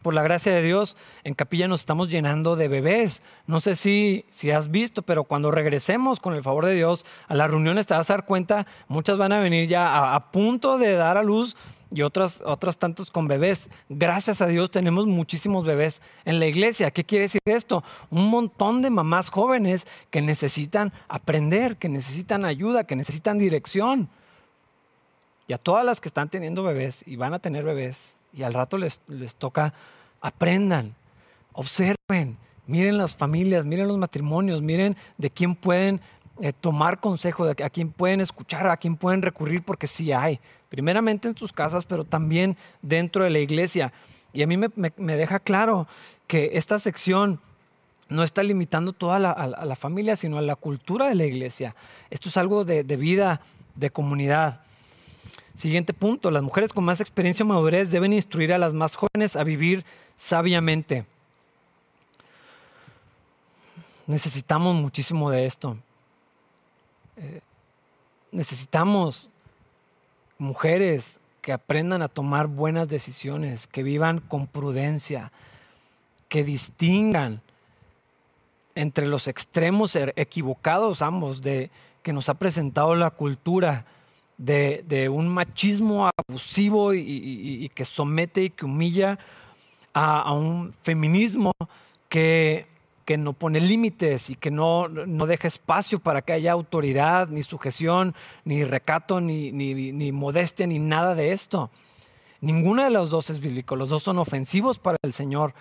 por 0.03 0.13
la 0.13 0.21
gracia 0.21 0.53
de 0.53 0.61
Dios, 0.61 0.95
en 1.23 1.33
capilla 1.33 1.67
nos 1.67 1.79
estamos 1.79 2.09
llenando 2.09 2.55
de 2.55 2.67
bebés. 2.67 3.23
No 3.47 3.59
sé 3.59 3.75
si, 3.75 4.25
si 4.29 4.51
has 4.51 4.69
visto, 4.69 5.01
pero 5.01 5.23
cuando 5.23 5.49
regresemos 5.49 6.19
con 6.19 6.35
el 6.35 6.43
favor 6.43 6.65
de 6.65 6.75
Dios 6.75 7.05
a 7.27 7.33
las 7.33 7.49
reuniones 7.49 7.87
te 7.87 7.95
vas 7.95 8.09
a 8.09 8.13
dar 8.13 8.25
cuenta, 8.25 8.67
muchas 8.87 9.17
van 9.17 9.31
a 9.31 9.39
venir 9.39 9.67
ya 9.67 10.13
a, 10.13 10.31
punto 10.31 10.77
de 10.77 10.93
dar 10.93 11.17
a 11.17 11.23
luz 11.23 11.55
y 11.89 12.01
otras, 12.01 12.41
otras 12.45 12.77
tantos 12.77 13.11
con 13.11 13.27
bebés. 13.27 13.69
Gracias 13.89 14.41
a 14.41 14.47
Dios 14.47 14.69
tenemos 14.69 15.07
muchísimos 15.07 15.63
bebés 15.63 16.01
en 16.25 16.39
la 16.39 16.45
iglesia. 16.45 16.91
¿Qué 16.91 17.03
quiere 17.03 17.23
decir 17.23 17.41
esto? 17.45 17.83
Un 18.09 18.29
montón 18.29 18.81
de 18.81 18.89
mamás 18.89 19.29
jóvenes 19.29 19.87
que 20.11 20.21
necesitan 20.21 20.91
aprender, 21.07 21.77
que 21.77 21.89
necesitan 21.89 22.45
ayuda, 22.45 22.83
que 22.83 22.95
necesitan 22.95 23.37
dirección. 23.37 24.09
Y 25.47 25.53
a 25.53 25.57
todas 25.57 25.85
las 25.85 26.01
que 26.01 26.07
están 26.07 26.29
teniendo 26.29 26.63
bebés 26.63 27.03
y 27.05 27.15
van 27.15 27.33
a 27.33 27.39
tener 27.39 27.63
bebés, 27.63 28.17
y 28.33 28.43
al 28.43 28.53
rato 28.53 28.77
les, 28.77 29.01
les 29.07 29.35
toca, 29.35 29.73
aprendan, 30.21 30.95
observen, 31.53 32.37
miren 32.67 32.97
las 32.97 33.15
familias, 33.15 33.65
miren 33.65 33.87
los 33.87 33.97
matrimonios, 33.97 34.61
miren 34.61 34.97
de 35.17 35.29
quién 35.29 35.55
pueden 35.55 36.01
eh, 36.41 36.51
tomar 36.51 36.99
consejo, 36.99 37.45
de 37.45 37.63
a 37.63 37.69
quién 37.69 37.91
pueden 37.91 38.19
escuchar, 38.19 38.67
a 38.67 38.77
quién 38.77 38.95
pueden 38.95 39.21
recurrir, 39.21 39.61
porque 39.61 39.85
sí 39.85 40.11
hay, 40.11 40.39
primeramente 40.69 41.27
en 41.27 41.37
sus 41.37 41.53
casas, 41.53 41.85
pero 41.85 42.03
también 42.03 42.57
dentro 42.81 43.23
de 43.23 43.29
la 43.29 43.39
iglesia. 43.39 43.93
Y 44.33 44.41
a 44.41 44.47
mí 44.47 44.57
me, 44.57 44.69
me, 44.75 45.15
deja 45.15 45.39
claro 45.39 45.87
que 46.25 46.51
esta 46.53 46.79
sección 46.79 47.39
no 48.09 48.23
está 48.23 48.41
limitando 48.41 48.93
toda 48.93 49.19
la, 49.19 49.29
a, 49.29 49.65
la 49.65 49.75
familia, 49.75 50.15
sino 50.15 50.39
a 50.39 50.41
la 50.41 50.55
cultura 50.55 51.07
de 51.07 51.15
la 51.15 51.25
iglesia. 51.25 51.75
Esto 52.09 52.29
es 52.29 52.37
algo 52.37 52.65
de, 52.65 52.83
de 52.83 52.97
vida, 52.97 53.41
de 53.75 53.91
comunidad. 53.91 54.61
Siguiente 55.55 55.93
punto, 55.93 56.31
las 56.31 56.41
mujeres 56.41 56.73
con 56.73 56.83
más 56.83 56.99
experiencia 56.99 57.45
o 57.45 57.47
madurez 57.47 57.91
deben 57.91 58.13
instruir 58.13 58.53
a 58.53 58.57
las 58.57 58.73
más 58.73 58.95
jóvenes 58.95 59.35
a 59.35 59.43
vivir 59.43 59.85
sabiamente. 60.15 61.05
Necesitamos 64.07 64.75
muchísimo 64.75 65.29
de 65.29 65.45
esto. 65.45 65.77
Eh, 67.17 67.41
necesitamos 68.31 69.29
mujeres 70.37 71.19
que 71.41 71.53
aprendan 71.53 72.01
a 72.01 72.07
tomar 72.07 72.47
buenas 72.47 72.87
decisiones, 72.87 73.67
que 73.67 73.83
vivan 73.83 74.19
con 74.19 74.47
prudencia, 74.47 75.31
que 76.29 76.43
distingan 76.43 77.41
entre 78.75 79.05
los 79.05 79.27
extremos 79.27 79.95
er, 79.95 80.13
equivocados 80.15 81.01
ambos 81.01 81.41
de 81.41 81.69
que 82.01 82.13
nos 82.13 82.27
ha 82.29 82.33
presentado 82.33 82.95
la 82.95 83.11
cultura 83.11 83.85
de, 84.43 85.09
un 85.09 85.27
machismo 85.27 86.09
abusivo 86.17 86.93
y, 86.93 87.69
que 87.73 87.85
somete 87.85 88.43
y 88.43 88.49
que 88.49 88.65
humilla 88.65 89.17
a, 89.93 90.33
un 90.33 90.73
feminismo 90.81 91.53
que, 92.09 92.67
que, 93.05 93.17
no 93.17 93.33
pone 93.33 93.59
límites 93.59 94.29
y 94.29 94.35
que 94.35 94.51
no, 94.51 94.87
no, 94.89 95.25
deja 95.25 95.47
espacio 95.47 95.99
para 95.99 96.21
que 96.21 96.33
haya 96.33 96.51
autoridad, 96.51 97.29
ni 97.29 97.43
sujeción, 97.43 98.15
ni 98.43 98.63
recato, 98.63 99.21
ni, 99.21 99.51
ni, 99.51 99.91
ni 99.91 100.11
modestia, 100.11 100.67
ni 100.67 100.79
nada 100.79 101.15
de 101.15 101.31
esto. 101.31 101.71
Ninguna 102.41 102.85
de 102.85 102.89
los 102.89 103.09
dos 103.09 103.29
es 103.29 103.39
bíblico, 103.39 103.77
los 103.77 103.89
dos 103.89 104.03
son 104.03 104.17
ofensivos 104.17 104.77
para 104.77 104.97
el 105.03 105.13
Señor. 105.13 105.53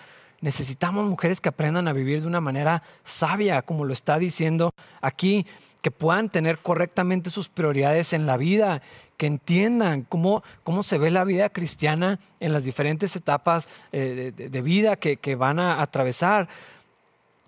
Necesitamos 0.43 1.09
mujeres 1.09 1.39
que 1.39 1.47
aprendan 1.47 1.87
a 1.87 1.93
vivir 1.93 2.19
de 2.19 2.27
una 2.27 2.41
manera 2.41 2.83
sabia, 3.05 3.61
como 3.61 3.85
lo 3.85 3.93
está 3.93 4.19
diciendo 4.19 4.73
aquí 4.99 5.45
que 5.81 5.89
puedan 5.89 6.27
tener 6.27 6.57
correctamente 6.57 7.29
sus 7.29 7.47
prioridades 7.47 8.11
en 8.11 8.25
la 8.25 8.35
vida, 8.35 8.81
que 9.15 9.25
entiendan 9.25 10.01
cómo, 10.01 10.43
cómo 10.65 10.83
se 10.83 10.97
ve 10.97 11.11
la 11.11 11.23
vida 11.23 11.47
cristiana 11.47 12.19
en 12.41 12.51
las 12.51 12.65
diferentes 12.65 13.15
etapas 13.15 13.69
eh, 13.93 14.33
de, 14.35 14.61
vida 14.61 14.97
que, 14.97 15.15
que 15.15 15.35
van 15.35 15.59
a 15.59 15.81
atravesar 15.81 16.49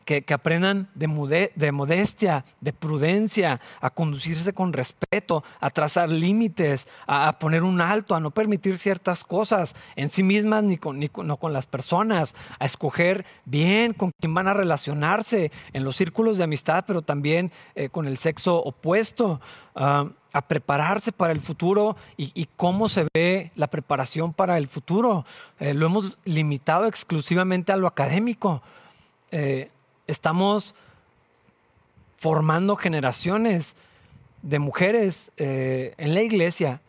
que, 0.06 0.24
aprendan 0.34 0.90
de, 0.94 1.52
de, 1.56 1.72
modestia, 1.72 2.46
de 2.62 2.74
prudencia, 2.74 3.60
a 3.82 3.90
conducirse 3.90 4.54
con 4.54 4.72
respeto, 4.72 5.44
a 5.60 5.70
trazar 5.72 6.10
límites, 6.10 6.88
a, 7.08 7.38
poner 7.40 7.64
un 7.64 7.82
alto, 7.82 8.16
a 8.16 8.20
no 8.20 8.32
permitir 8.32 8.78
ciertas 8.78 9.24
cosas 9.24 9.76
en 9.96 10.10
sí 10.10 10.24
mismas 10.24 10.64
ni 10.64 10.78
con, 10.78 11.00
ni 11.00 11.10
no 11.24 11.38
con 11.38 11.54
las 11.54 11.66
personas, 11.66 12.36
a 12.60 12.66
escoger 12.66 13.26
bien 13.46 13.94
con 13.94 14.12
quién 14.20 14.34
van 14.34 14.48
a 14.48 14.54
relacionarse 14.54 15.52
en 15.74 15.84
los 15.84 15.96
círculos 15.96 16.38
de 16.38 16.44
amistad, 16.44 16.86
pero 16.86 17.02
también 17.02 17.52
eh, 17.74 17.90
con 17.90 18.08
el 18.08 18.18
sexo 18.18 18.58
opuesto. 18.58 19.42
Ah, 19.76 20.08
a 20.36 20.42
prepararse 20.42 21.14
para 21.14 21.32
el 21.32 21.40
futuro 21.40 21.96
y, 22.18 22.50
cómo 22.58 22.90
se 22.90 23.08
ve 23.14 23.52
la 23.56 23.68
preparación 23.68 24.34
para 24.34 24.58
el 24.58 24.68
futuro. 24.68 25.24
Eh, 25.62 25.74
lo 25.74 25.86
hemos 25.86 26.18
limitado 26.26 26.88
exclusivamente 26.88 27.72
a 27.72 27.78
lo 27.78 27.88
académico. 27.88 28.62
Eh, 29.32 29.70
estamos 30.08 30.76
formando 32.18 32.76
generaciones 32.76 33.76
de 34.42 34.60
mujeres 34.60 35.32
eh, 35.38 35.94
en 35.98 36.14
la 36.14 36.22
iglesia 36.22 36.82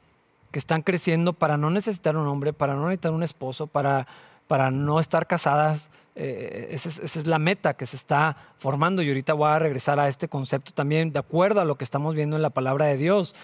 que 0.51 0.59
están 0.59 0.83
creciendo 0.83 1.33
para 1.33 1.57
no 1.57 1.71
necesitar 1.71 2.17
un 2.17 2.27
hombre, 2.27 2.53
para 2.53 2.75
no 2.75 2.85
necesitar 2.85 3.13
un 3.13 3.23
esposo, 3.23 3.67
para, 3.67 4.07
para 4.47 4.71
no 4.71 5.01
estar 5.01 5.27
casadas. 5.27 5.91
Eh, 6.15 6.69
es, 6.71 6.87
esa, 6.87 7.03
es, 7.05 7.27
la 7.27 7.39
meta 7.39 7.75
que 7.75 7.85
se 7.85 7.97
está 7.97 8.37
formando 8.59 9.03
y 9.03 9.09
ahorita 9.09 9.35
voy 9.35 9.51
a 9.51 9.59
regresar 9.59 10.01
a 10.01 10.09
este 10.09 10.29
concepto 10.29 10.73
también 10.73 11.13
de 11.13 11.19
acuerdo 11.19 11.61
a 11.61 11.65
lo 11.65 11.77
que 11.77 11.85
estamos 11.85 12.15
viendo 12.15 12.37
en 12.37 12.43
la 12.43 12.51
palabra 12.51 12.87
de 12.87 12.97
Dios 12.97 13.35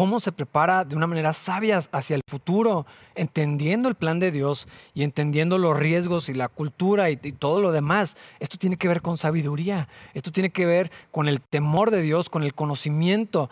cómo 0.00 0.18
se 0.18 0.32
prepara 0.32 0.86
de 0.86 0.96
una 0.96 1.06
manera 1.06 1.34
sabia 1.34 1.78
hacia 1.92 2.16
el 2.16 2.22
futuro, 2.26 2.86
entendiendo 3.14 3.86
el 3.86 3.96
plan 3.96 4.18
de 4.18 4.30
Dios 4.30 4.66
y 4.94 5.02
entendiendo 5.02 5.58
los 5.58 5.78
riesgos 5.78 6.30
y 6.30 6.32
la 6.32 6.48
cultura 6.48 7.10
y, 7.10 7.18
todo 7.18 7.60
lo 7.60 7.70
demás. 7.70 8.16
Esto 8.38 8.56
tiene 8.56 8.78
que 8.78 8.88
ver 8.88 9.02
con 9.02 9.18
sabiduría, 9.18 9.88
esto 10.14 10.32
tiene 10.32 10.48
que 10.48 10.64
ver 10.64 10.90
con 11.10 11.28
el 11.28 11.42
temor 11.42 11.90
de 11.90 12.00
Dios, 12.00 12.30
con 12.30 12.44
el 12.44 12.54
conocimiento 12.54 13.50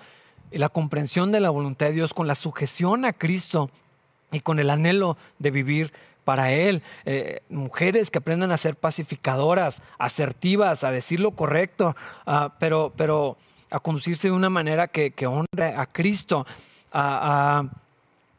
y 0.50 0.56
la 0.56 0.70
comprensión 0.70 1.32
de 1.32 1.40
la 1.40 1.50
voluntad 1.50 1.88
de 1.88 1.92
Dios, 1.92 2.14
con 2.14 2.26
la 2.26 2.34
sujeción 2.34 3.04
a 3.04 3.12
Cristo 3.12 3.68
y 4.32 4.40
con 4.40 4.58
el 4.58 4.70
anhelo 4.70 5.18
de 5.38 5.50
vivir 5.50 5.92
para 6.24 6.50
Él. 6.50 6.82
Eh, 7.04 7.42
mujeres 7.50 8.10
que 8.10 8.20
aprendan 8.20 8.52
a 8.52 8.56
ser 8.56 8.74
pacificadoras, 8.74 9.82
asertivas, 9.98 10.82
a 10.82 10.92
decir 10.92 11.20
lo 11.20 11.32
correcto, 11.32 11.94
ah, 12.24 12.54
pero, 12.58 12.94
pero 12.96 13.36
a 13.70 13.80
conducirse 13.80 14.28
de 14.28 14.32
una 14.32 14.50
manera 14.50 14.88
que, 14.88 15.26
honre 15.26 15.74
a 15.76 15.86
Cristo, 15.86 16.46
a, 16.92 17.64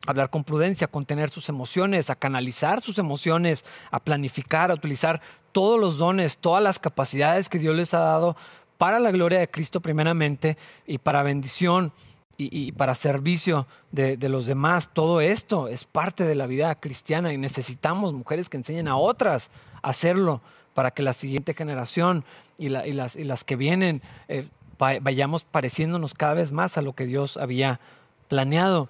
hablar 0.08 0.30
con 0.30 0.44
prudencia, 0.44 0.86
a 0.86 0.92
contener 0.92 1.30
sus 1.30 1.50
emociones, 1.50 2.10
a 2.10 2.16
canalizar 2.16 2.82
sus 2.82 2.98
emociones, 2.98 3.66
a 3.92 4.00
planificar, 4.00 4.72
a 4.72 4.76
utilizar 4.76 5.22
todos 5.52 5.80
los 5.80 5.98
dones, 5.98 6.38
todas 6.38 6.64
las 6.64 6.80
capacidades 6.80 7.50
que 7.50 7.60
Dios 7.60 7.76
les 7.76 7.94
ha 7.94 8.00
dado 8.00 8.38
para 8.78 9.00
la 9.00 9.12
gloria 9.12 9.40
de 9.40 9.50
Cristo 9.50 9.82
primeramente 9.82 10.58
y 10.88 11.00
para 11.00 11.22
bendición 11.22 11.92
y, 12.38 12.72
para 12.72 12.96
servicio 12.96 13.68
de, 13.92 14.18
los 14.30 14.46
demás. 14.46 14.92
Todo 14.94 15.20
esto 15.20 15.68
es 15.68 15.84
parte 15.84 16.24
de 16.24 16.36
la 16.36 16.48
vida 16.48 16.74
cristiana 16.76 17.34
y 17.34 17.38
necesitamos 17.38 18.14
mujeres 18.14 18.48
que 18.48 18.56
enseñen 18.56 18.88
a 18.88 18.96
otras 18.96 19.52
a 19.82 19.90
hacerlo 19.90 20.42
para 20.74 20.92
que 20.92 21.04
la 21.04 21.12
siguiente 21.12 21.54
generación 21.54 22.24
y, 22.58 22.70
las, 22.70 23.44
que 23.44 23.56
vienen 23.58 24.02
eh, 24.30 24.48
vayamos 24.80 25.44
pareciéndonos 25.44 26.14
cada 26.14 26.34
vez 26.34 26.52
más 26.52 26.78
a 26.78 26.82
lo 26.82 26.94
que 26.94 27.06
Dios 27.06 27.38
había 27.38 27.80
planeado. 28.28 28.90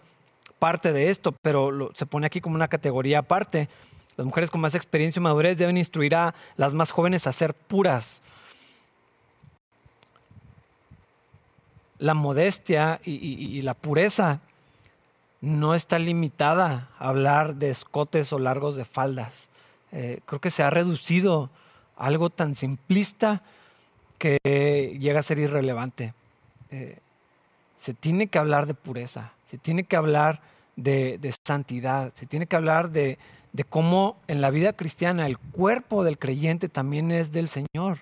Parte 0.60 0.94
de 0.94 1.10
esto, 1.10 1.34
pero 1.42 1.92
se 1.96 2.06
pone 2.06 2.28
aquí 2.28 2.42
como 2.42 2.56
una 2.56 2.68
categoría 2.68 3.20
aparte. 3.20 3.70
Las 4.18 4.26
mujeres 4.26 4.52
con 4.52 4.62
más 4.62 4.76
experiencia 4.76 5.20
y 5.20 5.24
madurez 5.24 5.58
deben 5.58 5.78
instruir 5.78 6.16
a 6.16 6.36
las 6.58 6.74
más 6.74 6.92
jóvenes 6.92 7.26
a 7.26 7.32
ser 7.32 7.54
puras. 7.54 8.22
La 11.98 12.14
modestia 12.14 13.00
y, 13.04 13.62
la 13.62 13.74
pureza 13.74 14.42
no 15.42 15.74
está 15.74 16.00
limitada 16.00 16.90
a 17.00 17.10
hablar 17.10 17.56
de 17.56 17.70
escotes 17.70 18.32
o 18.32 18.40
largos 18.40 18.76
de 18.76 18.86
faldas. 18.86 19.50
Eh, 19.92 20.20
creo 20.26 20.40
que 20.40 20.50
se 20.50 20.64
ha 20.64 20.70
reducido 20.70 21.50
a 21.98 22.08
algo 22.08 22.30
tan 22.30 22.56
simplista 22.56 23.42
que 24.20 24.98
llega 25.00 25.20
a 25.20 25.24
ser 25.24 25.40
irrelevante. 25.40 26.14
Eh, 26.70 27.00
se 27.78 27.94
tiene 27.94 28.28
que 28.28 28.38
hablar 28.38 28.68
de 28.68 28.74
pureza, 28.76 29.34
se 29.46 29.58
tiene 29.58 29.86
que 29.86 29.96
hablar 29.96 30.42
de, 30.76 31.34
santidad, 31.44 32.14
se 32.14 32.26
tiene 32.26 32.46
que 32.46 32.56
hablar 32.56 32.92
de, 32.92 33.18
cómo 33.70 34.18
en 34.28 34.42
la 34.42 34.52
vida 34.52 34.74
cristiana 34.74 35.26
el 35.26 35.38
cuerpo 35.38 36.04
del 36.04 36.20
creyente 36.20 36.70
también 36.70 37.12
es 37.12 37.32
del 37.32 37.48
Señor. 37.48 38.00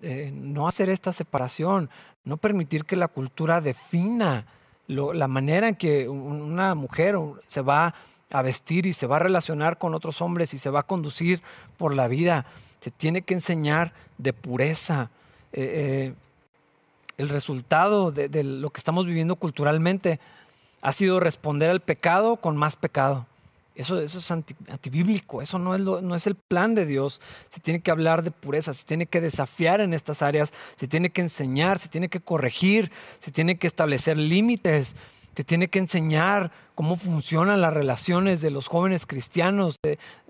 Eh, 0.00 0.30
no 0.32 0.68
hacer 0.68 0.88
esta 0.88 1.12
separación, 1.12 1.90
no 2.24 2.36
permitir 2.36 2.84
que 2.84 2.96
la 2.96 3.08
cultura 3.08 3.60
defina 3.60 4.46
la 4.86 5.28
manera 5.28 5.68
en 5.68 5.74
que 5.74 6.08
una 6.08 6.74
mujer 6.74 7.16
se 7.46 7.60
va 7.60 7.94
a 8.30 8.42
vestir 8.42 8.86
y 8.86 8.94
se 8.94 9.06
va 9.06 9.16
a 9.16 9.20
relacionar 9.20 9.76
con 9.76 9.94
otros 9.94 10.22
hombres 10.22 10.54
y 10.54 10.58
se 10.58 10.70
va 10.70 10.80
a 10.80 10.86
conducir 10.86 11.42
por 11.76 11.94
la 11.94 12.08
vida. 12.08 12.46
Se 12.80 12.90
tiene 12.90 13.22
que 13.22 13.34
enseñar 13.34 13.92
de 14.18 14.32
pureza, 14.32 15.10
eh, 15.52 16.12
eh, 16.12 16.14
el 17.16 17.28
resultado 17.28 18.12
de, 18.12 18.44
lo 18.44 18.70
que 18.70 18.78
estamos 18.78 19.04
viviendo 19.04 19.36
culturalmente 19.36 20.20
ha 20.82 20.92
sido 20.92 21.18
responder 21.18 21.68
al 21.68 21.80
pecado 21.80 22.36
con 22.36 22.56
más 22.56 22.76
pecado. 22.76 23.26
Eso, 23.74 24.00
eso 24.00 24.18
es 24.18 24.30
antibíblico, 24.30 25.40
eso 25.40 25.58
no 25.58 25.74
es, 25.74 25.80
no 25.80 26.14
es 26.14 26.26
el 26.26 26.34
plan 26.34 26.74
de 26.74 26.86
Dios. 26.86 27.20
Se 27.48 27.60
tiene 27.60 27.80
que 27.80 27.90
hablar 27.90 28.22
de 28.22 28.30
pureza, 28.30 28.72
se 28.72 28.84
tiene 28.84 29.06
que 29.06 29.20
desafiar 29.20 29.80
en 29.80 29.94
estas 29.94 30.22
áreas, 30.22 30.52
se 30.76 30.88
tiene 30.88 31.10
que 31.10 31.20
enseñar, 31.20 31.78
se 31.78 31.88
tiene 31.88 32.08
que 32.08 32.20
corregir, 32.20 32.90
se 33.18 33.30
tiene 33.30 33.56
que 33.58 33.66
establecer 33.66 34.16
límites, 34.16 34.96
se 35.38 35.44
tiene 35.44 35.68
que 35.68 35.78
enseñar 35.78 36.50
cómo 36.74 36.96
funcionan 36.96 37.60
las 37.60 37.72
relaciones 37.72 38.40
de 38.40 38.50
los 38.50 38.66
jóvenes 38.66 39.06
cristianos, 39.06 39.76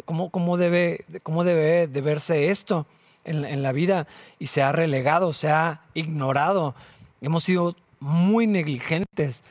cómo, 0.05 0.29
cómo, 0.29 0.59
debe, 0.59 1.07
cómo 1.23 1.45
debe 1.45 1.87
de 1.87 2.01
verse 2.03 2.51
esto 2.51 2.87
en, 3.25 3.47
en 3.47 3.63
la 3.63 3.73
vida 3.73 4.07
y 4.39 4.49
se 4.49 4.61
ha 4.61 4.71
relegado, 4.71 5.33
se 5.33 5.49
ha 5.49 5.81
ignorado. 5.95 6.75
Hemos 7.23 7.45
sido 7.45 7.75
muy 8.01 8.47
negligentes 8.47 9.45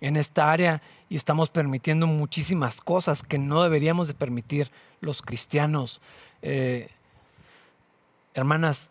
en 0.00 0.16
esta 0.16 0.50
área 0.50 0.82
y 1.08 1.14
estamos 1.14 1.48
permitiendo 1.48 2.08
muchísimas 2.08 2.80
cosas 2.80 3.22
que 3.22 3.38
no 3.38 3.62
deberíamos 3.62 4.08
de 4.08 4.14
permitir 4.14 4.72
los 5.00 5.22
cristianos. 5.22 6.00
Eh, 6.42 6.88
hermanas, 8.34 8.90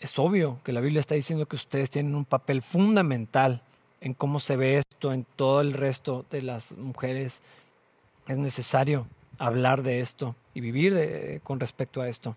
es 0.00 0.18
obvio 0.18 0.60
que 0.64 0.72
la 0.72 0.82
Biblia 0.82 1.00
está 1.00 1.14
diciendo 1.14 1.46
que 1.46 1.56
ustedes 1.56 1.88
tienen 1.88 2.14
un 2.14 2.26
papel 2.26 2.60
fundamental 2.60 3.62
en 4.02 4.14
cómo 4.14 4.40
se 4.40 4.56
ve 4.56 4.78
esto 4.78 5.12
en 5.12 5.24
todo 5.36 5.60
el 5.60 5.72
resto 5.72 6.26
de 6.30 6.42
las 6.42 6.76
mujeres. 6.76 7.40
Es 8.28 8.36
necesario 8.36 9.06
hablar 9.38 9.82
de 9.82 10.00
esto 10.00 10.34
y 10.54 10.60
vivir 10.60 11.40
con 11.42 11.60
respecto 11.60 12.02
a 12.02 12.08
esto. 12.08 12.36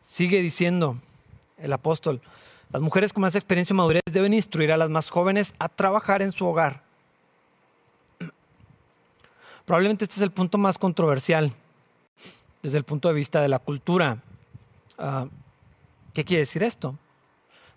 Sigue 0.00 0.40
diciendo 0.40 0.98
el 1.58 1.72
apóstol, 1.72 2.20
las 2.70 2.82
mujeres 2.82 3.12
con 3.12 3.22
más 3.22 3.34
experiencia 3.34 3.72
y 3.72 3.76
madurez 3.76 4.02
deben 4.12 4.34
instruir 4.34 4.72
a 4.72 4.76
las 4.76 4.90
más 4.90 5.08
jóvenes 5.08 5.54
a 5.58 5.68
trabajar 5.68 6.22
en 6.22 6.32
su 6.32 6.46
hogar 6.46 6.82
Probablemente 9.64 10.04
este 10.04 10.16
es 10.16 10.22
el 10.22 10.30
punto 10.30 10.58
más 10.58 10.78
controversial 10.78 11.52
desde 12.62 12.78
el 12.78 12.84
punto 12.84 13.08
de 13.08 13.14
vista 13.14 13.40
de 13.40 13.48
la 13.48 13.58
cultura. 13.58 14.18
Ah, 14.98 15.26
¿Qué 16.12 16.24
quiere 16.24 16.40
decir 16.40 16.62
esto? 16.62 16.98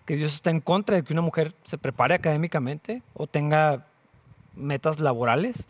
Que 0.08 0.16
Dios 0.16 0.32
está 0.32 0.48
en 0.48 0.62
contra 0.62 0.96
de 0.96 1.02
que 1.02 1.12
una 1.12 1.20
mujer 1.20 1.54
se 1.64 1.76
prepare 1.76 2.14
académicamente 2.14 3.02
o 3.12 3.26
tenga 3.26 3.84
metas 4.54 5.00
laborales, 5.00 5.68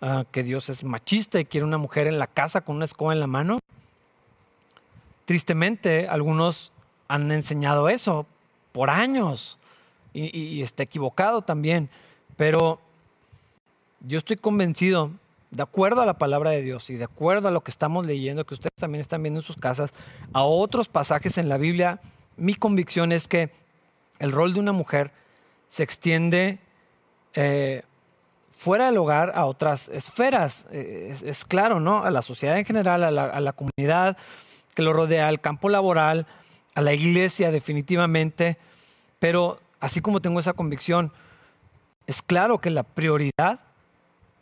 ah, 0.00 0.24
que 0.30 0.44
Dios 0.44 0.68
es 0.68 0.84
machista 0.84 1.40
y 1.40 1.46
quiere 1.46 1.66
una 1.66 1.78
mujer 1.78 2.06
en 2.06 2.20
la 2.20 2.28
casa 2.28 2.60
con 2.60 2.76
una 2.76 2.84
escoba 2.84 3.12
en 3.12 3.18
la 3.18 3.26
mano. 3.26 3.58
Tristemente, 5.24 6.06
algunos 6.06 6.70
han 7.08 7.32
enseñado 7.32 7.88
eso 7.88 8.24
por 8.70 8.88
años 8.88 9.58
y, 10.12 10.38
y 10.38 10.62
está 10.62 10.84
equivocado 10.84 11.42
también, 11.42 11.90
pero 12.36 12.78
yo 13.98 14.16
estoy 14.18 14.36
convencido 14.36 15.10
de 15.50 15.64
acuerdo 15.64 16.02
a 16.02 16.06
la 16.06 16.18
palabra 16.18 16.50
de 16.50 16.62
Dios 16.62 16.88
y 16.88 16.94
de 16.94 17.04
acuerdo 17.04 17.48
a 17.48 17.50
lo 17.50 17.62
que 17.62 17.72
estamos 17.72 18.06
leyendo, 18.06 18.46
que 18.46 18.54
ustedes 18.54 18.78
también 18.78 19.00
están 19.00 19.24
viendo 19.24 19.40
en 19.40 19.44
sus 19.44 19.56
casas, 19.56 19.92
a 20.32 20.44
otros 20.44 20.88
pasajes 20.88 21.36
en 21.36 21.48
la 21.48 21.56
Biblia, 21.56 22.00
mi 22.36 22.54
convicción 22.54 23.10
es 23.10 23.26
que 23.26 23.50
el 24.22 24.30
rol 24.30 24.54
de 24.54 24.60
una 24.60 24.70
mujer 24.70 25.10
se 25.66 25.82
extiende 25.82 26.60
eh, 27.34 27.82
fuera 28.56 28.86
del 28.86 28.96
hogar 28.96 29.32
a 29.34 29.46
otras 29.46 29.88
esferas. 29.88 30.64
Eh, 30.70 31.12
es, 31.24 31.44
claro, 31.44 31.80
¿no? 31.80 32.04
A 32.04 32.10
la 32.12 32.22
sociedad 32.22 32.56
en 32.56 32.64
general, 32.64 33.02
a 33.02 33.10
la, 33.10 33.24
a 33.24 33.40
la 33.40 33.52
comunidad 33.52 34.16
que 34.76 34.82
lo 34.82 34.92
rodea, 34.92 35.26
al 35.26 35.40
campo 35.40 35.68
laboral, 35.68 36.28
a 36.76 36.80
la 36.82 36.92
iglesia 36.92 37.50
definitivamente. 37.50 38.58
Pero 39.18 39.58
así 39.80 40.00
como 40.00 40.20
tengo 40.20 40.38
esa 40.38 40.52
convicción, 40.52 41.12
es 42.06 42.22
claro 42.22 42.60
que 42.60 42.70
la 42.70 42.84
prioridad 42.84 43.58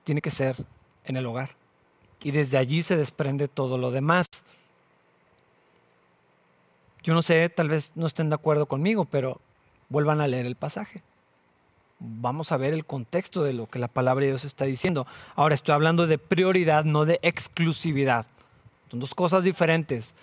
tiene 0.04 0.20
que 0.20 0.30
ser 0.30 0.56
en 1.06 1.16
el 1.16 1.24
hogar. 1.24 1.56
Y 2.22 2.32
desde 2.32 2.58
allí 2.58 2.82
se 2.82 2.96
desprende 2.96 3.48
todo 3.48 3.78
lo 3.78 3.90
demás. 3.90 4.26
Yo 7.02 7.14
no 7.14 7.22
sé, 7.22 7.48
tal 7.48 7.70
vez 7.70 7.92
no 7.94 8.06
estén 8.06 8.28
de 8.28 8.34
acuerdo 8.34 8.66
conmigo, 8.66 9.06
pero 9.06 9.40
vuelvan 9.90 10.22
a 10.22 10.26
leer 10.26 10.46
el 10.46 10.56
pasaje. 10.56 11.02
Vamos 11.98 12.50
a 12.50 12.56
ver 12.56 12.72
el 12.72 12.86
contexto 12.86 13.42
de 13.42 13.52
lo 13.52 13.66
que 13.66 13.78
la 13.78 13.88
palabra 13.88 14.22
de 14.22 14.30
Dios 14.30 14.46
está 14.46 14.64
diciendo. 14.64 15.06
Ahora 15.36 15.54
estoy 15.54 15.74
hablando 15.74 16.06
de 16.06 16.16
prioridad, 16.16 16.84
no 16.84 17.04
de 17.04 17.18
exclusividad. 17.20 18.24
Son 18.90 19.00
dos 19.00 19.14
cosas 19.14 19.44
diferentes. 19.44 20.14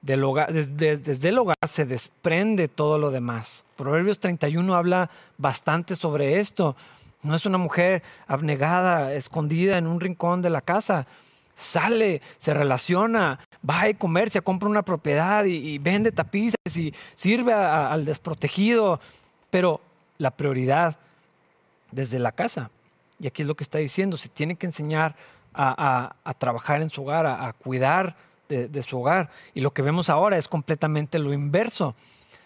Desde, 0.00 1.28
el 1.28 1.38
hogar 1.38 1.56
se 1.66 1.84
desprende 1.84 2.68
todo 2.68 2.98
lo 2.98 3.10
demás. 3.10 3.64
Proverbios 3.76 4.20
31 4.20 4.74
habla 4.74 5.10
bastante 5.36 5.96
sobre 5.96 6.38
esto. 6.38 6.76
No 7.22 7.34
es 7.34 7.44
una 7.44 7.58
mujer 7.58 8.02
abnegada, 8.26 9.12
escondida 9.12 9.76
en 9.76 9.86
un 9.86 10.00
rincón 10.00 10.40
de 10.40 10.50
la 10.50 10.62
casa. 10.62 11.06
Sale, 11.60 12.22
se 12.36 12.54
relaciona, 12.54 13.40
va 13.68 13.82
a 13.82 13.94
comercia, 13.94 14.40
compra 14.40 14.68
una 14.68 14.82
propiedad 14.82 15.44
y, 15.44 15.78
vende 15.78 16.12
tapices 16.12 16.76
y 16.76 16.94
sirve 17.14 17.52
al 17.52 18.04
desprotegido. 18.04 19.00
Pero 19.50 19.80
la 20.18 20.30
prioridad 20.30 20.96
desde 21.90 22.18
la 22.18 22.32
casa, 22.32 22.70
y 23.18 23.26
aquí 23.26 23.42
es 23.42 23.48
lo 23.48 23.56
que 23.56 23.64
está 23.64 23.78
diciendo, 23.78 24.16
se 24.16 24.28
tiene 24.28 24.54
que 24.54 24.66
enseñar 24.66 25.16
a, 25.54 26.14
trabajar 26.38 26.80
en 26.82 26.90
su 26.90 27.02
hogar, 27.02 27.26
a, 27.26 27.52
cuidar 27.52 28.14
de 28.48 28.82
su 28.82 29.00
hogar. 29.00 29.30
Y 29.54 29.60
lo 29.60 29.72
que 29.72 29.82
vemos 29.82 30.08
ahora 30.08 30.38
es 30.38 30.46
completamente 30.46 31.18
lo 31.18 31.32
inverso. 31.32 31.96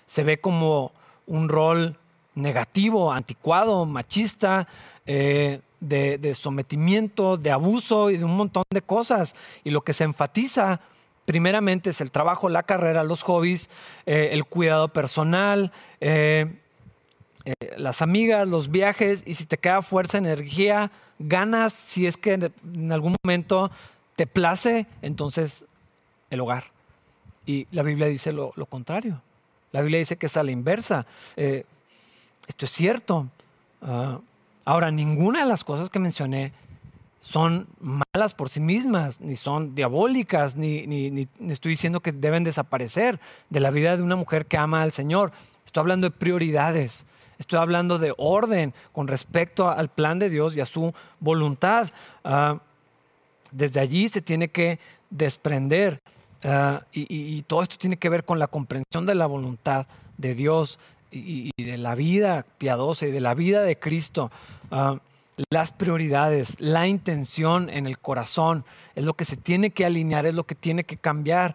Se 0.07 0.25
ve 0.25 0.41
como 0.41 0.93
un 1.27 1.49
rol 1.49 1.99
negativo, 2.35 3.13
anticuado, 3.13 3.85
machista, 3.85 4.67
eh, 5.07 5.61
de, 5.83 6.35
sometimiento, 6.35 7.37
de 7.37 7.51
abuso 7.51 8.11
y 8.11 8.17
de 8.17 8.25
un 8.25 8.37
montón 8.37 8.65
de 8.71 8.83
cosas. 8.83 9.35
Y 9.65 9.71
lo 9.71 9.83
que 9.83 9.93
se 9.93 10.05
enfatiza 10.05 10.81
primeramente 11.25 11.91
es 11.91 12.01
el 12.01 12.11
trabajo, 12.11 12.49
la 12.49 12.63
carrera, 12.63 13.05
los 13.05 13.23
hobbies, 13.23 13.69
eh, 14.07 14.31
el 14.33 14.45
cuidado 14.45 14.89
personal, 14.89 15.73
eh, 16.01 16.47
las 17.77 18.03
amigas, 18.03 18.47
los 18.47 18.71
viajes, 18.71 19.25
y 19.27 19.35
si 19.35 19.47
te 19.47 19.59
queda 19.59 19.83
fuerza, 19.83 20.19
energía, 20.19 20.93
ganas, 21.19 21.73
si 21.73 22.07
es 22.07 22.17
que 22.17 22.35
en 22.35 22.93
algún 22.93 23.17
momento 23.25 23.71
te 24.15 24.27
place, 24.27 24.87
entonces 25.03 25.65
el 26.31 26.41
hogar. 26.41 26.67
Y 27.45 27.67
la 27.73 27.83
Biblia 27.83 28.07
dice 28.07 28.31
lo, 28.31 28.53
contrario. 28.69 29.21
La 29.73 29.81
Biblia 29.81 29.99
dice 29.99 30.17
que 30.17 30.27
es 30.27 30.37
a 30.37 30.45
la 30.45 30.53
inversa. 30.53 31.07
Esto 31.35 32.67
es 32.67 32.71
cierto. 32.71 33.27
Ah, 33.81 34.21
ahora, 34.65 34.91
ninguna 34.91 35.41
de 35.41 35.47
las 35.47 35.65
cosas 35.65 35.91
que 35.91 35.99
mencioné 35.99 36.53
son 37.23 37.69
malas 37.79 38.35
por 38.35 38.51
sí 38.51 38.59
mismas, 38.59 39.21
ni 39.21 39.37
son 39.37 39.77
diabólicas, 39.77 40.57
ni, 40.57 41.29
estoy 41.49 41.71
diciendo 41.71 42.01
que 42.01 42.11
deben 42.11 42.43
desaparecer 42.43 43.21
de 43.49 43.61
la 43.61 43.71
vida 43.71 43.97
de 43.97 44.03
una 44.03 44.17
mujer 44.17 44.47
que 44.47 44.57
ama 44.57 44.83
al 44.83 44.93
Señor. 44.93 45.31
Estoy 45.65 45.83
hablando 45.83 46.09
de 46.09 46.11
prioridades. 46.11 47.07
Estoy 47.39 47.61
hablando 47.61 47.99
de 47.99 48.13
orden 48.19 48.75
con 48.93 49.07
respecto 49.07 49.69
al 49.69 49.89
plan 49.89 50.19
de 50.19 50.31
Dios 50.31 50.57
y 50.57 50.61
a 50.61 50.67
su 50.67 50.93
voluntad. 51.21 51.91
Ah, 52.25 52.61
desde 53.53 53.79
allí 53.79 54.09
se 54.09 54.21
tiene 54.21 54.49
que 54.49 54.81
desprender 55.11 56.01
ah, 56.43 56.83
y, 56.93 57.43
todo 57.43 57.63
esto 57.63 57.77
tiene 57.79 57.99
que 57.99 58.09
ver 58.09 58.25
con 58.25 58.41
la 58.41 58.49
comprensión 58.49 59.07
de 59.07 59.15
la 59.15 59.27
voluntad 59.27 59.87
de 60.19 60.35
Dios 60.35 60.81
y, 61.13 61.51
de 61.63 61.79
la 61.79 61.95
vida 61.95 62.45
piadosa 62.59 63.07
y 63.07 63.11
de 63.11 63.21
la 63.21 63.35
vida 63.35 63.63
de 63.63 63.79
Cristo, 63.79 64.31
ah, 64.71 64.99
las 65.51 65.71
prioridades, 65.71 66.61
la 66.61 66.87
intención 66.87 67.71
en 67.71 67.87
el 67.87 67.99
corazón, 67.99 68.65
es 68.95 69.05
lo 69.05 69.15
que 69.15 69.25
se 69.25 69.37
tiene 69.37 69.71
que 69.71 69.85
alinear, 69.85 70.27
es 70.27 70.35
lo 70.35 70.45
que 70.45 70.55
tiene 70.55 70.85
que 70.85 70.97
cambiar. 70.97 71.55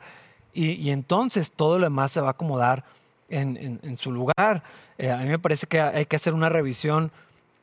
Y, 0.54 0.90
entonces 0.90 1.52
todo 1.52 1.78
lo 1.78 1.86
demás 1.86 2.12
se 2.12 2.22
va 2.22 2.30
a 2.30 2.32
acomodar 2.32 2.84
en, 3.30 3.98
su 3.98 4.12
lugar. 4.12 4.64
Eh, 4.98 5.12
a 5.12 5.18
mí 5.18 5.30
me 5.30 5.38
parece 5.38 5.68
que 5.68 5.80
hay 5.80 6.06
que 6.06 6.16
hacer 6.16 6.34
una 6.34 6.50
revisión 6.50 7.12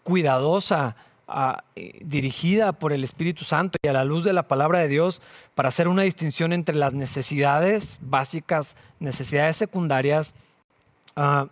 cuidadosa, 0.04 0.94
ah, 1.26 1.64
dirigida 1.74 2.72
por 2.72 2.92
el 2.92 3.02
Espíritu 3.02 3.44
Santo 3.44 3.78
y 3.82 3.88
a 3.88 3.92
la 3.92 4.04
luz 4.04 4.22
de 4.22 4.32
la 4.32 4.44
palabra 4.44 4.78
de 4.78 4.88
Dios 4.88 5.22
para 5.56 5.70
hacer 5.70 5.88
una 5.88 6.02
distinción 6.02 6.52
entre 6.52 6.76
las 6.76 6.92
necesidades 6.92 7.98
básicas, 8.00 8.76
necesidades 9.00 9.56
secundarias, 9.56 10.34
uh, 11.16 11.46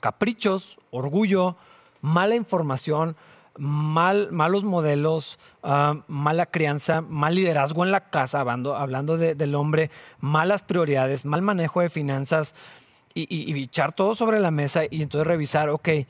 caprichos, 0.00 0.78
orgullo, 0.90 1.56
mala 2.00 2.34
información, 2.34 3.16
mal, 3.58 4.32
malos 4.32 4.64
modelos, 4.64 5.38
ah, 5.62 6.02
mala 6.08 6.46
crianza, 6.46 7.00
mal 7.02 7.34
liderazgo 7.34 7.84
en 7.84 7.92
la 7.92 8.08
casa, 8.10 8.40
hablando, 8.40 8.76
hablando 8.76 9.18
del 9.18 9.54
hombre, 9.54 9.90
malas 10.18 10.62
prioridades, 10.62 11.24
mal 11.24 11.42
manejo 11.42 11.80
de 11.80 11.90
finanzas 11.90 12.54
y, 13.14 13.60
echar 13.60 13.92
todo 13.92 14.14
sobre 14.14 14.40
la 14.40 14.50
mesa 14.50 14.82
y 14.88 15.02
entonces 15.02 15.26
revisar, 15.26 15.68
ok, 15.68 15.82
¿qué 15.82 16.06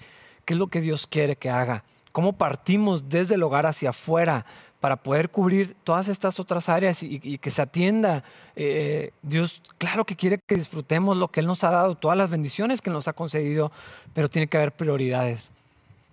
es 0.46 0.56
lo 0.56 0.68
que 0.68 0.80
Dios 0.80 1.06
quiere 1.06 1.36
que 1.36 1.50
haga? 1.50 1.84
¿Cómo 2.12 2.34
partimos 2.34 3.08
desde 3.08 3.36
el 3.36 3.42
hogar 3.42 3.66
hacia 3.66 3.90
afuera? 3.90 4.44
Para 4.80 4.96
poder 4.96 5.30
cubrir 5.30 5.76
todas 5.84 6.08
estas 6.08 6.40
otras 6.40 6.68
áreas 6.68 7.02
y, 7.02 7.38
que 7.38 7.50
se 7.50 7.62
atienda. 7.62 8.24
Eh, 8.56 9.12
Dios, 9.22 9.62
claro 9.78 10.04
que 10.04 10.16
quiere 10.16 10.38
que 10.38 10.56
disfrutemos 10.56 11.16
lo 11.16 11.28
que 11.28 11.40
Él 11.40 11.46
nos 11.46 11.62
ha 11.64 11.70
dado, 11.70 11.94
todas 11.94 12.16
las 12.16 12.30
bendiciones 12.30 12.80
que 12.80 12.90
nos 12.90 13.06
ha 13.06 13.12
concedido, 13.12 13.70
pero 14.14 14.28
tiene 14.28 14.48
que 14.48 14.56
haber 14.56 14.72
prioridades 14.72 15.52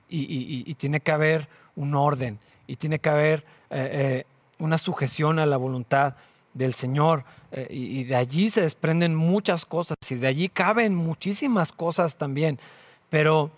y, 0.10 0.74
tiene 0.76 1.00
que 1.00 1.12
haber 1.12 1.48
un 1.76 1.96
orden 1.96 2.40
y 2.66 2.76
tiene 2.76 3.00
que 3.00 3.10
haber 3.10 3.46
eh, 3.70 3.90
eh, 3.92 4.26
una 4.60 4.78
sujeción 4.78 5.40
a 5.40 5.46
la 5.46 5.58
voluntad 5.58 6.16
del 6.54 6.74
Señor. 6.74 7.24
Eh, 7.52 7.68
y, 7.70 8.04
de 8.04 8.16
allí 8.16 8.50
se 8.50 8.62
desprenden 8.62 9.16
muchas 9.16 9.66
cosas 9.66 9.98
y 10.10 10.16
de 10.16 10.28
allí 10.28 10.50
caben 10.50 10.96
muchísimas 10.96 11.72
cosas 11.72 12.18
también. 12.18 12.60
Pero 13.10 13.52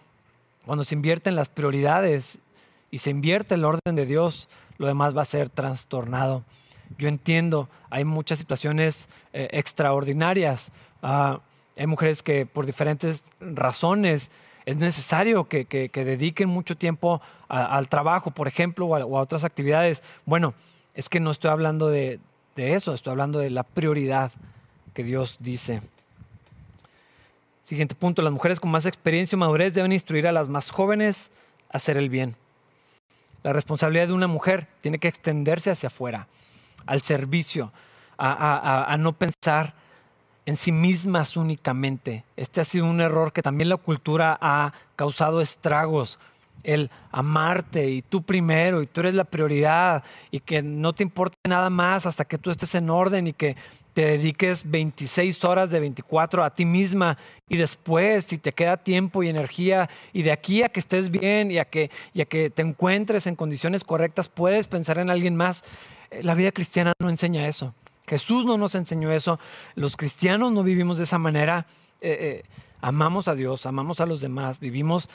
cuando 0.66 0.84
se 0.84 0.96
invierten 0.96 1.36
las 1.36 1.50
prioridades 1.50 2.40
y 2.92 3.00
se 3.00 3.10
invierte 3.10 3.56
el 3.56 3.66
orden 3.66 3.96
de 3.96 4.06
Dios, 4.06 4.50
lo 4.80 4.88
demás 4.88 5.16
va 5.16 5.22
a 5.22 5.26
ser 5.26 5.50
trastornado. 5.50 6.44
Yo 6.98 7.08
entiendo, 7.08 7.70
hay 7.92 8.04
muchas 8.06 8.40
situaciones 8.40 9.10
eh, 9.32 9.48
extraordinarias. 9.52 10.72
Ah, 11.04 11.42
hay 11.78 11.86
mujeres 11.86 12.24
que 12.24 12.48
por 12.48 12.66
diferentes 12.66 13.24
razones 13.40 14.32
es 14.66 14.78
necesario 14.78 15.48
que, 15.48 15.66
dediquen 15.94 16.50
mucho 16.50 16.76
tiempo 16.76 17.22
al 17.48 17.88
trabajo, 17.88 18.32
por 18.32 18.48
ejemplo, 18.48 18.86
o 18.88 18.96
a, 18.96 19.22
otras 19.22 19.44
actividades. 19.44 20.04
Bueno, 20.26 20.54
es 20.94 21.10
que 21.10 21.20
no 21.20 21.32
estoy 21.32 21.52
hablando 21.52 21.90
de, 21.90 22.20
de 22.56 22.74
eso, 22.74 22.94
estoy 22.94 23.12
hablando 23.12 23.40
de 23.40 23.50
la 23.50 23.64
prioridad 23.64 24.32
que 24.94 25.04
Dios 25.04 25.38
dice. 25.40 25.82
Siguiente 27.64 27.96
punto, 27.96 28.22
las 28.22 28.34
mujeres 28.34 28.60
con 28.60 28.72
más 28.72 28.86
experiencia 28.86 29.36
y 29.36 29.40
madurez 29.40 29.74
deben 29.74 29.92
instruir 29.92 30.28
a 30.28 30.32
las 30.32 30.50
más 30.50 30.72
jóvenes 30.72 31.32
a 31.72 31.78
hacer 31.78 31.98
el 31.98 32.10
bien. 32.10 32.36
La 33.44 33.54
responsabilidad 33.54 34.08
de 34.08 34.14
una 34.14 34.28
mujer 34.28 34.68
tiene 34.82 35.00
que 35.00 35.08
extenderse 35.08 35.72
hacia 35.72 35.88
afuera, 35.88 36.28
al 36.86 37.02
servicio, 37.02 37.72
a, 38.18 38.96
no 39.00 39.14
pensar 39.14 39.74
en 40.46 40.58
sí 40.58 40.72
mismas 40.72 41.38
únicamente. 41.38 42.24
Este 42.36 42.60
ha 42.60 42.66
sido 42.66 42.86
un 42.86 43.00
error 43.00 43.32
que 43.32 43.42
también 43.42 43.70
la 43.70 43.78
cultura 43.78 44.38
ha 44.42 44.74
causado 44.96 45.42
estragos. 45.42 46.20
El 46.64 46.92
amarte 47.12 47.90
y 47.90 48.02
tú 48.02 48.22
primero 48.24 48.82
y 48.82 48.88
tú 48.88 49.00
eres 49.00 49.16
la 49.16 49.24
prioridad 49.24 50.04
y 50.32 50.40
que 50.40 50.62
no 50.62 50.94
te 50.94 51.04
importe 51.04 51.38
nada 51.48 51.70
más 51.70 52.06
hasta 52.06 52.26
que 52.26 52.38
tú 52.38 52.52
estés 52.52 52.76
en 52.76 52.90
orden 52.90 53.28
y 53.28 53.34
que 53.34 53.56
te 53.94 54.04
dediques 54.04 54.70
26 54.70 55.44
horas 55.44 55.72
de 55.72 55.80
24 55.80 56.44
a 56.44 56.54
ti 56.54 56.66
misma 56.66 57.18
y 57.50 57.58
después, 57.58 58.26
si 58.26 58.38
te 58.38 58.54
queda 58.54 58.78
tiempo 58.78 59.24
y 59.24 59.30
energía 59.30 59.90
y 60.14 60.22
de 60.22 60.32
aquí 60.32 60.64
a 60.64 60.70
que 60.70 60.80
estés 60.80 61.10
bien 61.10 61.52
y 61.52 61.58
a 61.58 61.66
que, 61.66 61.90
y 62.14 62.22
a 62.22 62.26
que 62.26 62.50
te 62.50 62.62
encuentres 62.62 63.28
en 63.28 63.36
condiciones 63.36 63.84
correctas, 63.84 64.30
puedes 64.30 64.68
pensar 64.68 65.00
en 65.00 65.10
alguien 65.10 65.36
más. 65.36 65.64
Eh, 66.12 66.22
la 66.24 66.36
vida 66.36 66.52
cristiana 66.52 66.94
no 67.00 67.10
enseña 67.10 67.48
eso. 67.48 67.74
Jesús 68.08 68.46
no 68.46 68.58
nos 68.58 68.76
enseñó 68.76 69.12
eso. 69.12 69.40
Los 69.76 69.98
cristianos 69.98 70.52
no 70.52 70.64
vivimos 70.64 70.98
de 70.98 71.04
esa 71.04 71.18
manera. 71.18 71.66
Eh, 72.02 72.44
eh, 72.44 72.44
amamos 72.82 73.28
a 73.28 73.36
Dios, 73.36 73.66
amamos 73.66 74.00
a 74.00 74.06
los 74.06 74.22
demás, 74.22 74.60
vivimos 74.60 75.10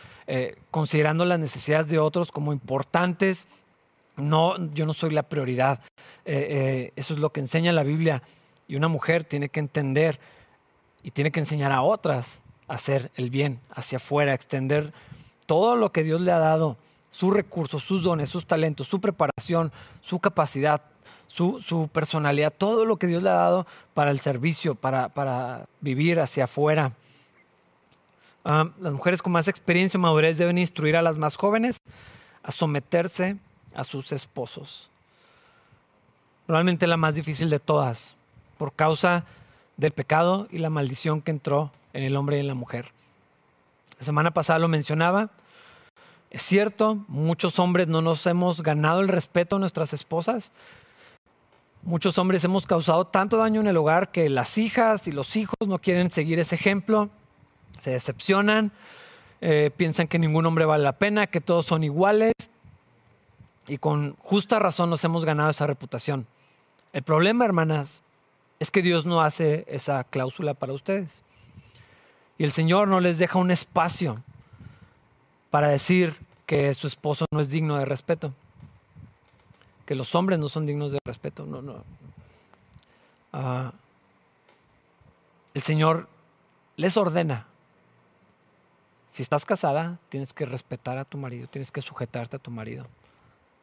considerando 0.71 1.25
las 1.25 1.39
necesidades 1.39 1.89
de 1.89 1.99
otros 1.99 2.33
como 2.33 2.53
importantes. 2.53 3.49
No, 4.17 4.57
yo 4.73 4.87
no 4.87 4.93
soy 4.93 5.11
la 5.11 5.25
prioridad. 5.25 5.81
eso 6.25 7.15
es 7.15 7.21
lo 7.21 7.33
que 7.33 7.41
enseña 7.41 7.73
la 7.73 7.83
Biblia. 7.83 8.23
Y 8.67 8.77
una 8.77 8.89
mujer 8.89 9.25
tiene 9.25 9.49
que 9.49 9.61
entender 9.61 10.19
y 11.03 11.11
tiene 11.11 11.31
que 11.31 11.41
enseñar 11.41 11.71
a 11.73 11.83
otras 11.83 12.41
a 12.67 12.75
hacer 12.75 13.11
el 13.15 13.31
bien 13.31 13.61
hacia 13.71 13.97
afuera, 13.97 14.35
extender 14.35 14.93
todo 15.47 15.77
lo 15.77 15.93
que 15.93 16.03
Dios 16.03 16.21
le 16.21 16.33
ha 16.33 16.39
dado, 16.39 16.79
sus 17.11 17.33
recursos, 17.33 17.85
sus 17.85 18.03
dones, 18.03 18.31
sus 18.31 18.47
talentos, 18.47 18.89
su 18.89 19.01
preparación, 19.01 19.71
su 20.01 20.19
capacidad, 20.19 20.83
su, 21.27 21.89
personalidad, 21.93 22.53
todo 22.57 22.85
lo 22.85 22.97
que 22.97 23.07
Dios 23.07 23.23
le 23.23 23.31
ha 23.31 23.35
dado 23.35 23.67
para 23.93 24.11
el 24.11 24.21
servicio, 24.21 24.75
para, 24.75 25.11
para 25.11 25.67
vivir 25.81 26.21
hacia 26.21 26.45
afuera. 26.45 26.93
Las 28.45 28.93
mujeres 28.93 29.23
con 29.23 29.33
más 29.33 29.49
experiencia 29.49 29.97
y 29.97 30.01
madurez 30.01 30.37
deben 30.37 30.59
instruir 30.59 30.97
a 30.97 31.03
las 31.03 31.17
más 31.17 31.37
jóvenes 31.37 31.79
a 32.43 32.53
someterse 32.53 33.39
a 33.75 33.85
sus 33.85 34.13
esposos. 34.13 34.91
Probablemente 36.47 36.87
la 36.87 36.99
más 36.99 37.15
difícil 37.15 37.49
de 37.49 37.59
todas 37.59 38.17
por 38.59 38.75
causa 38.75 39.25
del 39.79 39.93
pecado 39.93 40.47
y 40.51 40.59
la 40.59 40.71
maldición 40.71 41.23
que 41.23 41.31
entró 41.31 41.73
en 41.95 42.03
el 42.03 42.17
hombre 42.17 42.37
y 42.37 42.41
en 42.41 42.49
la 42.49 42.55
mujer. 42.55 42.93
La 43.99 44.05
semana 44.05 44.33
pasada 44.33 44.59
lo 44.59 44.69
mencionaba. 44.69 45.31
Es 46.31 46.43
cierto, 46.43 47.05
muchos 47.09 47.59
hombres 47.59 47.89
no 47.89 48.03
nos 48.03 48.27
hemos 48.27 48.63
ganado 48.63 49.01
el 49.01 49.09
respeto 49.09 49.57
a 49.57 49.59
nuestras 49.59 49.93
esposas. 49.93 50.53
Muchos 51.83 52.19
hombres 52.19 52.45
hemos 52.45 52.67
causado 52.67 53.07
tanto 53.07 53.37
daño 53.39 53.61
en 53.61 53.69
el 53.69 53.77
hogar 53.77 54.11
que 54.11 54.29
las 54.29 54.59
hijas 54.59 55.07
y 55.09 55.13
los 55.13 55.37
hijos 55.37 55.57
no 55.67 55.79
quieren 55.79 56.11
seguir 56.11 56.39
ese 56.39 56.55
ejemplo, 56.55 57.11
se 57.81 57.91
decepcionan, 57.91 58.73
eh, 59.41 59.71
piensan 59.77 60.09
que 60.09 60.19
ningún 60.19 60.47
hombre 60.47 60.65
vale 60.65 60.85
la 60.85 60.99
pena, 60.99 61.27
que 61.27 61.41
todos 61.41 61.67
son 61.67 61.85
iguales 61.85 62.33
y 63.67 63.79
con 63.79 64.17
justa 64.17 64.59
razón 64.59 64.91
nos 64.91 65.05
hemos 65.05 65.25
ganado 65.25 65.51
esa 65.51 65.67
reputación. 65.67 66.27
El 66.93 67.03
problema, 67.03 67.45
hermanas, 67.45 68.03
es 68.61 68.71
que 68.71 68.83
Dios 68.83 69.07
no 69.07 69.23
hace 69.23 69.65
esa 69.69 70.05
cláusula 70.05 70.55
para 70.55 70.73
ustedes. 70.73 71.23
Y 72.39 72.45
el 72.45 72.53
Señor 72.53 72.89
no 72.89 73.01
les 73.01 73.19
deja 73.19 73.39
un 73.39 73.51
espacio 73.51 74.23
para 75.51 75.69
decir 75.69 76.17
que 76.47 76.75
su 76.75 76.87
esposo 76.87 77.27
no 77.31 77.41
es 77.41 77.51
digno 77.51 77.77
de 77.77 77.85
respeto, 77.85 78.35
que 79.87 79.95
los 79.95 80.15
hombres 80.15 80.39
no 80.39 80.49
son 80.49 80.67
dignos 80.67 80.93
de 80.93 80.99
respeto. 81.05 81.47
No, 81.47 81.63
no. 81.63 81.85
Ah, 83.33 83.73
el 85.55 85.63
Señor 85.63 86.09
les 86.77 86.97
ordena. 86.97 87.47
Si 89.15 89.23
estás 89.23 89.45
casada, 89.45 90.01
tienes 90.09 90.33
que 90.33 90.45
respetar 90.45 90.99
a 90.99 91.05
tu 91.05 91.19
marido, 91.19 91.47
tienes 91.47 91.71
que 91.71 91.81
sujetarte 91.81 92.35
a 92.35 92.41
tu 92.41 92.51
marido. 92.51 92.89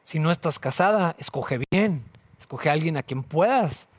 Si 0.02 0.18
no 0.18 0.32
estás 0.32 0.60
casada, 0.60 1.14
escoge 1.20 1.60
bien, 1.70 2.06
escoge 2.40 2.70
a 2.70 2.72
alguien 2.72 2.96
a 2.96 3.04
quien 3.04 3.22
puedas 3.22 3.90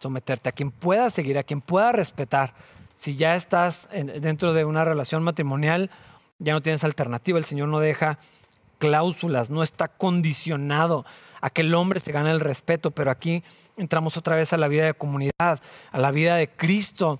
someterte, 0.00 0.48
a 0.48 0.52
quien 0.52 0.70
pueda 0.70 1.10
seguir, 1.10 1.36
a 1.36 1.42
quien 1.42 1.60
pueda 1.60 1.92
respetar. 1.92 2.54
Si 2.96 3.14
ya 3.14 3.34
estás 3.34 3.90
dentro 3.92 4.54
de 4.54 4.64
una 4.64 4.86
relación 4.86 5.22
matrimonial, 5.22 5.90
ya 6.38 6.54
no 6.54 6.62
tienes 6.62 6.82
alternativa. 6.82 7.36
El 7.38 7.44
Señor 7.44 7.68
no 7.68 7.80
deja 7.80 8.18
cláusulas, 8.78 9.50
no 9.50 9.62
está 9.62 9.88
condicionado 9.88 11.04
a 11.42 11.50
que 11.50 11.60
el 11.60 11.74
hombre 11.74 12.00
se 12.00 12.10
gane 12.10 12.30
el 12.30 12.40
respeto, 12.40 12.90
pero 12.90 13.10
aquí 13.10 13.44
entramos 13.76 14.16
otra 14.16 14.34
vez 14.34 14.54
a 14.54 14.56
la 14.56 14.66
vida 14.66 14.86
de 14.86 14.94
comunidad, 14.94 15.60
a 15.90 15.98
la 15.98 16.10
vida 16.10 16.36
de 16.36 16.48
Cristo, 16.48 17.18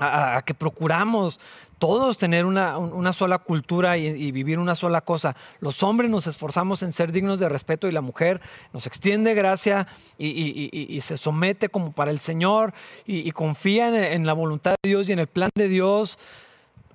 a 0.00 0.42
que 0.44 0.54
procuramos 0.54 1.40
todos 1.80 2.18
tener 2.18 2.44
una, 2.44 3.12
sola 3.12 3.38
cultura 3.38 3.96
y, 3.96 4.30
vivir 4.30 4.58
una 4.58 4.74
sola 4.74 5.00
cosa. 5.00 5.34
Los 5.60 5.82
hombres 5.82 6.10
nos 6.10 6.26
esforzamos 6.26 6.82
en 6.82 6.92
ser 6.92 7.10
dignos 7.10 7.40
de 7.40 7.48
respeto 7.48 7.88
y 7.88 7.92
la 7.92 8.02
mujer 8.02 8.42
nos 8.74 8.86
extiende 8.86 9.34
gracia 9.34 9.88
y, 10.18 11.00
se 11.00 11.16
somete 11.16 11.70
como 11.70 11.92
para 11.92 12.10
el 12.10 12.20
Señor 12.20 12.74
y, 13.06 13.32
confía 13.32 14.12
en, 14.12 14.26
la 14.26 14.34
voluntad 14.34 14.74
de 14.82 14.90
Dios 14.90 15.08
y 15.08 15.12
en 15.12 15.18
el 15.20 15.26
plan 15.26 15.50
de 15.54 15.68
Dios 15.68 16.18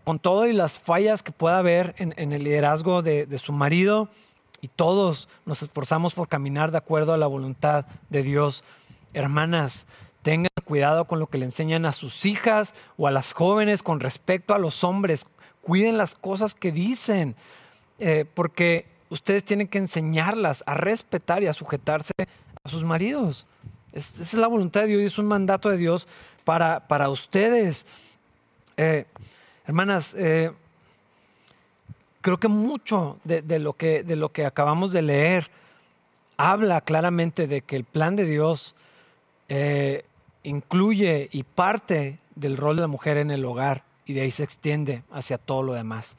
con 0.03 0.19
todo 0.19 0.45
y 0.45 0.53
las 0.53 0.79
fallas 0.79 1.23
que 1.23 1.31
pueda 1.31 1.57
haber 1.57 1.95
en, 1.97 2.31
el 2.31 2.43
liderazgo 2.43 3.01
de, 3.01 3.25
de 3.25 3.37
su 3.39 3.51
marido. 3.51 4.07
Y 4.61 4.67
todos 4.67 5.29
nos 5.45 5.63
esforzamos 5.63 6.13
por 6.13 6.27
caminar 6.27 6.71
de 6.71 6.77
acuerdo 6.77 7.13
a 7.13 7.17
la 7.17 7.27
voluntad 7.27 7.85
de 8.09 8.21
Dios. 8.21 8.63
Hermanas, 9.13 9.87
Tengan 10.25 10.49
cuidado 10.65 11.05
con 11.05 11.19
lo 11.19 11.27
que 11.27 11.37
le 11.37 11.45
enseñan 11.45 11.85
a 11.85 11.93
sus 11.93 12.25
hijas 12.25 12.73
o 12.97 13.07
a 13.07 13.11
las 13.11 13.33
jóvenes 13.33 13.83
con 13.83 14.01
respecto 14.01 14.53
a 14.53 14.59
los 14.59 14.83
hombres. 14.83 15.25
Cuiden 15.61 15.97
las 15.97 16.15
cosas 16.15 16.53
que 16.53 16.71
dicen, 16.71 17.35
eh, 17.99 18.25
porque 18.33 18.87
ustedes 19.09 19.43
tienen 19.43 19.67
que 19.67 19.77
enseñarlas 19.77 20.63
a 20.67 20.73
respetar 20.73 21.43
y 21.43 21.47
a 21.47 21.53
sujetarse 21.53 22.13
a 22.63 22.69
sus 22.69 22.83
maridos. 22.83 23.45
esa 23.93 24.21
es 24.21 24.33
la 24.33 24.47
voluntad 24.47 24.81
de 24.81 24.87
Dios 24.87 25.01
y 25.01 25.05
es 25.05 25.17
un 25.17 25.27
mandato 25.27 25.69
de 25.69 25.77
Dios 25.77 26.07
para, 26.43 26.87
para 26.87 27.09
ustedes. 27.09 27.85
Eh, 28.75 29.05
hermanas, 29.65 30.13
eh, 30.17 30.51
creo 32.21 32.39
que 32.39 32.47
mucho 32.47 33.19
de, 33.23 33.59
lo 33.59 33.73
que, 33.73 34.03
de 34.03 34.15
lo 34.15 34.31
que 34.31 34.45
acabamos 34.45 34.91
de 34.91 35.03
leer 35.03 35.49
habla 36.37 36.81
claramente 36.81 37.47
de 37.47 37.61
que 37.61 37.77
el 37.77 37.85
plan 37.85 38.15
de 38.15 38.25
Dios 38.25 38.75
incluye 40.45 41.29
y 41.31 41.43
parte 41.43 42.19
del 42.35 42.57
rol 42.57 42.75
de 42.77 42.83
la 42.83 42.87
mujer 42.87 43.17
en 43.17 43.31
el 43.31 43.43
hogar 43.45 43.83
y 44.05 44.13
de 44.13 44.21
ahí 44.21 44.31
se 44.31 44.43
extiende 44.43 45.03
hacia 45.11 45.37
todo 45.37 45.63
lo 45.63 45.73
demás. 45.73 46.17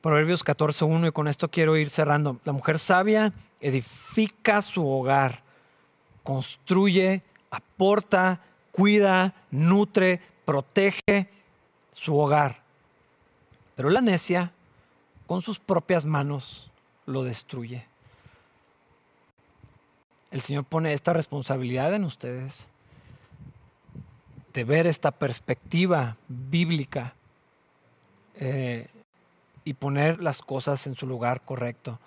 Proverbios 0.00 0.44
14.1 0.44 1.08
y 1.08 1.12
con 1.12 1.28
esto 1.28 1.50
quiero 1.50 1.76
ir 1.76 1.88
cerrando. 1.88 2.38
La 2.44 2.52
mujer 2.52 2.78
sabia 2.78 3.32
edifica 3.60 4.62
su 4.62 4.86
hogar, 4.86 5.42
construye, 6.22 7.22
aporta, 7.50 8.40
cuida, 8.70 9.34
nutre, 9.50 10.20
protege 10.44 11.28
su 11.90 12.16
hogar. 12.18 12.62
Pero 13.74 13.90
la 13.90 14.00
necia 14.00 14.52
con 15.26 15.42
sus 15.42 15.58
propias 15.58 16.06
manos 16.06 16.70
lo 17.06 17.24
destruye. 17.24 17.86
El 20.30 20.40
Señor 20.40 20.64
pone 20.64 20.92
esta 20.92 21.12
responsabilidad 21.12 21.94
en 21.94 22.04
ustedes 22.04 22.70
de 24.58 24.64
ver 24.64 24.88
esta 24.88 25.12
perspectiva 25.12 26.16
bíblica 26.26 27.14
eh, 28.34 28.88
y 29.62 29.74
poner 29.74 30.20
las 30.20 30.42
cosas 30.42 30.84
en 30.88 30.96
su 30.96 31.06
lugar 31.06 31.42
correcto. 31.42 32.00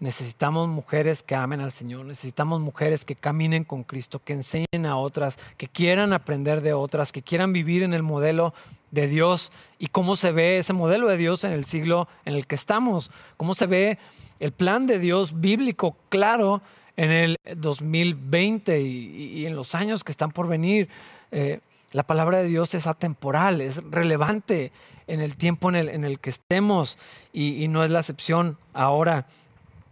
Necesitamos 0.00 0.66
mujeres 0.66 1.22
que 1.22 1.36
amen 1.36 1.60
al 1.60 1.70
Señor, 1.70 2.04
necesitamos 2.04 2.60
mujeres 2.60 3.04
que 3.04 3.14
caminen 3.14 3.62
con 3.62 3.84
Cristo, 3.84 4.20
que 4.24 4.32
enseñen 4.32 4.84
a 4.84 4.96
otras, 4.96 5.38
que 5.56 5.68
quieran 5.68 6.12
aprender 6.12 6.60
de 6.60 6.72
otras, 6.72 7.12
que 7.12 7.22
quieran 7.22 7.52
vivir 7.52 7.84
en 7.84 7.94
el 7.94 8.02
modelo 8.02 8.52
de 8.90 9.06
Dios 9.06 9.52
y 9.78 9.86
cómo 9.86 10.16
se 10.16 10.32
ve 10.32 10.58
ese 10.58 10.72
modelo 10.72 11.06
de 11.06 11.16
Dios 11.18 11.44
en 11.44 11.52
el 11.52 11.66
siglo 11.66 12.08
en 12.24 12.34
el 12.34 12.48
que 12.48 12.56
estamos, 12.56 13.12
cómo 13.36 13.54
se 13.54 13.66
ve 13.66 14.00
el 14.40 14.50
plan 14.50 14.88
de 14.88 14.98
Dios 14.98 15.38
bíblico 15.40 15.96
claro 16.08 16.62
en 16.96 17.12
el 17.12 17.36
2020 17.54 18.80
y, 18.80 19.46
en 19.46 19.54
los 19.54 19.76
años 19.76 20.02
que 20.02 20.10
están 20.10 20.32
por 20.32 20.48
venir. 20.48 20.88
Eh, 21.30 21.60
la 21.92 22.02
palabra 22.02 22.38
de 22.38 22.48
Dios 22.48 22.74
es 22.74 22.86
atemporal, 22.86 23.60
es 23.60 23.82
relevante 23.90 24.72
en 25.06 25.20
el 25.20 25.36
tiempo 25.36 25.68
en 25.68 25.76
el, 25.76 25.88
en 25.88 26.04
el 26.04 26.18
que 26.18 26.30
estemos 26.30 26.98
y, 27.32 27.62
y 27.62 27.68
no 27.68 27.84
es 27.84 27.90
la 27.90 28.00
excepción 28.00 28.58
ahora. 28.74 29.26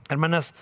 Hermanas, 0.09 0.55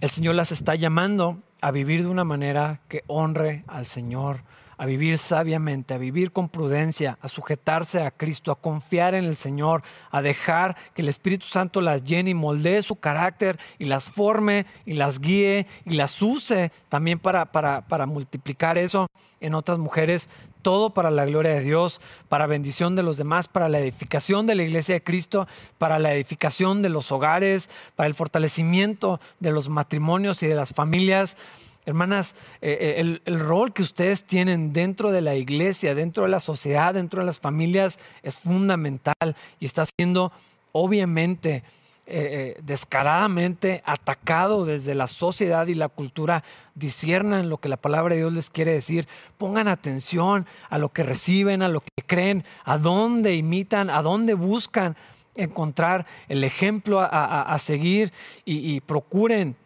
el 0.00 0.10
Señor 0.10 0.34
las 0.34 0.52
está 0.52 0.74
llamando 0.74 1.38
a 1.60 1.70
vivir 1.70 2.02
de 2.02 2.08
una 2.08 2.24
manera 2.24 2.80
que 2.88 3.04
honre 3.06 3.64
al 3.68 3.86
Señor, 3.86 4.42
a 4.82 4.86
vivir 4.86 5.16
sabiamente, 5.16 5.94
a 5.94 5.98
vivir 5.98 6.32
con 6.32 6.48
prudencia, 6.48 7.16
a 7.22 7.28
sujetarse 7.28 8.02
a 8.02 8.10
Cristo, 8.10 8.50
a 8.50 8.60
confiar 8.60 9.14
en 9.14 9.24
el 9.26 9.36
Señor, 9.36 9.84
a 10.10 10.22
dejar 10.22 10.76
que 10.92 11.02
el 11.02 11.08
Espíritu 11.08 11.46
Santo 11.46 11.80
las 11.80 12.02
llene 12.02 12.30
y 12.30 12.34
moldee 12.34 12.82
su 12.82 12.96
carácter 12.96 13.60
y 13.78 13.84
las 13.84 14.08
forme 14.08 14.66
y 14.84 14.94
las 14.94 15.20
guíe 15.20 15.68
y 15.84 15.90
las 15.90 16.20
use 16.20 16.72
también 16.88 17.20
para, 17.20 17.52
para, 17.52 17.86
para 17.86 18.06
multiplicar 18.06 18.76
eso 18.76 19.06
en 19.40 19.54
otras 19.54 19.78
mujeres 19.78 20.28
todo 20.62 20.90
para 20.90 21.12
la 21.12 21.26
gloria 21.26 21.54
de 21.54 21.60
Dios, 21.60 22.00
para 22.28 22.46
bendición 22.46 22.96
de 22.96 23.02
los 23.02 23.16
demás, 23.16 23.46
para 23.46 23.68
la 23.68 23.78
edificación 23.78 24.46
de 24.46 24.54
la 24.56 24.62
iglesia 24.62 24.94
de 24.94 25.02
Cristo, 25.02 25.46
para 25.78 26.00
la 26.00 26.12
edificación 26.12 26.82
de 26.82 26.88
los 26.88 27.12
hogares, 27.12 27.68
para 27.94 28.08
el 28.08 28.14
fortalecimiento 28.14 29.20
de 29.38 29.50
los 29.50 29.68
matrimonios 29.68 30.42
y 30.42 30.46
de 30.46 30.54
las 30.54 30.72
familias. 30.72 31.36
Hermanas, 31.84 32.36
eh, 32.60 32.78
eh, 32.80 32.94
el, 32.98 33.22
el, 33.24 33.40
rol 33.40 33.72
que 33.72 33.82
ustedes 33.82 34.24
tienen 34.24 34.72
dentro 34.72 35.10
de 35.10 35.20
la 35.20 35.34
iglesia, 35.34 35.94
dentro 35.94 36.22
de 36.22 36.28
la 36.28 36.40
sociedad, 36.40 36.94
dentro 36.94 37.20
de 37.20 37.26
las 37.26 37.40
familias 37.40 37.98
es 38.22 38.38
fundamental 38.38 39.36
y 39.58 39.64
está 39.64 39.84
siendo 39.86 40.32
obviamente 40.70 41.64
eh, 42.04 42.56
descaradamente 42.62 43.80
atacado 43.84 44.64
desde 44.64 44.94
la 44.94 45.06
sociedad 45.06 45.68
y 45.68 45.74
la 45.74 45.88
cultura, 45.88 46.42
disiernan 46.74 47.48
lo 47.48 47.58
que 47.58 47.68
la 47.68 47.76
palabra 47.76 48.14
de 48.14 48.20
Dios 48.22 48.32
les 48.32 48.50
quiere 48.50 48.72
decir, 48.72 49.06
pongan 49.38 49.68
atención 49.68 50.46
a 50.68 50.78
lo 50.78 50.88
que 50.88 51.04
reciben, 51.04 51.62
a 51.62 51.68
lo 51.68 51.80
que 51.80 52.02
creen, 52.04 52.44
a 52.64 52.76
dónde 52.76 53.36
imitan, 53.36 53.88
a 53.88 54.02
dónde 54.02 54.34
buscan 54.34 54.96
encontrar 55.36 56.04
el 56.28 56.44
ejemplo 56.44 57.00
a, 57.00 57.56
seguir 57.58 58.12
y, 58.44 58.80
procuren 58.80 59.56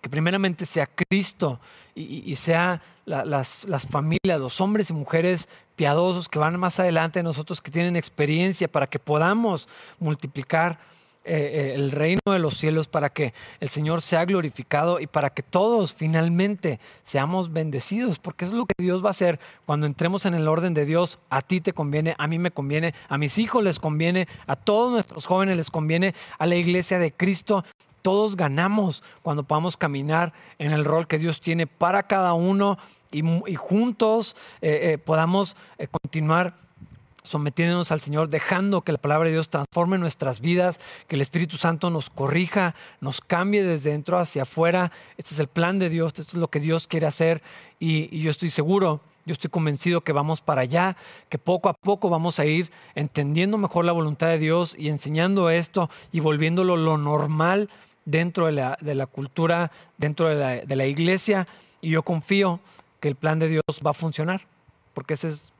que 0.00 0.08
primeramente 0.08 0.66
sea 0.66 0.86
Cristo 0.86 1.60
y, 1.94 2.34
sea 2.36 2.80
las, 3.04 3.58
familias, 3.88 4.38
los 4.38 4.60
hombres 4.60 4.90
y 4.90 4.92
mujeres 4.92 5.48
piadosos 5.76 6.28
que 6.28 6.38
van 6.38 6.58
más 6.58 6.78
adelante 6.80 7.18
de 7.18 7.22
nosotros, 7.24 7.60
que 7.60 7.70
tienen 7.70 7.96
experiencia 7.96 8.68
para 8.68 8.86
que 8.86 8.98
podamos 8.98 9.68
multiplicar 9.98 10.78
eh, 11.22 11.34
eh, 11.34 11.74
el 11.74 11.90
reino 11.90 12.20
de 12.26 12.38
los 12.38 12.56
cielos, 12.56 12.88
para 12.88 13.10
que 13.10 13.34
el 13.60 13.68
Señor 13.68 14.00
sea 14.00 14.24
glorificado 14.24 15.00
y 15.00 15.06
para 15.06 15.28
que 15.28 15.42
todos 15.42 15.92
finalmente 15.92 16.80
seamos 17.04 17.52
bendecidos, 17.52 18.18
porque 18.18 18.46
eso 18.46 18.54
es 18.54 18.58
lo 18.58 18.64
que 18.64 18.82
Dios 18.82 19.04
va 19.04 19.08
a 19.08 19.10
hacer 19.10 19.38
cuando 19.66 19.84
entremos 19.84 20.24
en 20.24 20.32
el 20.32 20.48
orden 20.48 20.72
de 20.72 20.86
Dios. 20.86 21.18
A 21.28 21.42
ti 21.42 21.60
te 21.60 21.74
conviene, 21.74 22.14
a 22.16 22.26
mí 22.26 22.38
me 22.38 22.50
conviene, 22.50 22.94
a 23.08 23.18
mis 23.18 23.36
hijos 23.36 23.62
les 23.62 23.78
conviene, 23.78 24.28
a 24.46 24.56
todos 24.56 24.92
nuestros 24.92 25.26
jóvenes 25.26 25.58
les 25.58 25.70
conviene, 25.70 26.14
a 26.38 26.46
la 26.46 26.56
iglesia 26.56 26.98
de 26.98 27.12
Cristo. 27.12 27.64
Todos 28.02 28.36
ganamos 28.36 29.02
cuando 29.22 29.42
podamos 29.42 29.76
caminar 29.76 30.32
en 30.58 30.72
el 30.72 30.84
rol 30.84 31.06
que 31.06 31.18
Dios 31.18 31.40
tiene 31.40 31.66
para 31.66 32.04
cada 32.04 32.34
uno 32.34 32.78
y, 33.12 33.54
juntos 33.56 34.36
eh, 34.62 34.96
podamos 35.04 35.56
continuar 35.90 36.54
sometiéndonos 37.22 37.92
al 37.92 38.00
Señor, 38.00 38.28
dejando 38.28 38.82
que 38.82 38.92
la 38.92 38.98
palabra 38.98 39.28
de 39.28 39.34
Dios 39.34 39.48
transforme 39.48 39.98
nuestras 39.98 40.40
vidas, 40.40 40.80
que 41.06 41.16
el 41.16 41.22
Espíritu 41.22 41.56
Santo 41.56 41.90
nos 41.90 42.10
corrija, 42.10 42.74
nos 43.00 43.20
cambie 43.20 43.62
desde 43.64 43.90
dentro 43.90 44.18
hacia 44.18 44.42
afuera. 44.42 44.92
Este 45.16 45.34
es 45.34 45.40
el 45.40 45.48
plan 45.48 45.78
de 45.78 45.90
Dios, 45.90 46.12
esto 46.18 46.36
es 46.36 46.40
lo 46.40 46.48
que 46.48 46.60
Dios 46.60 46.86
quiere 46.86 47.06
hacer 47.06 47.42
y, 47.78 48.18
yo 48.18 48.30
estoy 48.30 48.50
seguro, 48.50 49.00
yo 49.26 49.32
estoy 49.32 49.50
convencido 49.50 50.00
que 50.00 50.12
vamos 50.12 50.40
para 50.40 50.62
allá, 50.62 50.96
que 51.28 51.38
poco 51.38 51.68
a 51.68 51.74
poco 51.74 52.08
vamos 52.08 52.38
a 52.38 52.46
ir 52.46 52.70
entendiendo 52.94 53.58
mejor 53.58 53.84
la 53.84 53.92
voluntad 53.92 54.28
de 54.28 54.38
Dios 54.38 54.74
y 54.78 54.88
enseñando 54.88 55.50
esto 55.50 55.90
y 56.10 56.20
volviéndolo 56.20 56.76
lo 56.76 56.96
normal 56.98 57.68
dentro 58.04 58.46
de 58.46 58.52
la, 58.52 59.06
cultura, 59.06 59.70
dentro 59.98 60.28
de 60.28 60.76
la, 60.76 60.86
iglesia. 60.86 61.46
Y 61.80 61.90
yo 61.90 62.02
confío 62.02 62.60
que 63.00 63.08
el 63.08 63.16
plan 63.16 63.38
de 63.38 63.48
Dios 63.48 63.62
va 63.84 63.90
a 63.90 63.94
funcionar, 63.94 64.46
porque 64.94 65.14
es 65.14 65.24
eso 65.24 65.52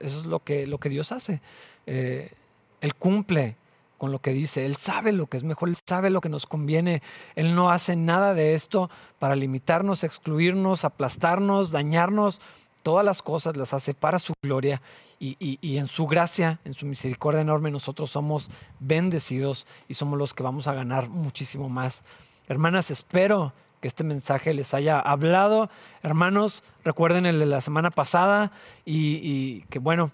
es 0.00 0.26
lo 0.26 0.40
que, 0.40 0.66
lo 0.66 0.78
que 0.78 0.88
Dios 0.88 1.12
hace. 1.12 1.40
Eh, 1.86 2.32
él 2.80 2.94
cumple 2.94 3.56
con 4.02 4.10
lo 4.10 4.20
que 4.20 4.32
dice, 4.32 4.66
Él 4.66 4.74
sabe 4.74 5.12
lo 5.12 5.28
que 5.28 5.36
es 5.36 5.44
mejor, 5.44 5.68
Él 5.68 5.76
sabe 5.88 6.10
lo 6.10 6.20
que 6.20 6.28
nos 6.28 6.46
conviene. 6.46 7.02
Él 7.36 7.54
no 7.54 7.70
hace 7.70 7.94
nada 7.94 8.34
de 8.34 8.54
esto 8.54 8.90
para 9.20 9.36
limitarnos, 9.36 10.02
excluirnos, 10.02 10.84
aplastarnos, 10.84 11.70
dañarnos. 11.70 12.40
Todas 12.82 13.04
las 13.04 13.22
cosas 13.22 13.56
las 13.56 13.72
hace 13.72 13.94
para 13.94 14.18
su 14.18 14.32
gloria 14.42 14.82
y, 15.24 15.58
y, 15.60 15.78
en 15.78 15.86
su 15.86 16.08
gracia, 16.08 16.58
en 16.64 16.74
su 16.74 16.84
misericordia 16.84 17.42
enorme, 17.42 17.70
nosotros 17.70 18.10
somos 18.10 18.50
bendecidos 18.80 19.68
y 19.86 19.94
somos 19.94 20.18
los 20.18 20.34
que 20.34 20.42
vamos 20.42 20.66
a 20.66 20.74
ganar 20.74 21.08
muchísimo 21.08 21.68
más. 21.68 22.04
Hermanas, 22.48 22.90
espero 22.90 23.52
que 23.80 23.86
este 23.86 24.02
mensaje 24.02 24.52
les 24.52 24.74
haya 24.74 24.98
hablado. 24.98 25.70
Hermanos, 26.02 26.64
recuerden 26.84 27.24
el 27.26 27.38
de 27.38 27.46
la 27.46 27.60
semana 27.60 27.92
pasada 27.92 28.50
y, 28.84 29.60
que 29.70 29.78
bueno, 29.78 30.10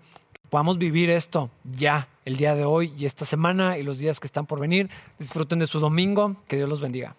podamos 0.51 0.77
vivir 0.77 1.09
esto 1.09 1.49
ya, 1.65 2.09
el 2.27 2.37
día 2.37 2.55
de 2.55 2.67
hoy 2.67 2.93
y 2.99 3.07
esta 3.07 3.25
semana 3.25 3.79
y 3.79 3.85
los 3.85 3.99
días 3.99 4.21
que 4.21 4.27
están 4.27 4.45
por 4.45 4.61
venir. 4.61 4.91
Disfruten 5.19 5.59
de 5.59 5.67
su 5.67 5.81
domingo. 5.81 6.37
Que 6.49 6.57
Dios 6.57 6.69
los 6.69 6.83
bendiga. 6.83 7.17